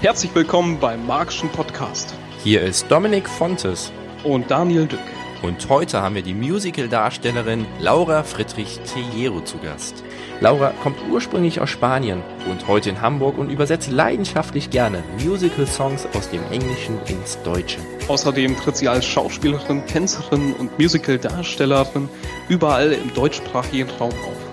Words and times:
Herzlich 0.00 0.34
willkommen 0.34 0.78
beim 0.78 1.06
Markschen 1.06 1.50
Podcast. 1.50 2.14
Hier 2.42 2.62
ist 2.62 2.90
Dominik 2.90 3.28
Fontes. 3.28 3.92
Und 4.24 4.50
Daniel 4.50 4.86
Dück. 4.86 5.00
Und 5.42 5.68
heute 5.68 6.00
haben 6.00 6.14
wir 6.14 6.22
die 6.22 6.34
Musical-Darstellerin 6.34 7.66
Laura 7.78 8.22
Friedrich 8.22 8.80
Tejero 8.80 9.40
zu 9.40 9.58
Gast. 9.58 10.02
Laura 10.40 10.72
kommt 10.82 10.98
ursprünglich 11.10 11.60
aus 11.60 11.70
Spanien, 11.70 12.22
wohnt 12.46 12.66
heute 12.66 12.90
in 12.90 13.00
Hamburg 13.00 13.38
und 13.38 13.50
übersetzt 13.50 13.90
leidenschaftlich 13.90 14.70
gerne 14.70 15.02
Musical-Songs 15.24 16.08
aus 16.14 16.30
dem 16.30 16.42
Englischen 16.50 16.98
ins 17.06 17.40
Deutsche. 17.42 17.78
Außerdem 18.08 18.56
tritt 18.56 18.76
sie 18.76 18.88
als 18.88 19.04
Schauspielerin, 19.04 19.86
Tänzerin 19.86 20.54
und 20.54 20.78
Musical-Darstellerin 20.78 22.08
überall 22.48 22.92
im 22.92 23.12
deutschsprachigen 23.14 23.90
Raum 23.98 24.12
auf. 24.24 24.47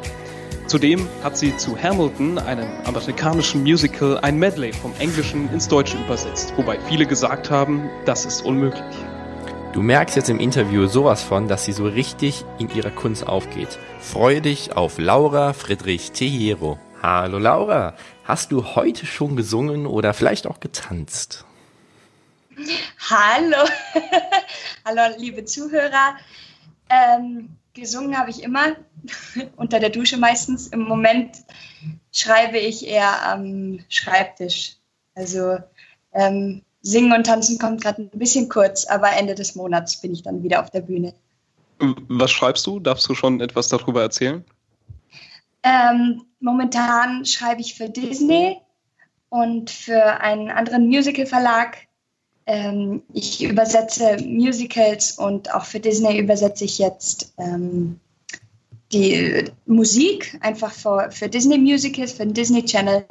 Zudem 0.68 1.08
hat 1.24 1.38
sie 1.38 1.56
zu 1.58 1.78
Hamilton, 1.78 2.40
einem 2.40 2.68
amerikanischen 2.86 3.62
Musical, 3.62 4.18
ein 4.24 4.40
Medley 4.40 4.74
vom 4.74 4.96
Englischen 4.98 5.48
ins 5.54 5.68
Deutsche 5.68 5.96
übersetzt, 5.96 6.54
wobei 6.58 6.80
viele 6.80 7.06
gesagt 7.06 7.52
haben, 7.52 7.88
das 8.06 8.26
ist 8.26 8.42
unmöglich. 8.42 8.84
Du 9.74 9.84
merkst 9.84 10.16
jetzt 10.16 10.30
im 10.30 10.40
Interview 10.40 10.88
sowas 10.88 11.22
von, 11.22 11.48
dass 11.48 11.66
sie 11.66 11.72
so 11.72 11.86
richtig 11.86 12.44
in 12.58 12.74
ihrer 12.76 12.90
Kunst 12.90 13.28
aufgeht. 13.28 13.78
Freue 14.00 14.42
dich 14.42 14.76
auf 14.76 14.98
Laura 14.98 15.54
Friedrich 15.54 16.14
Tejero. 16.14 16.80
Hallo 17.00 17.38
Laura, 17.38 17.94
hast 18.24 18.52
du 18.52 18.66
heute 18.76 19.06
schon 19.06 19.36
gesungen 19.36 19.86
oder 19.86 20.16
vielleicht 20.16 20.48
auch 20.48 20.60
getanzt? 20.60 21.46
Hallo, 23.08 23.70
hallo 24.86 25.16
liebe 25.20 25.46
Zuhörer. 25.46 26.16
Ähm, 26.90 27.56
gesungen 27.76 28.18
habe 28.18 28.32
ich 28.32 28.42
immer, 28.42 28.76
unter 29.56 29.80
der 29.80 29.90
Dusche 29.90 30.18
meistens. 30.18 30.68
Im 30.68 30.82
Moment 30.82 31.44
schreibe 32.12 32.58
ich 32.58 32.88
eher 32.88 33.28
am 33.28 33.80
Schreibtisch. 33.90 34.78
Also 35.14 35.58
ähm, 36.14 36.64
Singen 36.82 37.14
und 37.14 37.26
Tanzen 37.26 37.60
kommt 37.60 37.82
gerade 37.82 38.04
ein 38.04 38.20
bisschen 38.20 38.50
kurz, 38.50 38.86
aber 38.86 39.12
Ende 39.12 39.36
des 39.36 39.56
Monats 39.56 40.02
bin 40.02 40.14
ich 40.14 40.24
dann 40.24 40.44
wieder 40.44 40.62
auf 40.62 40.72
der 40.72 40.82
Bühne. 40.82 41.14
Was 41.80 42.32
schreibst 42.32 42.66
du? 42.66 42.80
Darfst 42.80 43.08
du 43.10 43.16
schon 43.16 43.42
etwas 43.42 43.68
darüber 43.68 44.02
erzählen? 44.02 44.46
Ähm, 45.64 46.22
momentan 46.40 47.26
schreibe 47.26 47.62
ich 47.62 47.76
für 47.76 47.90
Disney 47.90 48.58
und 49.30 49.70
für 49.70 50.22
einen 50.22 50.52
anderen 50.52 50.88
Musical-Verlag. 50.88 51.85
Ähm, 52.48 53.02
ich 53.14 53.44
übersetze 53.44 54.18
Musicals 54.24 55.18
und 55.18 55.54
auch 55.54 55.66
für 55.66 55.80
Disney 55.80 56.20
übersetze 56.20 56.66
ich 56.66 56.78
jetzt 56.78 57.34
ähm, 57.38 58.00
die 58.92 59.46
Musik 59.66 60.38
einfach 60.42 60.72
für, 60.72 61.10
für 61.12 61.28
Disney 61.28 61.58
Musicals, 61.58 62.14
für 62.14 62.26
den 62.26 62.34
Disney 62.34 62.64
Channel. 62.64 63.06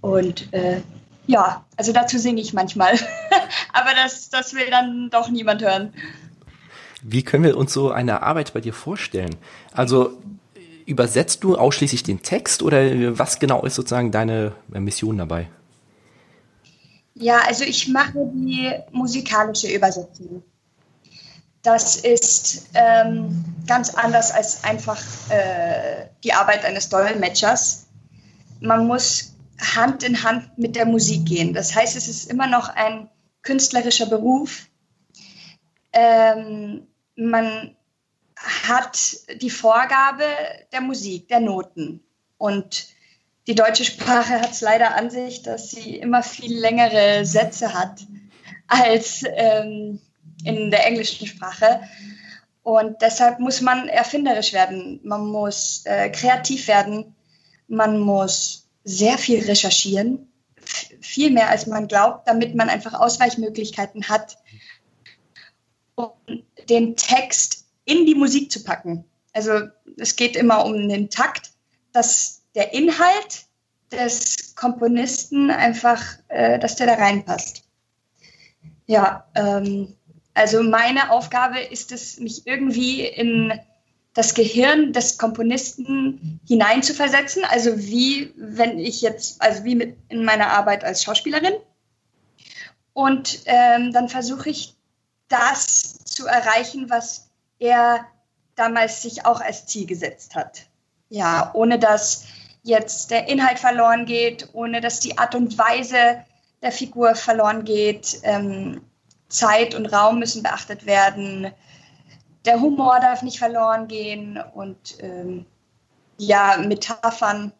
Und 0.00 0.52
äh, 0.52 0.80
ja, 1.26 1.64
also 1.76 1.92
dazu 1.92 2.18
singe 2.18 2.40
ich 2.40 2.52
manchmal. 2.52 2.94
Aber 3.72 3.90
das, 3.94 4.30
das 4.30 4.54
will 4.54 4.70
dann 4.70 5.10
doch 5.10 5.28
niemand 5.28 5.62
hören. 5.62 5.92
Wie 7.02 7.22
können 7.22 7.44
wir 7.44 7.56
uns 7.56 7.72
so 7.72 7.90
eine 7.90 8.22
Arbeit 8.22 8.52
bei 8.52 8.60
dir 8.60 8.72
vorstellen? 8.72 9.36
Also 9.72 10.18
übersetzt 10.86 11.44
du 11.44 11.56
ausschließlich 11.56 12.02
den 12.02 12.22
Text 12.22 12.62
oder 12.62 13.18
was 13.18 13.38
genau 13.38 13.64
ist 13.64 13.74
sozusagen 13.74 14.10
deine 14.10 14.52
Mission 14.68 15.18
dabei? 15.18 15.48
Ja, 17.20 17.40
also 17.46 17.64
ich 17.64 17.86
mache 17.86 18.14
die 18.32 18.72
musikalische 18.92 19.70
Übersetzung. 19.70 20.42
Das 21.62 21.96
ist 21.96 22.70
ähm, 22.72 23.44
ganz 23.66 23.94
anders 23.94 24.30
als 24.30 24.64
einfach 24.64 24.98
äh, 25.28 26.06
die 26.24 26.32
Arbeit 26.32 26.64
eines 26.64 26.88
Dolmetschers. 26.88 27.88
Man 28.60 28.86
muss 28.86 29.34
Hand 29.60 30.02
in 30.02 30.22
Hand 30.22 30.56
mit 30.56 30.74
der 30.74 30.86
Musik 30.86 31.26
gehen. 31.26 31.52
Das 31.52 31.74
heißt, 31.74 31.94
es 31.94 32.08
ist 32.08 32.30
immer 32.30 32.46
noch 32.46 32.70
ein 32.70 33.10
künstlerischer 33.42 34.06
Beruf. 34.06 34.68
Ähm, 35.92 36.86
man 37.16 37.76
hat 38.36 38.98
die 39.42 39.50
Vorgabe 39.50 40.24
der 40.72 40.80
Musik, 40.80 41.28
der 41.28 41.40
Noten. 41.40 42.02
Und 42.38 42.86
die 43.46 43.54
deutsche 43.54 43.84
Sprache 43.84 44.40
hat 44.40 44.52
es 44.52 44.60
leider 44.60 44.94
an 44.94 45.10
sich, 45.10 45.42
dass 45.42 45.70
sie 45.70 45.96
immer 45.96 46.22
viel 46.22 46.58
längere 46.58 47.24
Sätze 47.24 47.74
hat 47.74 48.06
als 48.66 49.24
ähm, 49.34 50.00
in 50.44 50.70
der 50.70 50.86
englischen 50.86 51.26
Sprache. 51.26 51.80
Und 52.62 53.00
deshalb 53.02 53.40
muss 53.40 53.60
man 53.60 53.88
erfinderisch 53.88 54.52
werden, 54.52 55.00
man 55.02 55.26
muss 55.26 55.82
äh, 55.86 56.10
kreativ 56.10 56.68
werden, 56.68 57.14
man 57.68 57.98
muss 57.98 58.68
sehr 58.84 59.18
viel 59.18 59.44
recherchieren, 59.44 60.30
viel 61.00 61.30
mehr 61.30 61.48
als 61.48 61.66
man 61.66 61.88
glaubt, 61.88 62.28
damit 62.28 62.54
man 62.54 62.68
einfach 62.68 62.94
Ausweichmöglichkeiten 62.94 64.08
hat, 64.08 64.36
um 65.94 66.10
den 66.68 66.96
Text 66.96 67.66
in 67.84 68.06
die 68.06 68.14
Musik 68.14 68.52
zu 68.52 68.62
packen. 68.62 69.04
Also 69.32 69.68
es 69.96 70.16
geht 70.16 70.36
immer 70.36 70.64
um 70.64 70.88
den 70.88 71.10
Takt, 71.10 71.50
dass 71.92 72.39
der 72.54 72.74
Inhalt 72.74 73.46
des 73.92 74.54
Komponisten 74.54 75.50
einfach, 75.50 76.02
äh, 76.28 76.58
dass 76.58 76.76
der 76.76 76.86
da 76.86 76.94
reinpasst. 76.94 77.64
Ja, 78.86 79.26
ähm, 79.34 79.96
also 80.34 80.62
meine 80.62 81.10
Aufgabe 81.10 81.60
ist 81.60 81.92
es, 81.92 82.18
mich 82.18 82.46
irgendwie 82.46 83.04
in 83.04 83.52
das 84.14 84.34
Gehirn 84.34 84.92
des 84.92 85.18
Komponisten 85.18 86.40
hineinzuversetzen, 86.46 87.44
also 87.44 87.78
wie 87.78 88.32
wenn 88.36 88.78
ich 88.78 89.02
jetzt, 89.02 89.40
also 89.40 89.64
wie 89.64 89.76
mit 89.76 89.96
in 90.08 90.24
meiner 90.24 90.50
Arbeit 90.50 90.82
als 90.84 91.04
Schauspielerin. 91.04 91.54
Und 92.92 93.42
ähm, 93.46 93.92
dann 93.92 94.08
versuche 94.08 94.50
ich 94.50 94.74
das 95.28 95.98
zu 96.04 96.26
erreichen, 96.26 96.90
was 96.90 97.30
er 97.60 98.06
damals 98.56 99.02
sich 99.02 99.24
auch 99.24 99.40
als 99.40 99.66
Ziel 99.66 99.86
gesetzt 99.86 100.34
hat. 100.34 100.66
Ja, 101.08 101.50
ohne 101.54 101.78
dass 101.78 102.24
jetzt 102.62 103.10
der 103.10 103.28
Inhalt 103.28 103.58
verloren 103.58 104.06
geht, 104.06 104.48
ohne 104.52 104.80
dass 104.80 105.00
die 105.00 105.18
Art 105.18 105.34
und 105.34 105.56
Weise 105.58 106.24
der 106.62 106.72
Figur 106.72 107.14
verloren 107.14 107.64
geht. 107.64 108.20
Ähm, 108.22 108.82
Zeit 109.28 109.74
und 109.74 109.86
Raum 109.86 110.18
müssen 110.18 110.42
beachtet 110.42 110.86
werden 110.86 111.52
der 112.44 112.60
Humor 112.60 113.00
darf 113.00 113.22
nicht 113.22 113.38
verloren 113.38 113.88
gehen 113.88 114.42
und 114.54 114.96
ähm, 115.00 115.46
ja, 116.18 116.56
Metaphern, 116.58 117.52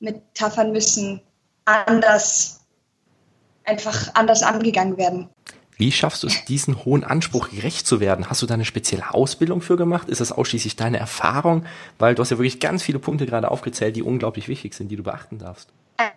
Metaphern 0.00 0.72
müssen 0.72 1.20
anders, 1.64 2.60
einfach 3.64 4.14
anders 4.14 4.42
angegangen 4.42 4.96
werden. 4.96 5.28
Wie 5.76 5.92
schaffst 5.92 6.22
du 6.22 6.26
es, 6.26 6.44
diesen 6.46 6.84
hohen 6.84 7.04
Anspruch 7.04 7.50
gerecht 7.50 7.86
zu 7.86 8.00
werden? 8.00 8.30
Hast 8.30 8.42
du 8.42 8.46
da 8.46 8.54
eine 8.54 8.64
spezielle 8.64 9.12
Ausbildung 9.12 9.60
für 9.60 9.76
gemacht? 9.76 10.08
Ist 10.08 10.20
das 10.20 10.32
ausschließlich 10.32 10.76
deine 10.76 10.98
Erfahrung? 10.98 11.66
Weil 11.98 12.14
du 12.14 12.22
hast 12.22 12.30
ja 12.30 12.38
wirklich 12.38 12.60
ganz 12.60 12.82
viele 12.82 12.98
Punkte 12.98 13.26
gerade 13.26 13.50
aufgezählt, 13.50 13.96
die 13.96 14.02
unglaublich 14.02 14.48
wichtig 14.48 14.74
sind, 14.74 14.88
die 14.88 14.96
du 14.96 15.02
beachten 15.02 15.38
darfst. 15.38 15.68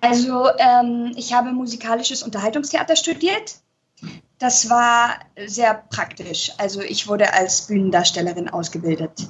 Also 0.02 0.48
ähm, 0.58 1.14
ich 1.16 1.34
habe 1.34 1.52
musikalisches 1.52 2.24
Unterhaltungstheater 2.24 2.96
studiert 2.96 3.60
das 4.40 4.70
war 4.70 5.20
sehr 5.46 5.74
praktisch. 5.90 6.52
Also 6.58 6.82
ich 6.82 7.08
wurde 7.08 7.34
als 7.34 7.68
Bühnendarstellerin 7.68 8.50
ausgebildet. 8.50 9.30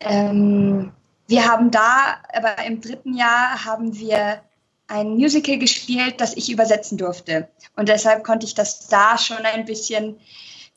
Ähm, 0.00 0.92
wir 1.26 1.48
haben 1.48 1.70
da, 1.70 2.18
aber 2.32 2.64
im 2.66 2.80
dritten 2.80 3.14
Jahr 3.14 3.64
haben 3.64 3.96
wir 3.96 4.42
ein 4.86 5.10
Musical 5.10 5.58
gespielt, 5.58 6.20
das 6.20 6.36
ich 6.36 6.50
übersetzen 6.50 6.98
durfte. 6.98 7.48
Und 7.76 7.88
deshalb 7.88 8.24
konnte 8.24 8.46
ich 8.46 8.54
das 8.54 8.88
da 8.88 9.18
schon 9.18 9.38
ein 9.38 9.64
bisschen, 9.64 10.16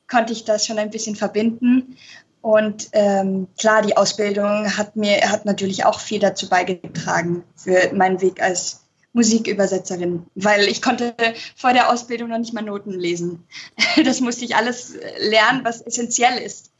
konnte 0.09 0.33
ich 0.33 0.45
das 0.45 0.65
schon 0.65 0.79
ein 0.79 0.89
bisschen 0.89 1.15
verbinden. 1.15 1.97
Und 2.41 2.89
ähm, 2.93 3.47
klar, 3.57 3.81
die 3.81 3.97
Ausbildung 3.97 4.77
hat 4.77 4.95
mir, 4.95 5.29
hat 5.29 5.45
natürlich 5.45 5.85
auch 5.85 5.99
viel 5.99 6.19
dazu 6.19 6.47
beigetragen 6.47 7.43
für 7.55 7.93
meinen 7.93 8.21
Weg 8.21 8.41
als 8.41 8.83
Musikübersetzerin, 9.13 10.27
weil 10.35 10.67
ich 10.67 10.81
konnte 10.81 11.15
vor 11.55 11.73
der 11.73 11.91
Ausbildung 11.91 12.29
noch 12.29 12.37
nicht 12.37 12.53
mal 12.53 12.61
Noten 12.61 12.91
lesen. 12.91 13.43
Das 14.05 14.21
musste 14.21 14.45
ich 14.45 14.55
alles 14.55 14.93
lernen, 15.19 15.61
was 15.63 15.81
essentiell 15.81 16.37
ist 16.37 16.71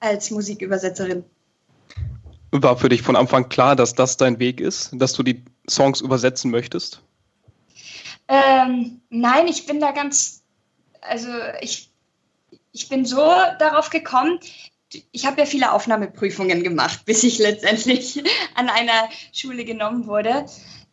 als 0.00 0.30
Musikübersetzerin. 0.30 1.22
War 2.50 2.76
für 2.78 2.88
dich 2.88 3.02
von 3.02 3.14
Anfang 3.14 3.48
klar, 3.48 3.76
dass 3.76 3.94
das 3.94 4.16
dein 4.16 4.38
Weg 4.38 4.60
ist, 4.60 4.90
dass 4.94 5.12
du 5.12 5.22
die 5.22 5.44
Songs 5.68 6.00
übersetzen 6.00 6.50
möchtest? 6.50 7.02
Ähm, 8.28 9.00
nein, 9.10 9.48
ich 9.48 9.66
bin 9.66 9.80
da 9.80 9.92
ganz, 9.92 10.42
also 11.00 11.28
ich, 11.60 11.90
ich 12.72 12.88
bin 12.88 13.04
so 13.04 13.22
darauf 13.58 13.90
gekommen, 13.90 14.38
ich 15.10 15.26
habe 15.26 15.40
ja 15.40 15.46
viele 15.46 15.72
Aufnahmeprüfungen 15.72 16.62
gemacht, 16.62 17.02
bis 17.06 17.22
ich 17.24 17.38
letztendlich 17.38 18.22
an 18.54 18.68
einer 18.68 19.08
Schule 19.32 19.64
genommen 19.64 20.06
wurde. 20.06 20.46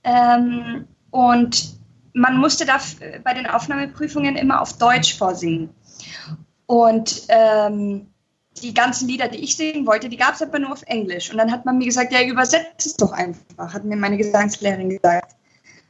Ähm, 0.03 0.87
und 1.11 1.77
man 2.13 2.37
musste 2.37 2.65
da 2.65 2.79
bei 3.23 3.33
den 3.33 3.47
Aufnahmeprüfungen 3.47 4.35
immer 4.35 4.61
auf 4.61 4.77
Deutsch 4.77 5.17
vorsingen. 5.17 5.69
Und 6.65 7.23
ähm, 7.29 8.08
die 8.59 8.73
ganzen 8.73 9.07
Lieder, 9.07 9.27
die 9.27 9.43
ich 9.43 9.55
singen 9.55 9.85
wollte, 9.85 10.09
die 10.09 10.17
gab 10.17 10.35
es 10.35 10.41
aber 10.41 10.59
nur 10.59 10.71
auf 10.71 10.83
Englisch. 10.83 11.31
Und 11.31 11.37
dann 11.37 11.51
hat 11.51 11.65
man 11.65 11.77
mir 11.77 11.85
gesagt, 11.85 12.11
ja, 12.11 12.23
übersetzt 12.23 12.85
es 12.85 12.95
doch 12.95 13.11
einfach, 13.11 13.73
hat 13.73 13.83
mir 13.83 13.95
meine 13.95 14.17
Gesangslehrerin 14.17 14.89
gesagt. 14.89 15.35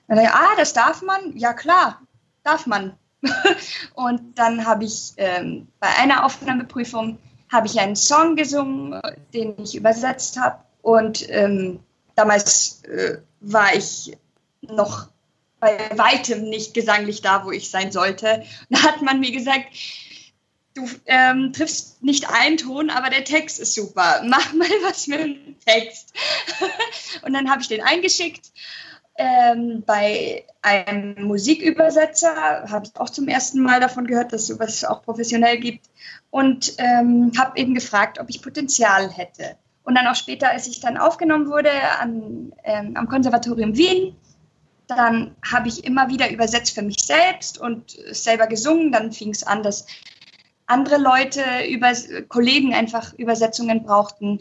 Und 0.07 0.15
dann, 0.15 0.27
ah, 0.27 0.55
das 0.57 0.73
darf 0.73 1.01
man? 1.01 1.37
Ja 1.37 1.53
klar, 1.53 2.01
darf 2.43 2.65
man. 2.65 2.93
und 3.95 4.37
dann 4.39 4.65
habe 4.65 4.85
ich 4.85 5.13
ähm, 5.17 5.67
bei 5.79 5.89
einer 5.97 6.25
Aufnahmeprüfung 6.25 7.17
habe 7.51 7.67
ich 7.67 7.79
einen 7.79 7.95
Song 7.95 8.35
gesungen, 8.35 8.99
den 9.33 9.55
ich 9.61 9.75
übersetzt 9.75 10.39
habe. 10.39 10.59
Und 10.81 11.27
ähm, 11.29 11.79
damals 12.15 12.83
äh, 12.83 13.17
war 13.41 13.75
ich 13.75 14.17
noch 14.61 15.09
bei 15.59 15.77
weitem 15.95 16.49
nicht 16.49 16.73
gesanglich 16.73 17.21
da, 17.21 17.45
wo 17.45 17.51
ich 17.51 17.69
sein 17.69 17.91
sollte. 17.91 18.43
Da 18.69 18.83
hat 18.83 19.01
man 19.01 19.19
mir 19.19 19.31
gesagt, 19.31 19.65
du 20.79 20.89
ähm, 21.05 21.53
triffst 21.53 22.01
nicht 22.03 22.29
einen 22.29 22.57
Ton, 22.57 22.89
aber 22.89 23.09
der 23.09 23.23
Text 23.23 23.59
ist 23.59 23.75
super. 23.75 24.21
Mach 24.25 24.53
mal 24.53 24.67
was 24.83 25.07
mit 25.07 25.19
dem 25.19 25.59
Text. 25.65 26.13
und 27.23 27.33
dann 27.33 27.49
habe 27.49 27.61
ich 27.61 27.67
den 27.67 27.81
eingeschickt. 27.81 28.51
Ähm, 29.17 29.83
bei 29.85 30.45
einem 30.61 31.27
Musikübersetzer 31.27 32.69
habe 32.69 32.85
ich 32.85 32.97
auch 32.97 33.09
zum 33.09 33.27
ersten 33.27 33.61
Mal 33.61 33.81
davon 33.81 34.07
gehört, 34.07 34.31
dass 34.31 34.43
es 34.43 34.47
sowas 34.47 34.85
auch 34.85 35.03
professionell 35.03 35.59
gibt. 35.59 35.87
Und 36.31 36.73
ähm, 36.77 37.31
habe 37.37 37.59
eben 37.59 37.73
gefragt, 37.73 38.19
ob 38.19 38.29
ich 38.29 38.41
Potenzial 38.41 39.09
hätte. 39.09 39.57
Und 39.83 39.95
dann 39.95 40.07
auch 40.07 40.15
später, 40.15 40.51
als 40.51 40.67
ich 40.67 40.79
dann 40.79 40.97
aufgenommen 40.97 41.49
wurde 41.49 41.71
an, 41.99 42.53
ähm, 42.63 42.95
am 42.95 43.09
Konservatorium 43.09 43.75
Wien, 43.75 44.15
dann 44.87 45.35
habe 45.45 45.67
ich 45.67 45.83
immer 45.83 46.09
wieder 46.09 46.31
übersetzt 46.31 46.73
für 46.73 46.81
mich 46.81 47.03
selbst 47.03 47.57
und 47.57 47.97
selber 48.11 48.47
gesungen. 48.47 48.91
Dann 48.91 49.11
fing 49.11 49.29
es 49.29 49.43
an, 49.43 49.63
dass 49.63 49.85
andere 50.69 50.97
Leute, 50.97 51.41
über, 51.69 51.91
Kollegen 52.27 52.73
einfach 52.73 53.13
Übersetzungen 53.13 53.83
brauchten. 53.83 54.39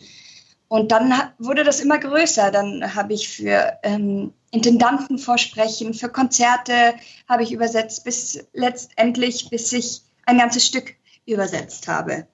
Und 0.69 0.93
dann 0.93 1.13
wurde 1.39 1.65
das 1.65 1.81
immer 1.81 1.99
größer. 1.99 2.51
Dann 2.51 2.95
habe 2.95 3.15
ich 3.15 3.29
für 3.29 3.79
ähm, 3.83 4.33
Intendantenvorsprechen, 4.51 5.95
für 5.95 6.09
Konzerte 6.09 6.95
habe 7.29 7.43
ich 7.43 7.53
übersetzt, 7.53 8.05
bis 8.05 8.47
letztendlich, 8.53 9.49
bis 9.51 9.73
ich 9.73 10.03
ein 10.27 10.39
ganzes 10.39 10.67
Stück 10.67 10.95
übersetzt 11.27 11.89
habe. 11.89 12.27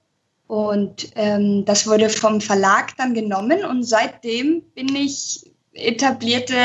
Und 0.47 1.11
ähm, 1.15 1.65
das 1.65 1.87
wurde 1.87 2.09
vom 2.09 2.39
Verlag 2.39 2.95
dann 2.97 3.13
genommen 3.13 3.65
und 3.65 3.83
seitdem 3.83 4.61
bin 4.75 4.95
ich 4.95 5.51
etablierte 5.73 6.55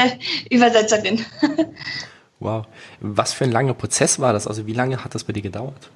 Übersetzerin. 0.51 1.25
wow. 2.41 2.67
Was 3.01 3.33
für 3.33 3.45
ein 3.45 3.53
langer 3.53 3.75
Prozess 3.75 4.19
war 4.19 4.33
das? 4.33 4.47
Also 4.47 4.67
wie 4.67 4.75
lange 4.75 5.03
hat 5.03 5.15
das 5.15 5.25
bei 5.25 5.33
dir 5.33 5.43
gedauert? 5.43 5.91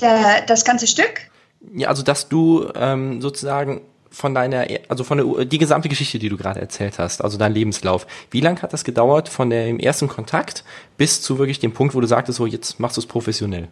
Der, 0.00 0.42
das 0.42 0.64
ganze 0.64 0.86
Stück? 0.86 1.30
Ja, 1.74 1.88
also 1.88 2.02
dass 2.02 2.28
du 2.28 2.68
ähm, 2.74 3.20
sozusagen 3.20 3.80
von 4.10 4.34
deiner, 4.34 4.66
also 4.88 5.04
von 5.04 5.18
der, 5.18 5.44
die 5.44 5.58
gesamte 5.58 5.88
Geschichte, 5.88 6.18
die 6.18 6.28
du 6.28 6.36
gerade 6.36 6.60
erzählt 6.60 6.98
hast, 6.98 7.22
also 7.22 7.36
dein 7.36 7.52
Lebenslauf. 7.52 8.06
Wie 8.30 8.40
lange 8.40 8.62
hat 8.62 8.72
das 8.72 8.84
gedauert 8.84 9.28
von 9.28 9.50
dem 9.50 9.78
ersten 9.78 10.08
Kontakt 10.08 10.64
bis 10.96 11.20
zu 11.20 11.38
wirklich 11.38 11.58
dem 11.58 11.72
Punkt, 11.72 11.94
wo 11.94 12.00
du 12.00 12.06
sagtest, 12.06 12.38
so 12.38 12.46
jetzt 12.46 12.80
machst 12.80 12.96
du 12.96 13.00
es 13.00 13.06
professionell? 13.06 13.68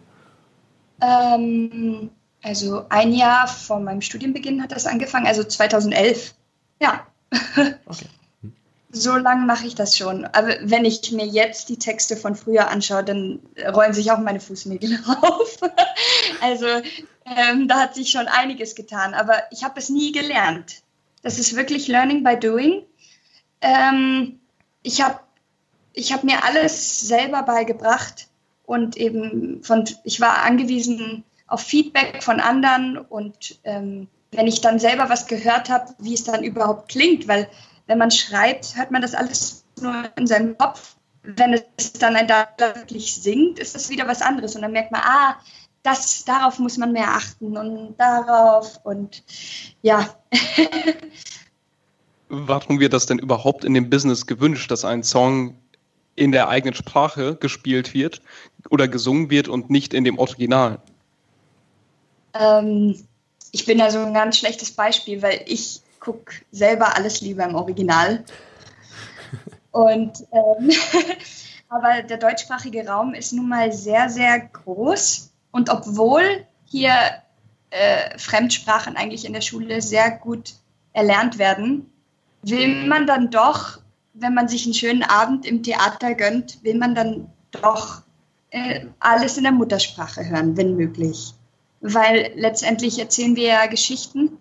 Ähm, 1.01 2.11
also 2.43 2.85
ein 2.89 3.11
Jahr 3.13 3.47
vor 3.47 3.79
meinem 3.79 4.01
Studienbeginn 4.01 4.61
hat 4.61 4.71
das 4.71 4.85
angefangen, 4.85 5.25
also 5.25 5.43
2011. 5.43 6.35
Ja. 6.81 7.07
Okay. 7.85 8.05
So 8.95 9.17
lange 9.17 9.45
mache 9.45 9.67
ich 9.67 9.75
das 9.75 9.97
schon. 9.97 10.23
Aber 10.23 10.55
wenn 10.61 10.85
ich 10.85 11.11
mir 11.11 11.25
jetzt 11.25 11.67
die 11.67 11.77
Texte 11.77 12.15
von 12.15 12.33
früher 12.33 12.69
anschaue, 12.69 13.03
dann 13.03 13.39
rollen 13.73 13.93
sich 13.93 14.09
auch 14.09 14.19
meine 14.19 14.39
Fußnägel 14.39 14.97
auf. 15.21 15.59
also 16.41 16.65
ähm, 16.65 17.67
da 17.67 17.81
hat 17.81 17.93
sich 17.93 18.09
schon 18.09 18.29
einiges 18.29 18.73
getan. 18.73 19.13
Aber 19.13 19.43
ich 19.51 19.65
habe 19.65 19.77
es 19.79 19.89
nie 19.89 20.13
gelernt. 20.13 20.81
Das 21.23 21.39
ist 21.39 21.57
wirklich 21.57 21.89
Learning 21.89 22.23
by 22.23 22.39
Doing. 22.39 22.83
Ähm, 23.59 24.39
ich 24.81 25.01
habe 25.01 25.19
ich 25.91 26.13
hab 26.13 26.23
mir 26.23 26.45
alles 26.45 27.01
selber 27.01 27.43
beigebracht 27.43 28.29
und 28.65 28.95
eben 28.95 29.61
von, 29.61 29.83
ich 30.05 30.21
war 30.21 30.43
angewiesen 30.43 31.25
auf 31.47 31.61
Feedback 31.61 32.23
von 32.23 32.39
anderen 32.39 32.97
und 32.97 33.59
ähm, 33.65 34.07
wenn 34.31 34.47
ich 34.47 34.61
dann 34.61 34.79
selber 34.79 35.09
was 35.09 35.27
gehört 35.27 35.69
habe, 35.69 35.93
wie 35.99 36.13
es 36.13 36.23
dann 36.23 36.43
überhaupt 36.43 36.89
klingt, 36.89 37.27
weil 37.27 37.49
wenn 37.87 37.97
man 37.97 38.11
schreibt, 38.11 38.75
hört 38.75 38.91
man 38.91 39.01
das 39.01 39.13
alles 39.13 39.65
nur 39.81 40.09
in 40.15 40.27
seinem 40.27 40.57
Kopf. 40.57 40.95
Wenn 41.23 41.59
es 41.77 41.93
dann 41.93 42.15
ein 42.15 42.27
Darsteller 42.27 42.75
wirklich 42.75 43.13
singt, 43.15 43.59
ist 43.59 43.75
das 43.75 43.89
wieder 43.89 44.07
was 44.07 44.21
anderes 44.21 44.55
und 44.55 44.61
dann 44.61 44.71
merkt 44.71 44.91
man, 44.91 45.01
ah, 45.03 45.37
das, 45.83 46.25
darauf 46.25 46.59
muss 46.59 46.77
man 46.77 46.91
mehr 46.91 47.09
achten 47.09 47.57
und 47.57 47.95
darauf 47.97 48.79
und 48.83 49.23
ja. 49.81 50.15
Warum 52.29 52.79
wird 52.79 52.93
das 52.93 53.05
denn 53.05 53.19
überhaupt 53.19 53.65
in 53.65 53.73
dem 53.75 53.89
Business 53.89 54.25
gewünscht, 54.25 54.71
dass 54.71 54.83
ein 54.83 55.03
Song 55.03 55.57
in 56.15 56.31
der 56.31 56.49
eigenen 56.49 56.73
Sprache 56.73 57.35
gespielt 57.35 57.93
wird 57.93 58.21
oder 58.69 58.87
gesungen 58.87 59.29
wird 59.29 59.47
und 59.47 59.69
nicht 59.69 59.93
in 59.93 60.03
dem 60.03 60.17
Original? 60.17 60.79
Ähm, 62.33 62.95
ich 63.51 63.65
bin 63.65 63.77
da 63.77 63.91
so 63.91 63.99
ein 63.99 64.13
ganz 64.13 64.37
schlechtes 64.37 64.71
Beispiel, 64.71 65.21
weil 65.21 65.43
ich 65.45 65.81
gucke 66.05 66.35
selber 66.51 66.95
alles 66.95 67.21
lieber 67.21 67.43
im 67.43 67.55
Original. 67.55 68.23
Und 69.71 70.25
ähm, 70.31 70.71
aber 71.69 72.03
der 72.03 72.17
deutschsprachige 72.17 72.87
Raum 72.87 73.13
ist 73.13 73.33
nun 73.33 73.49
mal 73.49 73.71
sehr, 73.73 74.09
sehr 74.09 74.39
groß. 74.39 75.31
Und 75.51 75.69
obwohl 75.69 76.45
hier 76.65 76.93
äh, 77.71 78.17
Fremdsprachen 78.17 78.95
eigentlich 78.95 79.25
in 79.25 79.33
der 79.33 79.41
Schule 79.41 79.81
sehr 79.81 80.11
gut 80.11 80.53
erlernt 80.93 81.39
werden, 81.39 81.91
will 82.43 82.87
man 82.87 83.07
dann 83.07 83.31
doch 83.31 83.79
wenn 84.15 84.33
man 84.33 84.47
sich 84.47 84.65
einen 84.65 84.73
schönen 84.73 85.03
Abend 85.03 85.45
im 85.45 85.61
Theater 85.61 86.15
gönnt, 86.15 86.63
will 86.63 86.77
man 86.77 86.95
dann 86.95 87.27
doch 87.51 88.01
äh, 88.49 88.85
alles 88.99 89.37
in 89.37 89.43
der 89.43 89.51
Muttersprache 89.51 90.27
hören, 90.27 90.57
wenn 90.57 90.75
möglich. 90.75 91.33
Weil 91.81 92.31
letztendlich 92.35 92.97
erzählen 92.97 93.35
wir 93.35 93.47
ja 93.47 93.65
Geschichten 93.67 94.37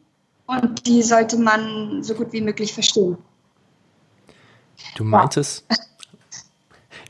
und 0.46 0.86
die 0.86 1.02
sollte 1.02 1.36
man 1.38 2.02
so 2.02 2.14
gut 2.14 2.32
wie 2.32 2.40
möglich 2.40 2.72
verstehen. 2.72 3.16
Du 4.96 5.04
meintest, 5.04 5.64
ja. 5.70 5.76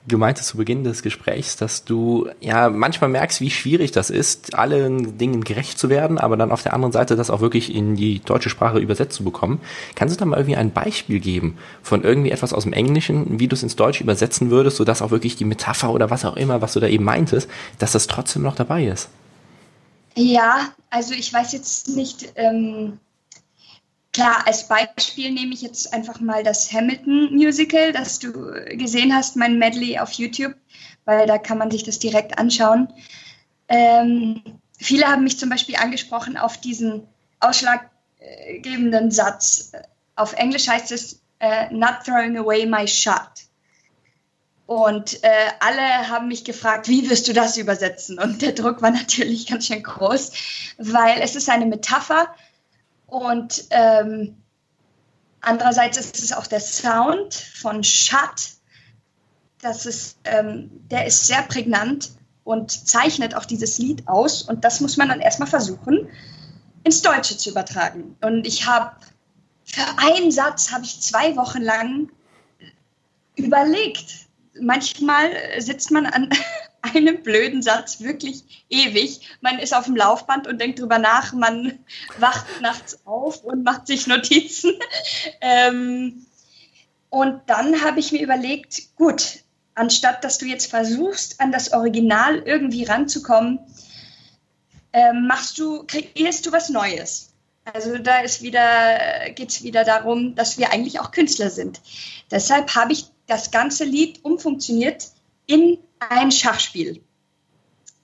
Du 0.06 0.19
meintest 0.19 0.48
zu 0.48 0.58
Beginn 0.58 0.84
des 0.84 1.02
Gesprächs, 1.02 1.56
dass 1.56 1.86
du 1.86 2.28
ja 2.40 2.69
manchmal 2.69 3.08
merkst, 3.08 3.40
wie 3.40 3.50
schwierig 3.50 3.90
das 3.90 4.10
ist, 4.10 4.54
allen 4.54 5.16
Dingen 5.16 5.44
gerecht 5.44 5.78
zu 5.78 5.88
werden, 5.88 6.19
aber 6.19 6.36
dann 6.36 6.52
auf 6.52 6.62
der 6.62 6.75
anderen 6.75 6.92
Seite 6.92 7.16
das 7.16 7.31
auch 7.31 7.40
wirklich 7.40 7.75
in 7.75 7.96
die 7.96 8.20
deutsche 8.20 8.50
Sprache 8.50 8.78
übersetzt 8.78 9.16
zu 9.16 9.25
bekommen. 9.25 9.62
Kannst 9.94 10.14
du 10.14 10.18
da 10.18 10.26
mal 10.26 10.37
irgendwie 10.37 10.56
ein 10.56 10.73
Beispiel 10.73 11.20
geben 11.20 11.56
von 11.82 12.04
irgendwie 12.04 12.32
etwas 12.32 12.52
aus 12.52 12.64
dem 12.64 12.75
Englischen, 12.75 13.40
wie 13.40 13.49
du 13.49 13.56
es 13.56 13.62
ins 13.62 13.76
Deutsche 13.76 14.04
übersetzen 14.04 14.50
würdest, 14.50 14.76
sodass 14.76 15.00
auch 15.00 15.11
wirklich 15.11 15.37
die 15.37 15.47
Metapher 15.47 15.90
oder 15.90 16.11
was 16.11 16.26
auch 16.26 16.37
immer, 16.37 16.61
was 16.61 16.75
du 16.75 16.80
da 16.80 16.87
eben 16.87 17.04
meintest, 17.04 17.49
dass 17.78 17.92
das 17.92 18.06
trotzdem 18.06 18.42
noch 18.42 18.56
dabei 18.56 18.85
ist? 18.85 19.09
Ja, 20.16 20.68
also 20.90 21.14
ich 21.14 21.32
weiß 21.32 21.52
jetzt 21.52 21.97
nicht, 21.97 22.30
ähm, 22.37 22.99
Klar, 24.14 24.47
als 24.47 24.68
Beispiel 24.68 25.33
nehme 25.33 25.54
ich 25.54 25.62
jetzt 25.62 25.92
einfach 25.92 26.21
mal 26.21 26.44
das 26.44 26.73
Hamilton 26.73 27.35
Musical, 27.35 27.92
das 27.92 28.21
du 28.21 28.33
gesehen 28.76 29.12
hast, 29.12 29.35
mein 29.35 29.59
Medley 29.59 29.99
auf 29.99 30.12
YouTube, 30.12 30.54
weil 31.04 31.26
da 31.26 31.37
kann 31.37 31.59
man 31.59 31.73
sich 31.73 31.83
das 31.83 31.99
direkt 31.99 32.38
anschauen. 32.38 32.92
Ähm, 33.68 34.40
viele 34.78 35.09
haben 35.09 35.25
mich 35.25 35.37
zum 35.40 35.50
Beispiel 35.50 35.75
angesprochen 35.75 36.37
auf 36.37 36.59
diesen 36.59 37.09
ausschlaggebenden 37.40 39.11
Satz. 39.11 39.73
Auf 40.14 40.35
Englisch 40.35 40.68
heißt 40.68 40.92
es 40.92 41.21
uh, 41.42 41.75
Not 41.75 42.04
throwing 42.04 42.38
away 42.38 42.66
my 42.66 42.87
shot. 42.87 43.33
Und 44.66 45.25
äh, 45.25 45.50
alle 45.59 46.09
haben 46.09 46.28
mich 46.28 46.44
gefragt, 46.44 46.87
wie 46.87 47.11
wirst 47.11 47.26
du 47.26 47.33
das 47.33 47.56
übersetzen? 47.56 48.21
Und 48.21 48.42
der 48.42 48.52
Druck 48.52 48.80
war 48.80 48.90
natürlich 48.92 49.49
ganz 49.49 49.66
schön 49.66 49.83
groß, 49.83 50.30
weil 50.78 51.21
es 51.21 51.35
ist 51.35 51.50
eine 51.50 51.66
Metapher 51.66 52.33
und 53.14 53.66
ähm, 53.71 54.42
andererseits 55.40 55.99
ist 55.99 56.18
es 56.18 56.33
auch 56.33 56.49
der 56.49 56.59
Sound 56.59 57.33
von 57.33 57.85
Shut. 57.85 58.56
Das 59.62 59.87
ist, 59.87 60.18
ähm, 60.25 60.68
der 60.90 61.06
ist 61.06 61.28
sehr 61.28 61.42
prägnant 61.42 62.11
und 62.42 62.73
zeichnet 62.73 63.37
auch 63.37 63.44
dieses 63.44 63.78
Lied 63.78 64.09
aus. 64.09 64.42
Und 64.42 64.64
das 64.64 64.80
muss 64.80 64.97
man 64.97 65.11
dann 65.11 65.21
erstmal 65.21 65.47
versuchen, 65.47 66.09
ins 66.83 67.02
Deutsche 67.02 67.37
zu 67.37 67.50
übertragen. 67.50 68.16
Und 68.21 68.49
ich 68.49 68.66
habe 68.66 68.97
für 69.64 69.87
einen 69.97 70.33
Satz 70.33 70.73
habe 70.73 70.83
ich 70.83 71.00
zwei 71.00 71.37
Wochen 71.37 71.62
lang 71.62 72.11
überlegt. 73.37 74.26
Manchmal 74.61 75.30
sitzt 75.61 75.92
man 75.92 76.06
an, 76.06 76.30
einem 76.85 77.23
blöden 77.23 77.62
Satz 77.62 78.00
wirklich 78.00 78.64
ewig. 78.69 79.21
Man 79.41 79.59
ist 79.59 79.75
auf 79.75 79.87
dem 79.87 79.97
Laufband 79.97 80.47
und 80.47 80.61
denkt 80.61 80.79
drüber 80.79 80.99
nach, 80.99 81.33
man 81.33 81.79
wacht 82.19 82.47
nachts 82.61 83.07
auf 83.07 83.43
und 83.43 83.64
macht 83.64 83.87
sich 83.87 84.07
Notizen. 84.07 84.73
ähm, 85.41 86.26
und 87.09 87.43
dann 87.47 87.83
habe 87.83 88.00
ich 88.00 88.12
mir 88.12 88.23
überlegt, 88.23 88.97
gut, 88.97 89.45
anstatt 89.75 90.25
dass 90.25 90.38
du 90.38 90.47
jetzt 90.47 90.71
versuchst, 90.71 91.41
an 91.41 91.53
das 91.53 91.73
Original 91.73 92.38
irgendwie 92.38 92.85
ranzukommen, 92.85 93.61
ähm, 94.93 95.26
machst 95.26 95.59
du, 95.59 95.85
kreierst 95.87 96.47
du 96.47 96.53
was 96.53 96.69
Neues. 96.69 97.35
Also 97.64 97.97
da 97.97 98.23
wieder, 98.23 99.31
geht 99.31 99.50
es 99.50 99.62
wieder 99.62 99.85
darum, 99.85 100.35
dass 100.35 100.59
wir 100.59 100.71
eigentlich 100.71 101.00
auch 101.00 101.12
Künstler 101.12 101.50
sind. 101.50 101.81
Deshalb 102.31 102.75
habe 102.75 102.93
ich 102.93 103.07
das 103.26 103.50
ganze 103.50 103.85
Lied 103.85 104.23
umfunktioniert 104.23 105.09
in 105.47 105.79
ein 106.11 106.30
Schachspiel. 106.30 107.02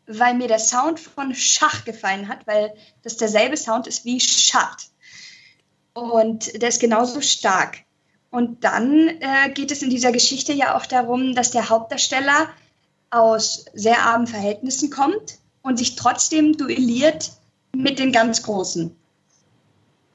Weil 0.07 0.35
mir 0.35 0.49
der 0.49 0.59
Sound 0.59 0.99
von 0.99 1.35
Schach 1.35 1.85
gefallen 1.85 2.28
hat, 2.28 2.47
weil 2.47 2.75
das 3.02 3.16
derselbe 3.16 3.57
Sound 3.57 3.87
ist 3.87 4.04
wie 4.04 4.21
Schach. 4.21 4.76
Und 5.92 6.61
der 6.61 6.69
ist 6.69 6.80
genauso 6.80 7.21
stark. 7.21 7.78
Und 8.30 8.64
dann 8.64 9.09
äh, 9.09 9.50
geht 9.52 9.71
es 9.71 9.83
in 9.83 9.90
dieser 9.90 10.12
Geschichte 10.12 10.52
ja 10.52 10.76
auch 10.76 10.87
darum, 10.87 11.35
dass 11.35 11.50
der 11.50 11.69
Hauptdarsteller 11.69 12.49
aus 13.11 13.64
sehr 13.75 14.02
armen 14.02 14.28
Verhältnissen 14.28 14.90
kommt 14.90 15.38
und 15.62 15.78
sich 15.78 15.97
trotzdem 15.97 16.57
duelliert 16.57 17.33
mit 17.75 17.99
den 17.99 18.12
ganz 18.12 18.42
Großen. 18.42 18.97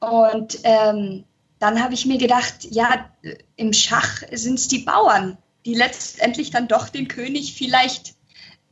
Und 0.00 0.58
ähm, 0.62 1.24
dann 1.58 1.82
habe 1.82 1.94
ich 1.94 2.06
mir 2.06 2.18
gedacht, 2.18 2.64
ja, 2.70 3.10
im 3.56 3.72
Schach 3.72 4.22
sind 4.32 4.58
es 4.58 4.68
die 4.68 4.80
Bauern, 4.80 5.38
die 5.66 5.74
letztendlich 5.74 6.50
dann 6.50 6.68
doch 6.68 6.88
den 6.88 7.08
König 7.08 7.54
vielleicht 7.54 8.14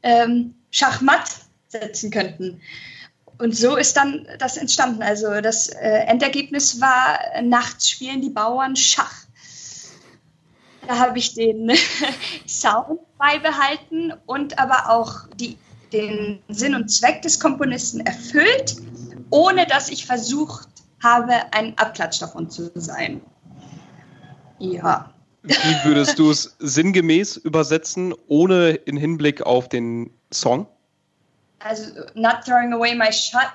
ähm, 0.03 0.55
Schachmatt 0.71 1.29
setzen 1.69 2.11
könnten. 2.11 2.61
Und 3.37 3.57
so 3.57 3.77
ist 3.77 3.97
dann 3.97 4.29
das 4.39 4.57
entstanden. 4.57 5.03
Also 5.03 5.41
das 5.41 5.67
äh, 5.67 6.05
Endergebnis 6.07 6.81
war, 6.81 7.19
nachts 7.43 7.91
spielen 7.91 8.23
die 8.23 8.31
Bauern 8.31 8.77
Schach. 8.77 9.25
Da 10.87 10.99
habe 10.99 11.19
ich 11.19 11.35
den 11.35 11.73
Sound 12.47 13.01
beibehalten 13.19 14.13
und 14.27 14.59
aber 14.59 14.91
auch 14.91 15.27
die, 15.35 15.59
den 15.93 16.41
Sinn 16.49 16.77
und 16.77 16.89
Zweck 16.91 17.23
des 17.23 17.41
Komponisten 17.41 18.01
erfüllt, 18.01 18.77
ohne 19.31 19.67
dass 19.67 19.89
ich 19.89 20.07
versucht 20.07 20.69
habe, 21.03 21.33
ein 21.53 21.77
Abklatsch 21.77 22.21
davon 22.21 22.51
zu 22.51 22.71
sein. 22.77 23.21
Ja. 24.61 25.14
Wie 25.45 25.89
würdest 25.89 26.19
du 26.19 26.31
es 26.31 26.57
sinngemäß 26.59 27.37
übersetzen, 27.37 28.15
ohne 28.29 28.71
in 28.71 28.97
Hinblick 28.97 29.43
auf 29.43 29.69
den 29.69 30.11
Song? 30.33 30.67
Also, 31.59 31.85
not 32.15 32.45
throwing 32.47 32.73
away 32.73 32.95
my 32.95 33.13
shot, 33.13 33.51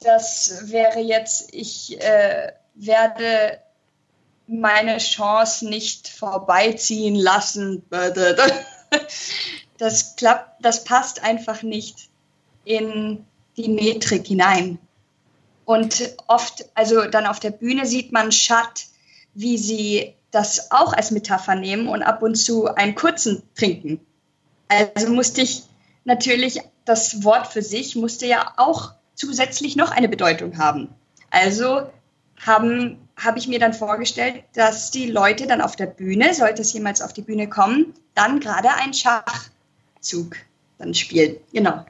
das 0.00 0.62
wäre 0.64 0.98
jetzt, 0.98 1.54
ich 1.54 2.00
äh, 2.00 2.52
werde 2.74 3.60
meine 4.48 4.98
Chance 4.98 5.68
nicht 5.68 6.08
vorbeiziehen 6.08 7.14
lassen. 7.14 7.84
Das 9.76 10.14
klappt, 10.14 10.64
das 10.64 10.84
passt 10.84 11.24
einfach 11.24 11.64
nicht 11.64 12.08
in 12.64 13.26
die 13.56 13.68
Metrik 13.68 14.24
hinein. 14.24 14.78
Und 15.64 16.14
oft, 16.28 16.66
also 16.74 17.06
dann 17.06 17.26
auf 17.26 17.40
der 17.40 17.50
Bühne 17.50 17.84
sieht 17.84 18.12
man 18.12 18.30
Schatt, 18.30 18.86
wie 19.34 19.58
sie 19.58 20.14
das 20.34 20.70
auch 20.70 20.92
als 20.92 21.10
Metapher 21.10 21.54
nehmen 21.54 21.88
und 21.88 22.02
ab 22.02 22.22
und 22.22 22.34
zu 22.34 22.66
einen 22.66 22.94
kurzen 22.94 23.42
trinken. 23.54 24.00
Also 24.68 25.12
musste 25.12 25.42
ich 25.42 25.64
natürlich, 26.04 26.60
das 26.84 27.24
Wort 27.24 27.46
für 27.46 27.62
sich 27.62 27.96
musste 27.96 28.26
ja 28.26 28.52
auch 28.56 28.92
zusätzlich 29.14 29.76
noch 29.76 29.90
eine 29.90 30.08
Bedeutung 30.08 30.58
haben. 30.58 30.88
Also 31.30 31.88
haben 32.44 32.98
habe 33.16 33.38
ich 33.38 33.46
mir 33.46 33.60
dann 33.60 33.72
vorgestellt, 33.72 34.42
dass 34.54 34.90
die 34.90 35.06
Leute 35.06 35.46
dann 35.46 35.60
auf 35.60 35.76
der 35.76 35.86
Bühne, 35.86 36.34
sollte 36.34 36.62
es 36.62 36.72
jemals 36.72 37.00
auf 37.00 37.12
die 37.12 37.22
Bühne 37.22 37.48
kommen, 37.48 37.94
dann 38.14 38.40
gerade 38.40 38.70
einen 38.74 38.92
Schachzug 38.92 40.36
dann 40.78 40.94
spielen. 40.94 41.36
Genau. 41.52 41.84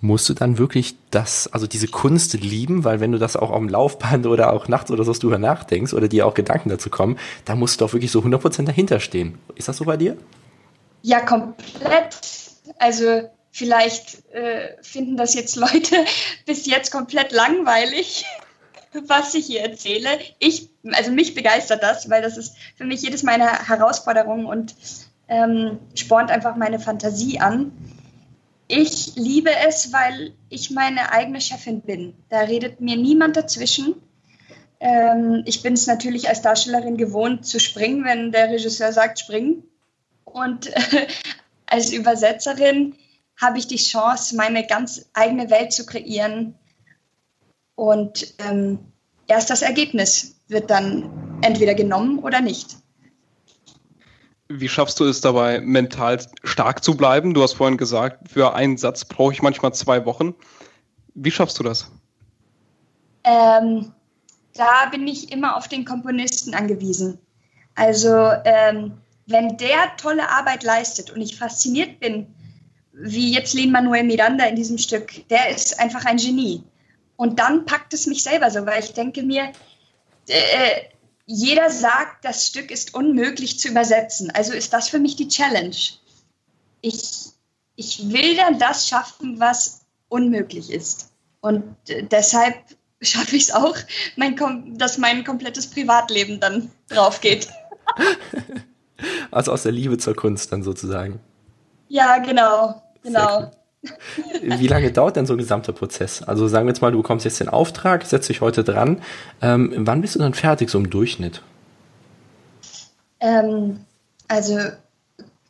Musst 0.00 0.28
du 0.28 0.34
dann 0.34 0.58
wirklich 0.58 0.96
das, 1.10 1.52
also 1.52 1.66
diese 1.66 1.88
Kunst 1.88 2.34
lieben, 2.34 2.84
weil 2.84 3.00
wenn 3.00 3.12
du 3.12 3.18
das 3.18 3.36
auch 3.36 3.50
am 3.50 3.68
Laufband 3.68 4.26
oder 4.26 4.52
auch 4.52 4.68
nachts 4.68 4.90
oder 4.90 5.04
so 5.04 5.12
drüber 5.12 5.38
nachdenkst 5.38 5.92
oder 5.92 6.08
dir 6.08 6.26
auch 6.26 6.34
Gedanken 6.34 6.68
dazu 6.68 6.88
kommen, 6.88 7.18
da 7.44 7.56
musst 7.56 7.80
du 7.80 7.84
auch 7.84 7.92
wirklich 7.92 8.12
so 8.12 8.20
100% 8.20 8.64
dahinter 8.64 9.00
stehen. 9.00 9.38
Ist 9.56 9.68
das 9.68 9.76
so 9.76 9.84
bei 9.84 9.96
dir? 9.96 10.16
Ja, 11.02 11.20
komplett. 11.20 12.16
Also 12.78 13.28
vielleicht 13.50 14.24
äh, 14.32 14.76
finden 14.82 15.16
das 15.16 15.34
jetzt 15.34 15.56
Leute 15.56 15.96
bis 16.46 16.66
jetzt 16.66 16.92
komplett 16.92 17.32
langweilig 17.32 18.24
was 19.08 19.34
ich 19.34 19.46
hier 19.46 19.62
erzähle. 19.62 20.08
Ich, 20.38 20.70
also 20.92 21.10
mich 21.10 21.34
begeistert 21.34 21.82
das, 21.82 22.08
weil 22.10 22.22
das 22.22 22.36
ist 22.36 22.56
für 22.76 22.84
mich 22.84 23.02
jedes 23.02 23.22
Mal 23.22 23.34
eine 23.34 23.68
Herausforderung 23.68 24.46
und 24.46 24.74
ähm, 25.28 25.78
spornt 25.94 26.30
einfach 26.30 26.56
meine 26.56 26.78
Fantasie 26.78 27.40
an. 27.40 27.72
Ich 28.68 29.16
liebe 29.16 29.50
es, 29.66 29.92
weil 29.92 30.34
ich 30.50 30.70
meine 30.70 31.10
eigene 31.10 31.40
Chefin 31.40 31.80
bin. 31.80 32.14
Da 32.28 32.40
redet 32.40 32.80
mir 32.80 32.96
niemand 32.96 33.36
dazwischen. 33.36 33.94
Ähm, 34.78 35.42
ich 35.46 35.62
bin 35.62 35.72
es 35.72 35.86
natürlich 35.86 36.28
als 36.28 36.42
Darstellerin 36.42 36.98
gewohnt 36.98 37.46
zu 37.46 37.58
springen, 37.58 38.04
wenn 38.04 38.30
der 38.30 38.50
Regisseur 38.50 38.92
sagt, 38.92 39.18
springen. 39.18 39.64
Und 40.24 40.66
äh, 40.66 41.06
als 41.66 41.92
Übersetzerin 41.92 42.94
habe 43.40 43.58
ich 43.58 43.66
die 43.66 43.76
Chance, 43.76 44.36
meine 44.36 44.66
ganz 44.66 45.06
eigene 45.14 45.48
Welt 45.48 45.72
zu 45.72 45.86
kreieren 45.86 46.54
und 47.74 48.34
ähm, 48.40 48.80
erst 49.28 49.50
das 49.50 49.62
Ergebnis 49.62 50.34
wird 50.48 50.68
dann 50.70 51.38
entweder 51.42 51.74
genommen 51.74 52.18
oder 52.18 52.40
nicht. 52.40 52.76
Wie 54.48 54.68
schaffst 54.68 54.98
du 54.98 55.04
es 55.04 55.20
dabei, 55.20 55.60
mental 55.60 56.18
stark 56.42 56.82
zu 56.82 56.96
bleiben? 56.96 57.34
Du 57.34 57.42
hast 57.42 57.52
vorhin 57.54 57.76
gesagt, 57.76 58.30
für 58.30 58.54
einen 58.54 58.78
Satz 58.78 59.04
brauche 59.04 59.32
ich 59.32 59.42
manchmal 59.42 59.74
zwei 59.74 60.04
Wochen. 60.06 60.34
Wie 61.14 61.30
schaffst 61.30 61.58
du 61.58 61.62
das? 61.62 61.90
Ähm, 63.24 63.92
da 64.54 64.86
bin 64.90 65.06
ich 65.06 65.30
immer 65.32 65.56
auf 65.56 65.68
den 65.68 65.84
Komponisten 65.84 66.54
angewiesen. 66.54 67.18
Also 67.74 68.32
ähm, 68.44 68.98
wenn 69.26 69.56
der 69.58 69.96
tolle 69.98 70.28
Arbeit 70.28 70.62
leistet 70.62 71.10
und 71.10 71.20
ich 71.20 71.36
fasziniert 71.36 72.00
bin, 72.00 72.26
wie 72.92 73.32
jetzt 73.32 73.54
Lin 73.54 73.70
Manuel 73.70 74.04
Miranda 74.04 74.46
in 74.46 74.56
diesem 74.56 74.78
Stück, 74.78 75.28
der 75.28 75.50
ist 75.50 75.78
einfach 75.78 76.04
ein 76.06 76.16
Genie. 76.16 76.62
Und 77.16 77.38
dann 77.38 77.66
packt 77.66 77.92
es 77.92 78.06
mich 78.06 78.22
selber 78.22 78.50
so, 78.50 78.64
weil 78.64 78.82
ich 78.82 78.92
denke 78.94 79.22
mir, 79.22 79.52
äh, 80.28 80.80
jeder 81.30 81.68
sagt, 81.68 82.24
das 82.24 82.46
Stück 82.46 82.70
ist 82.70 82.94
unmöglich 82.94 83.60
zu 83.60 83.68
übersetzen. 83.68 84.30
Also 84.30 84.54
ist 84.54 84.72
das 84.72 84.88
für 84.88 84.98
mich 84.98 85.14
die 85.14 85.28
Challenge. 85.28 85.76
Ich, 86.80 87.32
ich 87.76 88.10
will 88.10 88.34
dann 88.34 88.58
das 88.58 88.88
schaffen, 88.88 89.38
was 89.38 89.82
unmöglich 90.08 90.72
ist. 90.72 91.12
Und 91.40 91.76
äh, 91.88 92.02
deshalb 92.02 92.54
schaffe 93.02 93.36
ich 93.36 93.42
es 93.42 93.50
auch, 93.52 93.76
mein, 94.16 94.36
dass 94.78 94.96
mein 94.96 95.22
komplettes 95.22 95.68
Privatleben 95.68 96.40
dann 96.40 96.70
drauf 96.88 97.20
geht. 97.20 97.48
also 99.30 99.52
aus 99.52 99.64
der 99.64 99.72
Liebe 99.72 99.98
zur 99.98 100.16
Kunst 100.16 100.50
dann 100.50 100.62
sozusagen. 100.62 101.20
Ja, 101.88 102.18
genau, 102.18 102.82
genau. 103.02 103.50
Wie 104.42 104.66
lange 104.66 104.90
dauert 104.90 105.16
denn 105.16 105.26
so 105.26 105.34
ein 105.34 105.38
gesamter 105.38 105.72
Prozess? 105.72 106.22
Also 106.22 106.48
sagen 106.48 106.66
wir 106.66 106.72
jetzt 106.72 106.80
mal, 106.80 106.90
du 106.90 106.98
bekommst 106.98 107.24
jetzt 107.24 107.40
den 107.40 107.48
Auftrag, 107.48 108.04
setzt 108.04 108.28
dich 108.28 108.40
heute 108.40 108.64
dran. 108.64 109.02
Ähm, 109.40 109.72
wann 109.76 110.00
bist 110.00 110.14
du 110.14 110.18
dann 110.18 110.34
fertig, 110.34 110.70
so 110.70 110.78
im 110.78 110.90
Durchschnitt? 110.90 111.42
Ähm, 113.20 113.84
also 114.26 114.58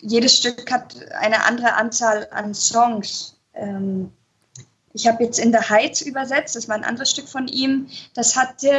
jedes 0.00 0.37
Stück 0.37 0.70
hat 0.70 0.97
eine 1.18 1.44
andere 1.44 1.75
Anzahl 1.75 2.28
an 2.30 2.54
Songs. 2.54 3.37
Ähm, 3.54 4.12
ich 4.92 5.06
habe 5.06 5.25
jetzt 5.25 5.38
in 5.38 5.52
der 5.52 5.68
Heights 5.68 6.00
übersetzt, 6.02 6.56
das 6.56 6.68
war 6.68 6.76
ein 6.76 6.85
anderes 6.85 7.11
Stück 7.11 7.28
von 7.28 7.49
ihm. 7.49 7.88
Das 8.14 8.37
hatte 8.37 8.73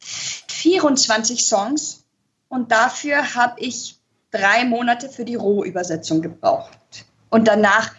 24 0.00 1.44
Songs 1.44 2.04
und 2.48 2.72
dafür 2.72 3.34
habe 3.34 3.60
ich 3.60 3.98
drei 4.30 4.64
Monate 4.64 5.08
für 5.08 5.24
die 5.24 5.34
Rohübersetzung 5.34 6.22
gebraucht. 6.22 6.78
Und 7.30 7.48
danach 7.48 7.94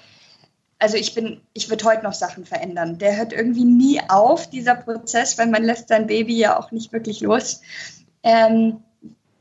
also 0.84 0.98
ich 0.98 1.16
bin, 1.16 1.40
ich 1.54 1.70
würde 1.70 1.86
heute 1.86 2.04
noch 2.04 2.12
Sachen 2.12 2.46
verändern. 2.46 2.98
Der 2.98 3.16
hört 3.16 3.32
irgendwie 3.32 3.64
nie 3.64 4.02
auf, 4.10 4.50
dieser 4.50 4.76
Prozess, 4.76 5.38
weil 5.38 5.48
man 5.48 5.64
lässt 5.64 5.88
sein 5.88 6.08
Baby 6.08 6.38
ja 6.38 6.60
auch 6.60 6.72
nicht 6.72 6.92
wirklich 6.92 7.22
los. 7.22 7.62
Ähm, 8.22 8.84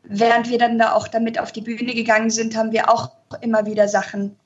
während 0.04 0.48
wir 0.50 0.58
dann 0.58 0.78
da 0.78 0.92
auch 0.92 1.08
damit 1.08 1.40
auf 1.40 1.50
die 1.50 1.62
Bühne 1.62 1.94
gegangen 1.94 2.30
sind, 2.30 2.56
haben 2.56 2.70
wir 2.70 2.88
auch 2.88 3.10
immer 3.40 3.66
wieder 3.66 3.88
Sachen, 3.88 4.38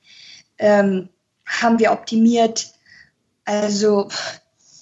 ähm, 0.57 1.09
haben 1.45 1.77
wir 1.77 1.91
optimiert. 1.91 2.73
Also 3.45 4.09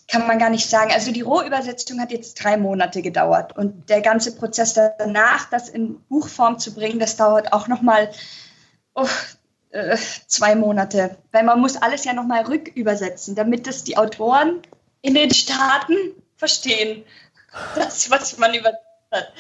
kann 0.07 0.25
man 0.25 0.39
gar 0.39 0.49
nicht 0.49 0.69
sagen. 0.69 0.93
Also 0.93 1.11
die 1.11 1.19
Rohübersetzung 1.19 1.99
hat 1.99 2.13
jetzt 2.13 2.35
drei 2.35 2.55
Monate 2.55 3.01
gedauert 3.01 3.57
und 3.57 3.89
der 3.89 3.99
ganze 3.99 4.33
Prozess 4.33 4.73
danach, 4.73 5.49
das 5.49 5.67
in 5.67 5.99
Buchform 6.07 6.59
zu 6.59 6.73
bringen, 6.73 6.97
das 6.97 7.17
dauert 7.17 7.51
auch 7.51 7.67
noch 7.67 7.81
mal 7.81 8.09
oh, 8.93 9.05
äh, 9.75 9.97
zwei 10.27 10.55
Monate, 10.55 11.17
weil 11.33 11.43
man 11.43 11.59
muss 11.59 11.75
alles 11.75 12.05
ja 12.05 12.13
nochmal 12.13 12.45
rückübersetzen, 12.45 13.35
damit 13.35 13.67
das 13.67 13.83
die 13.83 13.97
Autoren 13.97 14.61
in 15.01 15.15
den 15.15 15.33
Staaten 15.33 15.95
verstehen, 16.37 17.03
das, 17.75 18.09
was 18.09 18.37
man 18.37 18.53
übersetzt 18.53 18.79
hat. 19.11 19.33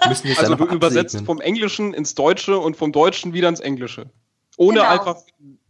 also 0.38 0.54
du 0.54 0.64
übersetzt 0.66 1.20
vom 1.26 1.40
Englischen 1.40 1.92
ins 1.92 2.14
Deutsche 2.14 2.58
und 2.58 2.76
vom 2.76 2.92
Deutschen 2.92 3.32
wieder 3.32 3.48
ins 3.48 3.60
Englische. 3.60 4.10
Ohne 4.56 4.80
genau. 4.80 4.90
einfach 4.90 5.22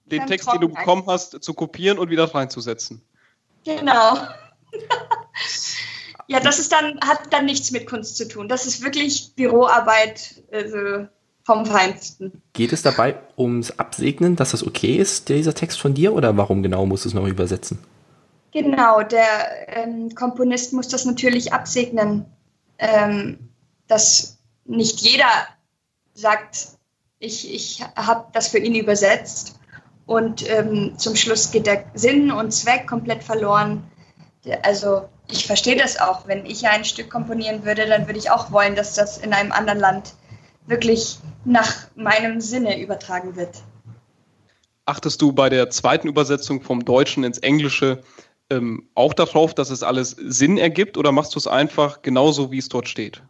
den 0.04 0.20
Dann 0.20 0.28
Text, 0.28 0.52
den 0.52 0.60
du 0.60 0.68
bekommen 0.68 1.04
hast, 1.06 1.42
zu 1.42 1.54
kopieren 1.54 1.98
und 1.98 2.10
wieder 2.10 2.24
reinzusetzen. 2.34 3.02
Genau. 3.64 4.18
ja, 6.26 6.40
das 6.40 6.58
ist 6.58 6.72
dann, 6.72 7.00
hat 7.00 7.32
dann 7.32 7.46
nichts 7.46 7.70
mit 7.70 7.86
Kunst 7.86 8.18
zu 8.18 8.28
tun. 8.28 8.48
Das 8.48 8.66
ist 8.66 8.82
wirklich 8.82 9.34
Büroarbeit 9.34 10.42
also 10.52 11.08
vom 11.48 11.64
Feinsten. 11.64 12.42
Geht 12.52 12.74
es 12.74 12.82
dabei 12.82 13.16
ums 13.38 13.70
Absegnen, 13.78 14.36
dass 14.36 14.50
das 14.50 14.66
okay 14.66 14.96
ist, 14.96 15.30
dieser 15.30 15.54
Text 15.54 15.80
von 15.80 15.94
dir, 15.94 16.12
oder 16.12 16.36
warum 16.36 16.62
genau 16.62 16.84
musst 16.84 17.06
du 17.06 17.08
es 17.08 17.14
noch 17.14 17.26
übersetzen? 17.26 17.78
Genau, 18.52 19.02
der 19.02 19.66
ähm, 19.68 20.14
Komponist 20.14 20.74
muss 20.74 20.88
das 20.88 21.06
natürlich 21.06 21.54
absegnen, 21.54 22.26
ähm, 22.78 23.48
dass 23.86 24.36
nicht 24.66 25.00
jeder 25.00 25.30
sagt, 26.12 26.68
ich, 27.18 27.50
ich 27.50 27.82
habe 27.96 28.26
das 28.34 28.48
für 28.48 28.58
ihn 28.58 28.74
übersetzt 28.74 29.58
und 30.04 30.46
ähm, 30.50 30.98
zum 30.98 31.16
Schluss 31.16 31.50
geht 31.50 31.66
der 31.66 31.86
Sinn 31.94 32.30
und 32.30 32.52
Zweck 32.52 32.86
komplett 32.86 33.24
verloren. 33.24 33.90
Also 34.62 35.08
ich 35.30 35.46
verstehe 35.46 35.76
das 35.76 35.98
auch. 35.98 36.28
Wenn 36.28 36.44
ich 36.44 36.68
ein 36.68 36.84
Stück 36.84 37.08
komponieren 37.08 37.64
würde, 37.64 37.86
dann 37.86 38.06
würde 38.06 38.18
ich 38.18 38.30
auch 38.30 38.52
wollen, 38.52 38.76
dass 38.76 38.92
das 38.94 39.16
in 39.16 39.32
einem 39.32 39.52
anderen 39.52 39.80
Land 39.80 40.12
wirklich 40.68 41.18
nach 41.44 41.88
meinem 41.96 42.40
Sinne 42.40 42.80
übertragen 42.80 43.36
wird. 43.36 43.62
Achtest 44.84 45.20
du 45.20 45.32
bei 45.32 45.48
der 45.48 45.70
zweiten 45.70 46.08
Übersetzung 46.08 46.62
vom 46.62 46.84
Deutschen 46.84 47.24
ins 47.24 47.38
Englische 47.38 48.02
ähm, 48.50 48.88
auch 48.94 49.12
darauf, 49.12 49.54
dass 49.54 49.70
es 49.70 49.82
alles 49.82 50.10
Sinn 50.18 50.56
ergibt 50.56 50.96
oder 50.96 51.12
machst 51.12 51.34
du 51.34 51.38
es 51.38 51.46
einfach 51.46 52.02
genauso, 52.02 52.50
wie 52.50 52.58
es 52.58 52.68
dort 52.68 52.88
steht? 52.88 53.22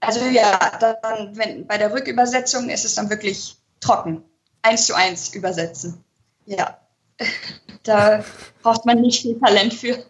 Also 0.00 0.24
ja, 0.26 0.58
dann, 1.02 1.36
wenn, 1.36 1.66
bei 1.66 1.76
der 1.76 1.92
Rückübersetzung 1.92 2.68
ist 2.68 2.84
es 2.84 2.94
dann 2.94 3.10
wirklich 3.10 3.56
trocken. 3.80 4.22
Eins 4.62 4.86
zu 4.86 4.94
eins 4.94 5.34
übersetzen. 5.34 6.04
Ja, 6.46 6.78
da 7.82 8.24
braucht 8.62 8.86
man 8.86 9.00
nicht 9.00 9.22
viel 9.22 9.38
Talent 9.40 9.74
für. 9.74 10.04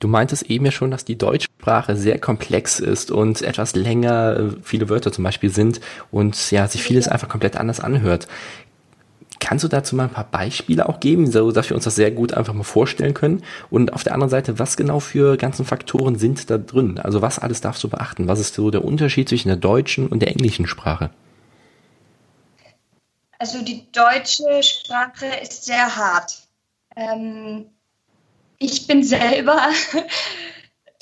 Du 0.00 0.08
meintest 0.08 0.44
eben 0.44 0.64
ja 0.64 0.72
schon, 0.72 0.90
dass 0.90 1.04
die 1.04 1.18
Deutschsprache 1.18 1.94
sehr 1.94 2.18
komplex 2.18 2.80
ist 2.80 3.10
und 3.10 3.42
etwas 3.42 3.76
länger 3.76 4.36
äh, 4.36 4.56
viele 4.62 4.88
Wörter 4.88 5.12
zum 5.12 5.24
Beispiel 5.24 5.50
sind 5.50 5.80
und 6.10 6.50
ja, 6.50 6.66
sich 6.66 6.82
vieles 6.82 7.06
einfach 7.06 7.28
komplett 7.28 7.56
anders 7.58 7.80
anhört. 7.80 8.26
Kannst 9.40 9.62
du 9.62 9.68
dazu 9.68 9.96
mal 9.96 10.04
ein 10.04 10.10
paar 10.10 10.28
Beispiele 10.30 10.88
auch 10.88 11.00
geben, 11.00 11.30
so 11.30 11.52
dass 11.52 11.68
wir 11.68 11.74
uns 11.74 11.84
das 11.84 11.96
sehr 11.96 12.10
gut 12.10 12.32
einfach 12.32 12.54
mal 12.54 12.62
vorstellen 12.62 13.12
können? 13.12 13.42
Und 13.70 13.92
auf 13.92 14.02
der 14.02 14.14
anderen 14.14 14.30
Seite, 14.30 14.58
was 14.58 14.78
genau 14.78 15.00
für 15.00 15.36
ganzen 15.36 15.66
Faktoren 15.66 16.18
sind 16.18 16.50
da 16.50 16.56
drin? 16.56 16.98
Also 16.98 17.20
was 17.20 17.38
alles 17.38 17.60
darfst 17.60 17.84
du 17.84 17.88
beachten? 17.88 18.26
Was 18.26 18.40
ist 18.40 18.54
so 18.54 18.70
der 18.70 18.84
Unterschied 18.84 19.28
zwischen 19.28 19.48
der 19.48 19.56
deutschen 19.56 20.08
und 20.08 20.20
der 20.20 20.28
englischen 20.28 20.66
Sprache? 20.66 21.10
Also 23.38 23.62
die 23.62 23.90
deutsche 23.92 24.62
Sprache 24.62 25.26
ist 25.42 25.64
sehr 25.64 25.96
hart. 25.96 26.42
Ähm, 26.96 27.66
ich 28.60 28.86
bin 28.86 29.02
selber, 29.02 29.70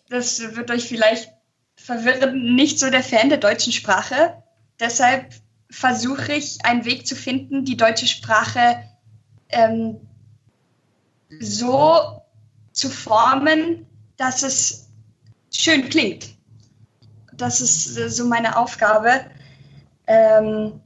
das 0.08 0.40
wird 0.56 0.70
euch 0.70 0.88
vielleicht 0.88 1.30
verwirren, 1.76 2.54
nicht 2.54 2.78
so 2.78 2.88
der 2.88 3.02
Fan 3.02 3.28
der 3.28 3.38
deutschen 3.38 3.72
Sprache. 3.72 4.42
Deshalb 4.80 5.34
versuche 5.70 6.32
ich 6.32 6.64
einen 6.64 6.84
Weg 6.84 7.06
zu 7.06 7.14
finden, 7.14 7.64
die 7.64 7.76
deutsche 7.76 8.06
Sprache 8.06 8.84
ähm, 9.50 10.00
so 11.40 12.22
zu 12.72 12.88
formen, 12.88 13.86
dass 14.16 14.42
es 14.42 14.88
schön 15.52 15.88
klingt. 15.88 16.28
Das 17.34 17.60
ist 17.60 17.94
so 17.94 18.24
meine 18.24 18.56
Aufgabe. 18.56 19.26
Ähm, 20.06 20.80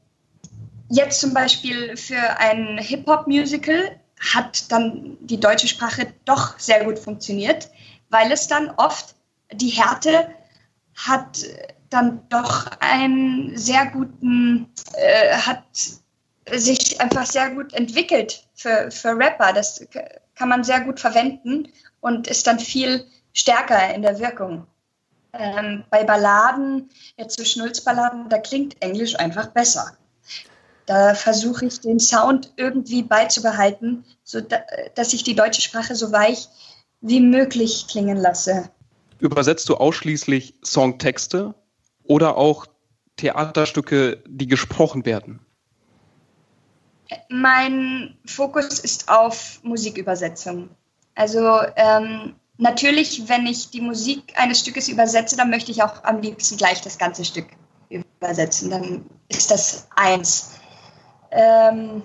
jetzt 0.88 1.20
zum 1.20 1.34
Beispiel 1.34 1.96
für 1.96 2.38
ein 2.38 2.78
Hip-Hop-Musical 2.78 4.00
hat 4.22 4.70
dann 4.70 5.16
die 5.20 5.40
deutsche 5.40 5.68
Sprache 5.68 6.12
doch 6.24 6.58
sehr 6.58 6.84
gut 6.84 6.98
funktioniert, 6.98 7.68
weil 8.08 8.30
es 8.30 8.46
dann 8.46 8.70
oft 8.76 9.14
die 9.52 9.70
Härte 9.70 10.28
hat 10.94 11.44
dann 11.90 12.22
doch 12.28 12.70
einen 12.80 13.56
sehr 13.56 13.86
guten, 13.86 14.72
äh, 14.94 15.36
hat 15.36 15.64
sich 16.50 17.00
einfach 17.00 17.26
sehr 17.26 17.50
gut 17.50 17.72
entwickelt 17.72 18.46
für, 18.54 18.90
für 18.90 19.16
Rapper. 19.16 19.52
Das 19.52 19.86
kann 20.34 20.48
man 20.48 20.64
sehr 20.64 20.80
gut 20.80 21.00
verwenden 21.00 21.68
und 22.00 22.26
ist 22.26 22.46
dann 22.46 22.58
viel 22.58 23.06
stärker 23.32 23.94
in 23.94 24.02
der 24.02 24.18
Wirkung. 24.18 24.66
Ähm, 25.32 25.84
bei 25.90 26.04
Balladen, 26.04 26.90
jetzt 27.16 27.38
so 27.38 27.44
Schnulzballaden, 27.44 28.28
da 28.28 28.38
klingt 28.38 28.80
Englisch 28.82 29.18
einfach 29.18 29.48
besser. 29.48 29.96
Da 30.92 31.14
versuche 31.14 31.64
ich 31.64 31.80
den 31.80 31.98
Sound 31.98 32.52
irgendwie 32.58 33.02
beizubehalten, 33.02 34.04
so 34.24 34.42
dass 34.94 35.14
ich 35.14 35.24
die 35.24 35.34
deutsche 35.34 35.62
Sprache 35.62 35.96
so 35.96 36.12
weich 36.12 36.48
wie 37.00 37.20
möglich 37.20 37.86
klingen 37.88 38.18
lasse. 38.18 38.68
Übersetzt 39.18 39.70
du 39.70 39.76
ausschließlich 39.76 40.58
Songtexte 40.62 41.54
oder 42.04 42.36
auch 42.36 42.66
Theaterstücke, 43.16 44.22
die 44.28 44.46
gesprochen 44.46 45.06
werden? 45.06 45.40
Mein 47.30 48.18
Fokus 48.26 48.78
ist 48.78 49.08
auf 49.08 49.60
Musikübersetzung. 49.62 50.68
Also 51.14 51.58
ähm, 51.76 52.34
natürlich, 52.58 53.30
wenn 53.30 53.46
ich 53.46 53.70
die 53.70 53.80
Musik 53.80 54.34
eines 54.36 54.60
Stückes 54.60 54.88
übersetze, 54.88 55.38
dann 55.38 55.48
möchte 55.48 55.70
ich 55.70 55.82
auch 55.82 56.04
am 56.04 56.20
liebsten 56.20 56.58
gleich 56.58 56.82
das 56.82 56.98
ganze 56.98 57.24
Stück 57.24 57.46
übersetzen. 57.88 58.68
Dann 58.68 59.06
ist 59.28 59.50
das 59.50 59.86
eins. 59.96 60.58
Ähm, 61.32 62.02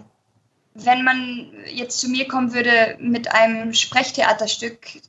wenn 0.74 1.04
man 1.04 1.52
jetzt 1.68 2.00
zu 2.00 2.10
mir 2.10 2.28
kommen 2.28 2.54
würde 2.54 2.98
mit 3.00 3.32
einem 3.32 3.74
Sprechtheaterstück, 3.74 5.02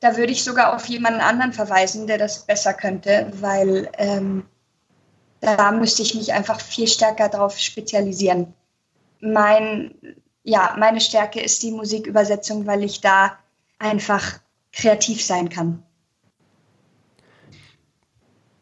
da 0.00 0.16
würde 0.16 0.32
ich 0.32 0.42
sogar 0.42 0.74
auf 0.74 0.86
jemanden 0.86 1.20
anderen 1.20 1.52
verweisen, 1.52 2.06
der 2.06 2.18
das 2.18 2.46
besser 2.46 2.72
könnte, 2.72 3.30
weil 3.34 3.90
ähm, 3.98 4.44
da 5.40 5.72
müsste 5.72 6.02
ich 6.02 6.14
mich 6.14 6.32
einfach 6.32 6.60
viel 6.60 6.88
stärker 6.88 7.28
darauf 7.28 7.58
spezialisieren. 7.58 8.54
Mein, 9.20 9.94
ja, 10.42 10.74
meine 10.78 11.00
Stärke 11.00 11.40
ist 11.40 11.62
die 11.62 11.72
Musikübersetzung, 11.72 12.66
weil 12.66 12.82
ich 12.82 13.00
da 13.00 13.38
einfach 13.78 14.40
kreativ 14.72 15.22
sein 15.22 15.48
kann. 15.50 15.82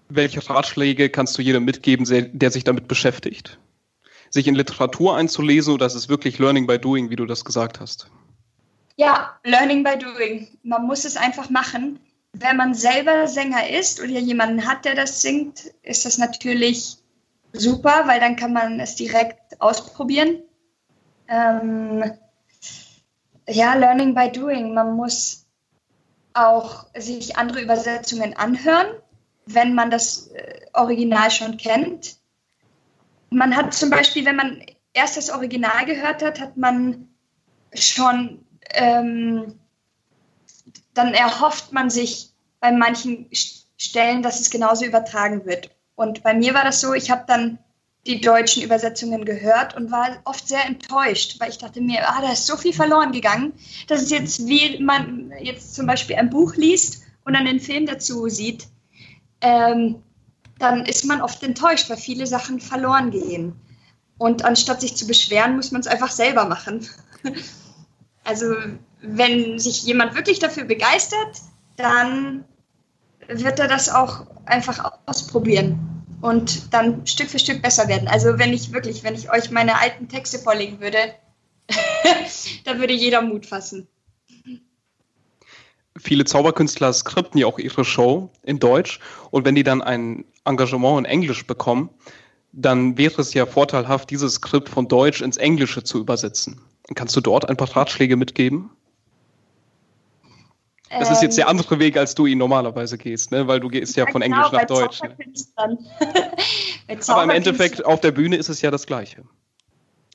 Welche 0.09 0.49
Ratschläge 0.49 1.11
kannst 1.11 1.37
du 1.39 1.43
jedem 1.43 1.65
mitgeben, 1.65 2.07
der 2.33 2.51
sich 2.51 2.65
damit 2.65 2.89
beschäftigt? 2.89 3.59
Sich 4.31 4.47
in 4.47 4.55
Literatur 4.55 5.17
einzulesen 5.17 5.75
oder 5.75 5.87
ist 5.87 5.95
es 5.95 6.09
wirklich 6.09 6.39
Learning 6.39 6.67
by 6.67 6.79
Doing, 6.79 7.11
wie 7.11 7.17
du 7.17 7.27
das 7.27 7.45
gesagt 7.45 7.81
hast? 7.81 8.11
Ja, 8.97 9.39
Learning 9.45 9.85
by 9.85 9.97
Doing. 9.97 10.49
Man 10.63 10.87
muss 10.87 11.05
es 11.05 11.17
einfach 11.17 11.51
machen. 11.51 12.01
Wenn 12.33 12.57
man 12.57 12.75
selber 12.75 13.27
Sänger 13.27 13.71
ist 13.71 14.01
oder 14.01 14.11
jemanden 14.11 14.67
hat, 14.67 14.85
der 14.85 14.95
das 14.95 15.23
singt, 15.23 15.73
ist 15.83 16.05
das 16.05 16.19
natürlich 16.19 16.99
super, 17.53 18.05
weil 18.07 18.21
dann 18.21 18.37
kann 18.37 18.53
man 18.53 18.81
es 18.81 18.97
direkt 18.97 19.61
ausprobieren. 19.61 20.43
Ähm, 21.29 22.05
ja, 23.49 23.75
Learning 23.75 24.15
by 24.15 24.31
Doing. 24.31 24.75
Man 24.75 24.97
muss 24.97 25.47
auch 26.35 26.87
sich 26.97 27.37
andere 27.37 27.63
Übersetzungen 27.63 28.37
anhören, 28.37 28.89
wenn 29.47 29.75
man 29.75 29.91
das 29.91 30.29
äh, 30.29 30.61
Original 30.75 31.31
schon 31.31 31.57
kennt. 31.57 32.17
Man 33.31 33.55
hat 33.55 33.75
zum 33.75 33.91
Beispiel, 33.91 34.25
wenn 34.25 34.37
man 34.37 34.63
erst 34.93 35.17
das 35.17 35.31
Original 35.31 35.85
gehört 35.85 36.23
hat, 36.23 36.41
hat 36.41 36.57
man 36.57 37.09
schon 37.75 38.45
ähm, 38.71 39.59
dann 40.99 41.15
erhofft 41.15 41.73
man 41.73 41.91
sich 41.91 42.31
bei 42.61 42.73
manchen 42.73 43.31
Stellen, 43.77 44.23
dass 44.23 44.41
es 44.41 44.51
genauso 44.51 44.85
übertragen 44.85 45.47
wird. 45.47 45.71
Und 45.95 46.23
bei 46.23 46.35
mir 46.35 46.55
war 46.55 46.65
das 46.65 46.81
so, 46.81 46.93
ich 46.93 47.11
habe 47.11 47.25
dann 47.27 47.59
die 48.07 48.21
deutschen 48.21 48.63
Übersetzungen 48.63 49.25
gehört 49.25 49.77
und 49.77 49.93
war 49.93 50.21
oft 50.25 50.49
sehr 50.49 50.65
enttäuscht, 50.65 51.39
weil 51.41 51.51
ich 51.51 51.59
dachte 51.59 51.81
mir, 51.81 52.09
ah, 52.09 52.21
da 52.21 52.33
ist 52.33 52.47
so 52.47 52.57
viel 52.57 52.73
verloren 52.73 53.13
gegangen. 53.13 53.53
Das 53.87 54.03
ist 54.03 54.11
jetzt, 54.11 54.47
wie 54.47 54.83
man 54.83 55.33
jetzt 55.41 55.75
zum 55.75 55.87
Beispiel 55.87 56.17
ein 56.17 56.31
Buch 56.31 56.57
liest 56.57 57.03
und 57.25 57.35
dann 57.35 57.45
den 57.45 57.61
Film 57.61 57.87
dazu 57.87 58.29
sieht, 58.29 58.67
ähm, 59.41 60.03
dann 60.59 60.85
ist 60.85 61.05
man 61.05 61.23
oft 61.23 61.43
enttäuscht, 61.43 61.89
weil 61.89 61.97
viele 61.97 62.27
Sachen 62.27 62.61
verloren 62.61 63.11
gehen. 63.11 63.55
Und 64.19 64.45
anstatt 64.45 64.81
sich 64.81 64.97
zu 64.97 65.07
beschweren, 65.07 65.57
muss 65.57 65.71
man 65.71 65.81
es 65.81 65.87
einfach 65.87 66.11
selber 66.11 66.45
machen. 66.45 66.87
Also 68.25 68.55
wenn 69.01 69.59
sich 69.59 69.85
jemand 69.85 70.15
wirklich 70.15 70.39
dafür 70.39 70.65
begeistert, 70.65 71.41
dann 71.77 72.45
wird 73.27 73.59
er 73.59 73.69
das 73.69 73.89
auch 73.89 74.27
einfach 74.45 74.93
ausprobieren 75.07 76.05
und 76.21 76.75
dann 76.75 77.07
Stück 77.07 77.31
für 77.31 77.39
Stück 77.39 77.63
besser 77.63 77.89
werden. 77.89 78.09
Also 78.09 78.39
wenn 78.39 78.53
ich 78.53 78.73
wirklich, 78.73 79.05
wenn 79.05 79.15
ich 79.15 79.33
euch 79.33 79.51
meine 79.51 79.81
alten 79.81 80.09
Texte 80.09 80.39
vorlegen 80.39 80.81
würde, 80.81 80.99
da 82.65 82.79
würde 82.79 82.93
jeder 82.93 83.23
Mut 83.23 83.47
fassen. 83.47 83.89
Viele 86.01 86.25
Zauberkünstler 86.25 86.93
skripten 86.93 87.39
ja 87.39 87.47
auch 87.47 87.59
ihre 87.59 87.85
Show 87.85 88.31
in 88.43 88.59
Deutsch 88.59 89.01
und 89.31 89.45
wenn 89.45 89.55
die 89.55 89.63
dann 89.63 89.83
ein 89.83 90.25
Engagement 90.45 90.99
in 91.01 91.05
Englisch 91.05 91.47
bekommen, 91.47 91.91
dann 92.53 92.97
wäre 92.97 93.21
es 93.21 93.35
ja 93.35 93.47
vorteilhaft, 93.47 94.11
dieses 94.11 94.35
Skript 94.35 94.69
von 94.69 94.89
Deutsch 94.89 95.21
ins 95.21 95.37
Englische 95.37 95.85
zu 95.85 95.99
übersetzen. 95.99 96.61
Kannst 96.95 97.15
du 97.17 97.21
dort 97.21 97.49
ein 97.49 97.57
paar 97.57 97.75
Ratschläge 97.77 98.17
mitgeben? 98.17 98.71
Das 100.91 101.11
ist 101.11 101.21
jetzt 101.21 101.37
der 101.37 101.45
ähm, 101.45 101.51
andere 101.51 101.79
Weg, 101.79 101.99
als 101.99 102.15
du 102.15 102.25
ihn 102.25 102.39
normalerweise 102.39 102.97
gehst, 102.97 103.31
ne? 103.31 103.47
weil 103.47 103.61
du 103.61 103.69
gehst 103.69 103.97
ja, 103.97 104.07
von 104.07 104.23
genau, 104.23 104.37
Englisch 104.37 104.53
nach 104.53 104.65
Deutsch. 104.65 105.03
Ne? 105.03 105.17
Aber 107.09 107.25
im 107.25 107.31
Endeffekt 107.31 107.85
auf 107.85 108.01
der 108.01 108.13
Bühne 108.13 108.37
ist 108.37 108.49
es 108.49 108.63
ja 108.63 108.71
das 108.71 108.87
Gleiche. 108.87 109.25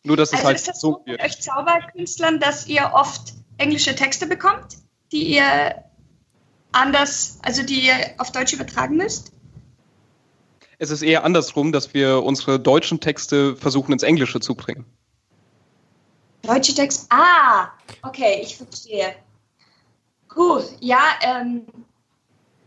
Nur, 0.04 0.18
dass 0.18 0.30
es 0.30 0.36
also 0.36 0.48
halt 0.48 0.58
ist 0.58 0.68
das 0.68 0.82
so 0.82 1.02
wird. 1.06 1.22
Mit 1.22 1.30
euch 1.30 1.40
Zauberkünstlern, 1.40 2.40
dass 2.40 2.66
ihr 2.68 2.92
oft 2.94 3.34
englische 3.58 3.96
Texte 3.96 4.26
bekommt, 4.26 4.78
die 5.14 5.36
ihr 5.36 5.84
anders, 6.74 7.40
also 7.44 7.64
die 7.64 7.86
ihr 7.88 8.16
auf 8.18 8.32
Deutsch 8.32 8.52
übertragen 8.52 8.98
müsst? 8.98 9.32
Es 10.80 10.90
ist 10.90 11.04
eher 11.04 11.24
andersrum, 11.24 11.72
dass 11.72 11.94
wir 11.94 12.24
unsere 12.24 12.60
deutschen 12.60 13.00
Texte 13.00 13.56
versuchen 13.56 13.94
ins 13.94 14.04
Englische 14.04 14.40
zu 14.42 14.56
bringen. 14.56 14.86
Deutsche 16.42 16.74
Texte? 16.74 17.06
Ah, 17.10 17.70
okay, 18.02 18.42
ich 18.42 18.58
verstehe. 18.58 19.16
Gut, 20.28 20.66
ja, 20.82 21.00
ähm, 21.22 21.68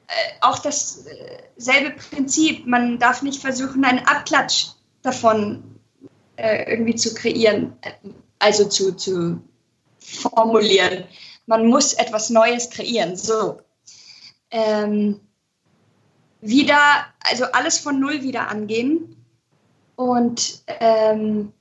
äh, 0.07 0.13
auch 0.41 0.59
dasselbe 0.61 1.91
Prinzip. 2.11 2.67
Man 2.67 2.99
darf 2.99 3.23
nicht 3.23 3.43
versuchen, 3.43 3.85
einen 3.85 4.07
Abklatsch 4.07 4.69
davon 5.03 5.79
äh, 6.37 6.71
irgendwie 6.71 6.95
zu 6.95 7.13
kreieren, 7.13 7.77
also 8.39 8.67
zu, 8.67 8.97
zu 8.97 9.43
formulieren. 9.99 11.05
Man 11.47 11.67
muss 11.67 11.93
etwas 11.93 12.31
Neues 12.31 12.71
kreieren. 12.71 13.17
So. 13.17 13.61
Ähm, 14.51 15.21
wieder, 16.41 16.79
also 17.21 17.45
alles 17.53 17.79
von 17.79 17.99
Null 17.99 18.23
wieder 18.23 18.49
angehen 18.49 19.17
und 19.97 20.63
ähm, 20.81 21.53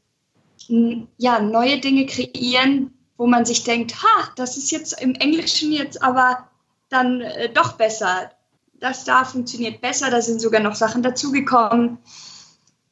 ja, 1.17 1.39
neue 1.39 1.79
Dinge 1.79 2.05
kreieren, 2.05 2.93
wo 3.17 3.27
man 3.27 3.45
sich 3.45 3.63
denkt, 3.63 3.95
ha, 4.03 4.31
das 4.35 4.57
ist 4.57 4.71
jetzt 4.71 5.01
im 5.01 5.15
Englischen 5.15 5.71
jetzt 5.71 6.01
aber 6.01 6.49
dann 6.89 7.21
äh, 7.21 7.49
doch 7.49 7.73
besser. 7.73 8.31
Das 8.79 9.05
da 9.05 9.23
funktioniert 9.23 9.81
besser, 9.81 10.11
da 10.11 10.21
sind 10.21 10.41
sogar 10.41 10.61
noch 10.61 10.75
Sachen 10.75 11.01
dazugekommen, 11.01 11.97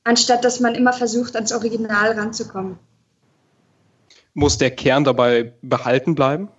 anstatt 0.04 0.46
dass 0.46 0.60
man 0.60 0.76
immer 0.76 0.94
versucht, 0.94 1.36
ans 1.36 1.52
Original 1.52 2.18
ranzukommen. 2.18 2.80
Muss 4.34 4.58
der 4.58 4.72
Kern 4.72 5.04
dabei 5.04 5.54
behalten 5.62 6.16
bleiben? 6.16 6.50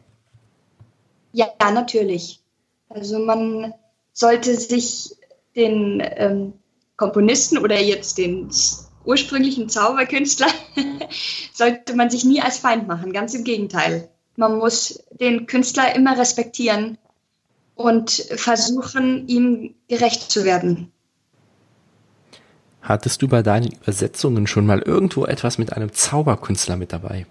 Ja, 1.34 1.48
natürlich. 1.72 2.40
Also 2.88 3.18
man 3.18 3.74
sollte 4.12 4.54
sich 4.54 5.10
den 5.56 6.00
ähm, 6.00 6.52
Komponisten 6.96 7.58
oder 7.58 7.80
jetzt 7.80 8.18
den 8.18 8.50
ursprünglichen 9.04 9.68
Zauberkünstler 9.68 10.46
sollte 11.52 11.96
man 11.96 12.08
sich 12.08 12.24
nie 12.24 12.40
als 12.40 12.58
Feind 12.58 12.86
machen, 12.86 13.12
ganz 13.12 13.34
im 13.34 13.42
Gegenteil. 13.42 14.08
Man 14.36 14.58
muss 14.58 15.02
den 15.10 15.46
Künstler 15.46 15.94
immer 15.96 16.16
respektieren 16.16 16.98
und 17.74 18.12
versuchen, 18.12 19.26
ihm 19.26 19.74
gerecht 19.88 20.30
zu 20.30 20.44
werden. 20.44 20.92
Hattest 22.80 23.22
du 23.22 23.28
bei 23.28 23.42
deinen 23.42 23.72
Übersetzungen 23.72 24.46
schon 24.46 24.66
mal 24.66 24.80
irgendwo 24.80 25.24
etwas 25.24 25.58
mit 25.58 25.72
einem 25.72 25.92
Zauberkünstler 25.92 26.76
mit 26.76 26.92
dabei? 26.92 27.26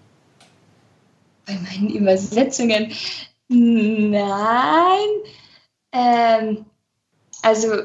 Bei 1.46 1.54
meinen 1.54 1.89
Übersetzungen? 1.89 2.92
Nein. 3.47 5.10
Ähm, 5.91 6.65
also 7.41 7.84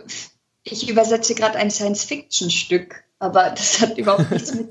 ich 0.64 0.88
übersetze 0.88 1.34
gerade 1.34 1.58
ein 1.58 1.70
Science-Fiction-Stück 1.70 3.04
aber 3.18 3.50
das 3.50 3.80
hat 3.80 3.98
überhaupt 3.98 4.30
nichts 4.30 4.54
mit 4.54 4.70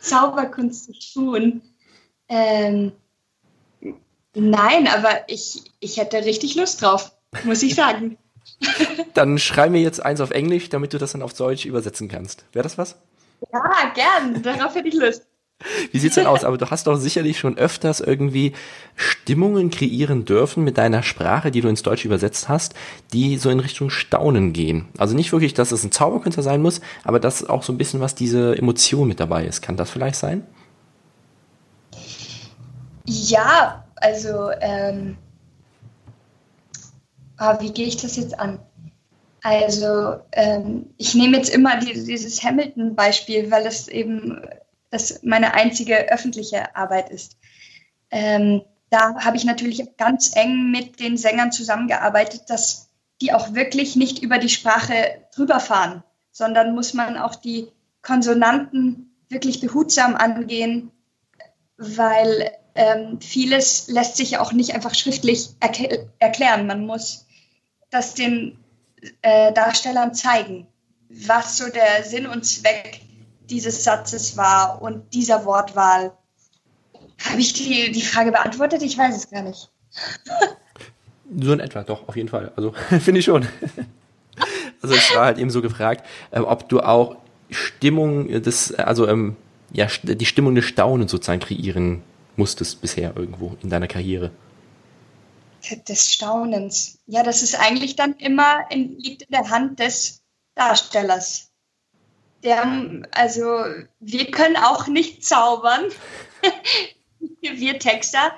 Zauberkunst 0.00 0.86
zu 0.86 1.12
tun. 1.14 1.62
Ähm, 2.28 2.92
nein, 4.34 4.88
aber 4.88 5.28
ich, 5.28 5.62
ich 5.80 5.96
hätte 5.96 6.24
richtig 6.24 6.54
Lust 6.54 6.82
drauf, 6.82 7.12
muss 7.44 7.62
ich 7.62 7.74
sagen. 7.74 8.18
Dann 9.14 9.38
schreib 9.38 9.70
mir 9.70 9.80
jetzt 9.80 10.00
eins 10.00 10.20
auf 10.20 10.30
Englisch, 10.30 10.68
damit 10.68 10.92
du 10.92 10.98
das 10.98 11.12
dann 11.12 11.22
auf 11.22 11.34
Deutsch 11.34 11.64
übersetzen 11.64 12.08
kannst. 12.08 12.44
Wäre 12.52 12.62
das 12.62 12.78
was? 12.78 12.96
Ja, 13.52 13.92
gern. 13.94 14.42
Darauf 14.42 14.74
hätte 14.74 14.88
ich 14.88 14.94
Lust. 14.94 15.27
Wie 15.90 15.98
sieht's 15.98 16.14
denn 16.14 16.26
aus? 16.26 16.44
Aber 16.44 16.56
du 16.56 16.70
hast 16.70 16.86
doch 16.86 16.96
sicherlich 16.96 17.38
schon 17.38 17.58
öfters 17.58 18.00
irgendwie 18.00 18.52
Stimmungen 18.94 19.70
kreieren 19.70 20.24
dürfen 20.24 20.62
mit 20.62 20.78
deiner 20.78 21.02
Sprache, 21.02 21.50
die 21.50 21.60
du 21.60 21.68
ins 21.68 21.82
Deutsche 21.82 22.06
übersetzt 22.06 22.48
hast, 22.48 22.74
die 23.12 23.38
so 23.38 23.50
in 23.50 23.58
Richtung 23.58 23.90
Staunen 23.90 24.52
gehen. 24.52 24.86
Also 24.98 25.16
nicht 25.16 25.32
wirklich, 25.32 25.54
dass 25.54 25.72
es 25.72 25.82
ein 25.82 25.90
Zauberkünstler 25.90 26.44
sein 26.44 26.62
muss, 26.62 26.80
aber 27.02 27.18
dass 27.18 27.44
auch 27.44 27.64
so 27.64 27.72
ein 27.72 27.78
bisschen 27.78 28.00
was 28.00 28.14
diese 28.14 28.56
Emotion 28.56 29.08
mit 29.08 29.18
dabei 29.18 29.46
ist. 29.46 29.60
Kann 29.60 29.76
das 29.76 29.90
vielleicht 29.90 30.16
sein? 30.16 30.46
Ja, 33.04 33.84
also 33.96 34.50
ähm, 34.60 35.16
ah, 37.36 37.60
wie 37.60 37.72
gehe 37.72 37.86
ich 37.86 37.96
das 37.96 38.16
jetzt 38.16 38.38
an? 38.38 38.60
Also 39.42 40.20
ähm, 40.32 40.90
ich 40.98 41.14
nehme 41.14 41.36
jetzt 41.36 41.50
immer 41.50 41.80
dieses 41.80 42.44
Hamilton-Beispiel, 42.44 43.50
weil 43.50 43.66
es 43.66 43.88
eben 43.88 44.40
das 44.90 45.22
meine 45.22 45.54
einzige 45.54 46.10
öffentliche 46.10 46.74
Arbeit 46.76 47.10
ist. 47.10 47.36
Ähm, 48.10 48.62
da 48.90 49.16
habe 49.22 49.36
ich 49.36 49.44
natürlich 49.44 49.96
ganz 49.96 50.34
eng 50.34 50.70
mit 50.70 51.00
den 51.00 51.16
Sängern 51.16 51.52
zusammengearbeitet, 51.52 52.44
dass 52.48 52.88
die 53.20 53.32
auch 53.32 53.54
wirklich 53.54 53.96
nicht 53.96 54.22
über 54.22 54.38
die 54.38 54.48
Sprache 54.48 54.94
drüber 55.34 55.60
fahren, 55.60 56.02
sondern 56.30 56.74
muss 56.74 56.94
man 56.94 57.18
auch 57.18 57.34
die 57.34 57.68
Konsonanten 58.00 59.14
wirklich 59.28 59.60
behutsam 59.60 60.14
angehen, 60.14 60.90
weil 61.76 62.50
ähm, 62.74 63.20
vieles 63.20 63.88
lässt 63.88 64.16
sich 64.16 64.38
auch 64.38 64.52
nicht 64.52 64.74
einfach 64.74 64.94
schriftlich 64.94 65.50
erk 65.60 65.78
erklären. 66.18 66.66
Man 66.66 66.86
muss 66.86 67.26
das 67.90 68.14
den 68.14 68.58
äh, 69.22 69.52
Darstellern 69.52 70.14
zeigen, 70.14 70.66
was 71.08 71.58
so 71.58 71.68
der 71.68 72.04
Sinn 72.04 72.26
und 72.26 72.44
Zweck 72.44 73.00
dieses 73.50 73.84
Satzes 73.84 74.36
war 74.36 74.80
und 74.82 75.14
dieser 75.14 75.44
Wortwahl. 75.44 76.12
Habe 77.28 77.40
ich 77.40 77.52
die, 77.52 77.90
die 77.90 78.02
Frage 78.02 78.30
beantwortet? 78.30 78.82
Ich 78.82 78.96
weiß 78.96 79.16
es 79.16 79.30
gar 79.30 79.42
nicht. 79.42 79.70
so 81.40 81.52
in 81.52 81.60
etwa, 81.60 81.82
doch, 81.82 82.08
auf 82.08 82.16
jeden 82.16 82.28
Fall. 82.28 82.52
Also 82.56 82.72
finde 83.00 83.20
ich 83.20 83.24
schon. 83.24 83.42
also 84.82 84.94
es 84.94 85.14
war 85.14 85.26
halt 85.26 85.38
eben 85.38 85.50
so 85.50 85.62
gefragt, 85.62 86.06
äh, 86.30 86.40
ob 86.40 86.68
du 86.68 86.80
auch 86.80 87.16
Stimmung 87.50 88.28
des, 88.28 88.74
also 88.74 89.08
ähm, 89.08 89.36
ja, 89.72 89.88
die 90.02 90.26
Stimmung 90.26 90.54
des 90.54 90.66
Staunens 90.66 91.10
sozusagen 91.10 91.40
kreieren 91.40 92.02
musstest 92.36 92.80
bisher 92.80 93.16
irgendwo 93.16 93.56
in 93.62 93.70
deiner 93.70 93.88
Karriere. 93.88 94.30
Des 95.88 96.12
Staunens. 96.12 96.98
Ja, 97.06 97.22
das 97.22 97.42
ist 97.42 97.58
eigentlich 97.58 97.96
dann 97.96 98.14
immer 98.14 98.70
in, 98.70 98.96
liegt 98.98 99.22
in 99.22 99.32
der 99.32 99.50
Hand 99.50 99.80
des 99.80 100.22
Darstellers 100.54 101.47
der, 102.42 103.02
also 103.10 103.64
wir 104.00 104.30
können 104.30 104.56
auch 104.56 104.86
nicht 104.86 105.24
zaubern, 105.24 105.84
wir 107.40 107.78
Texter. 107.78 108.32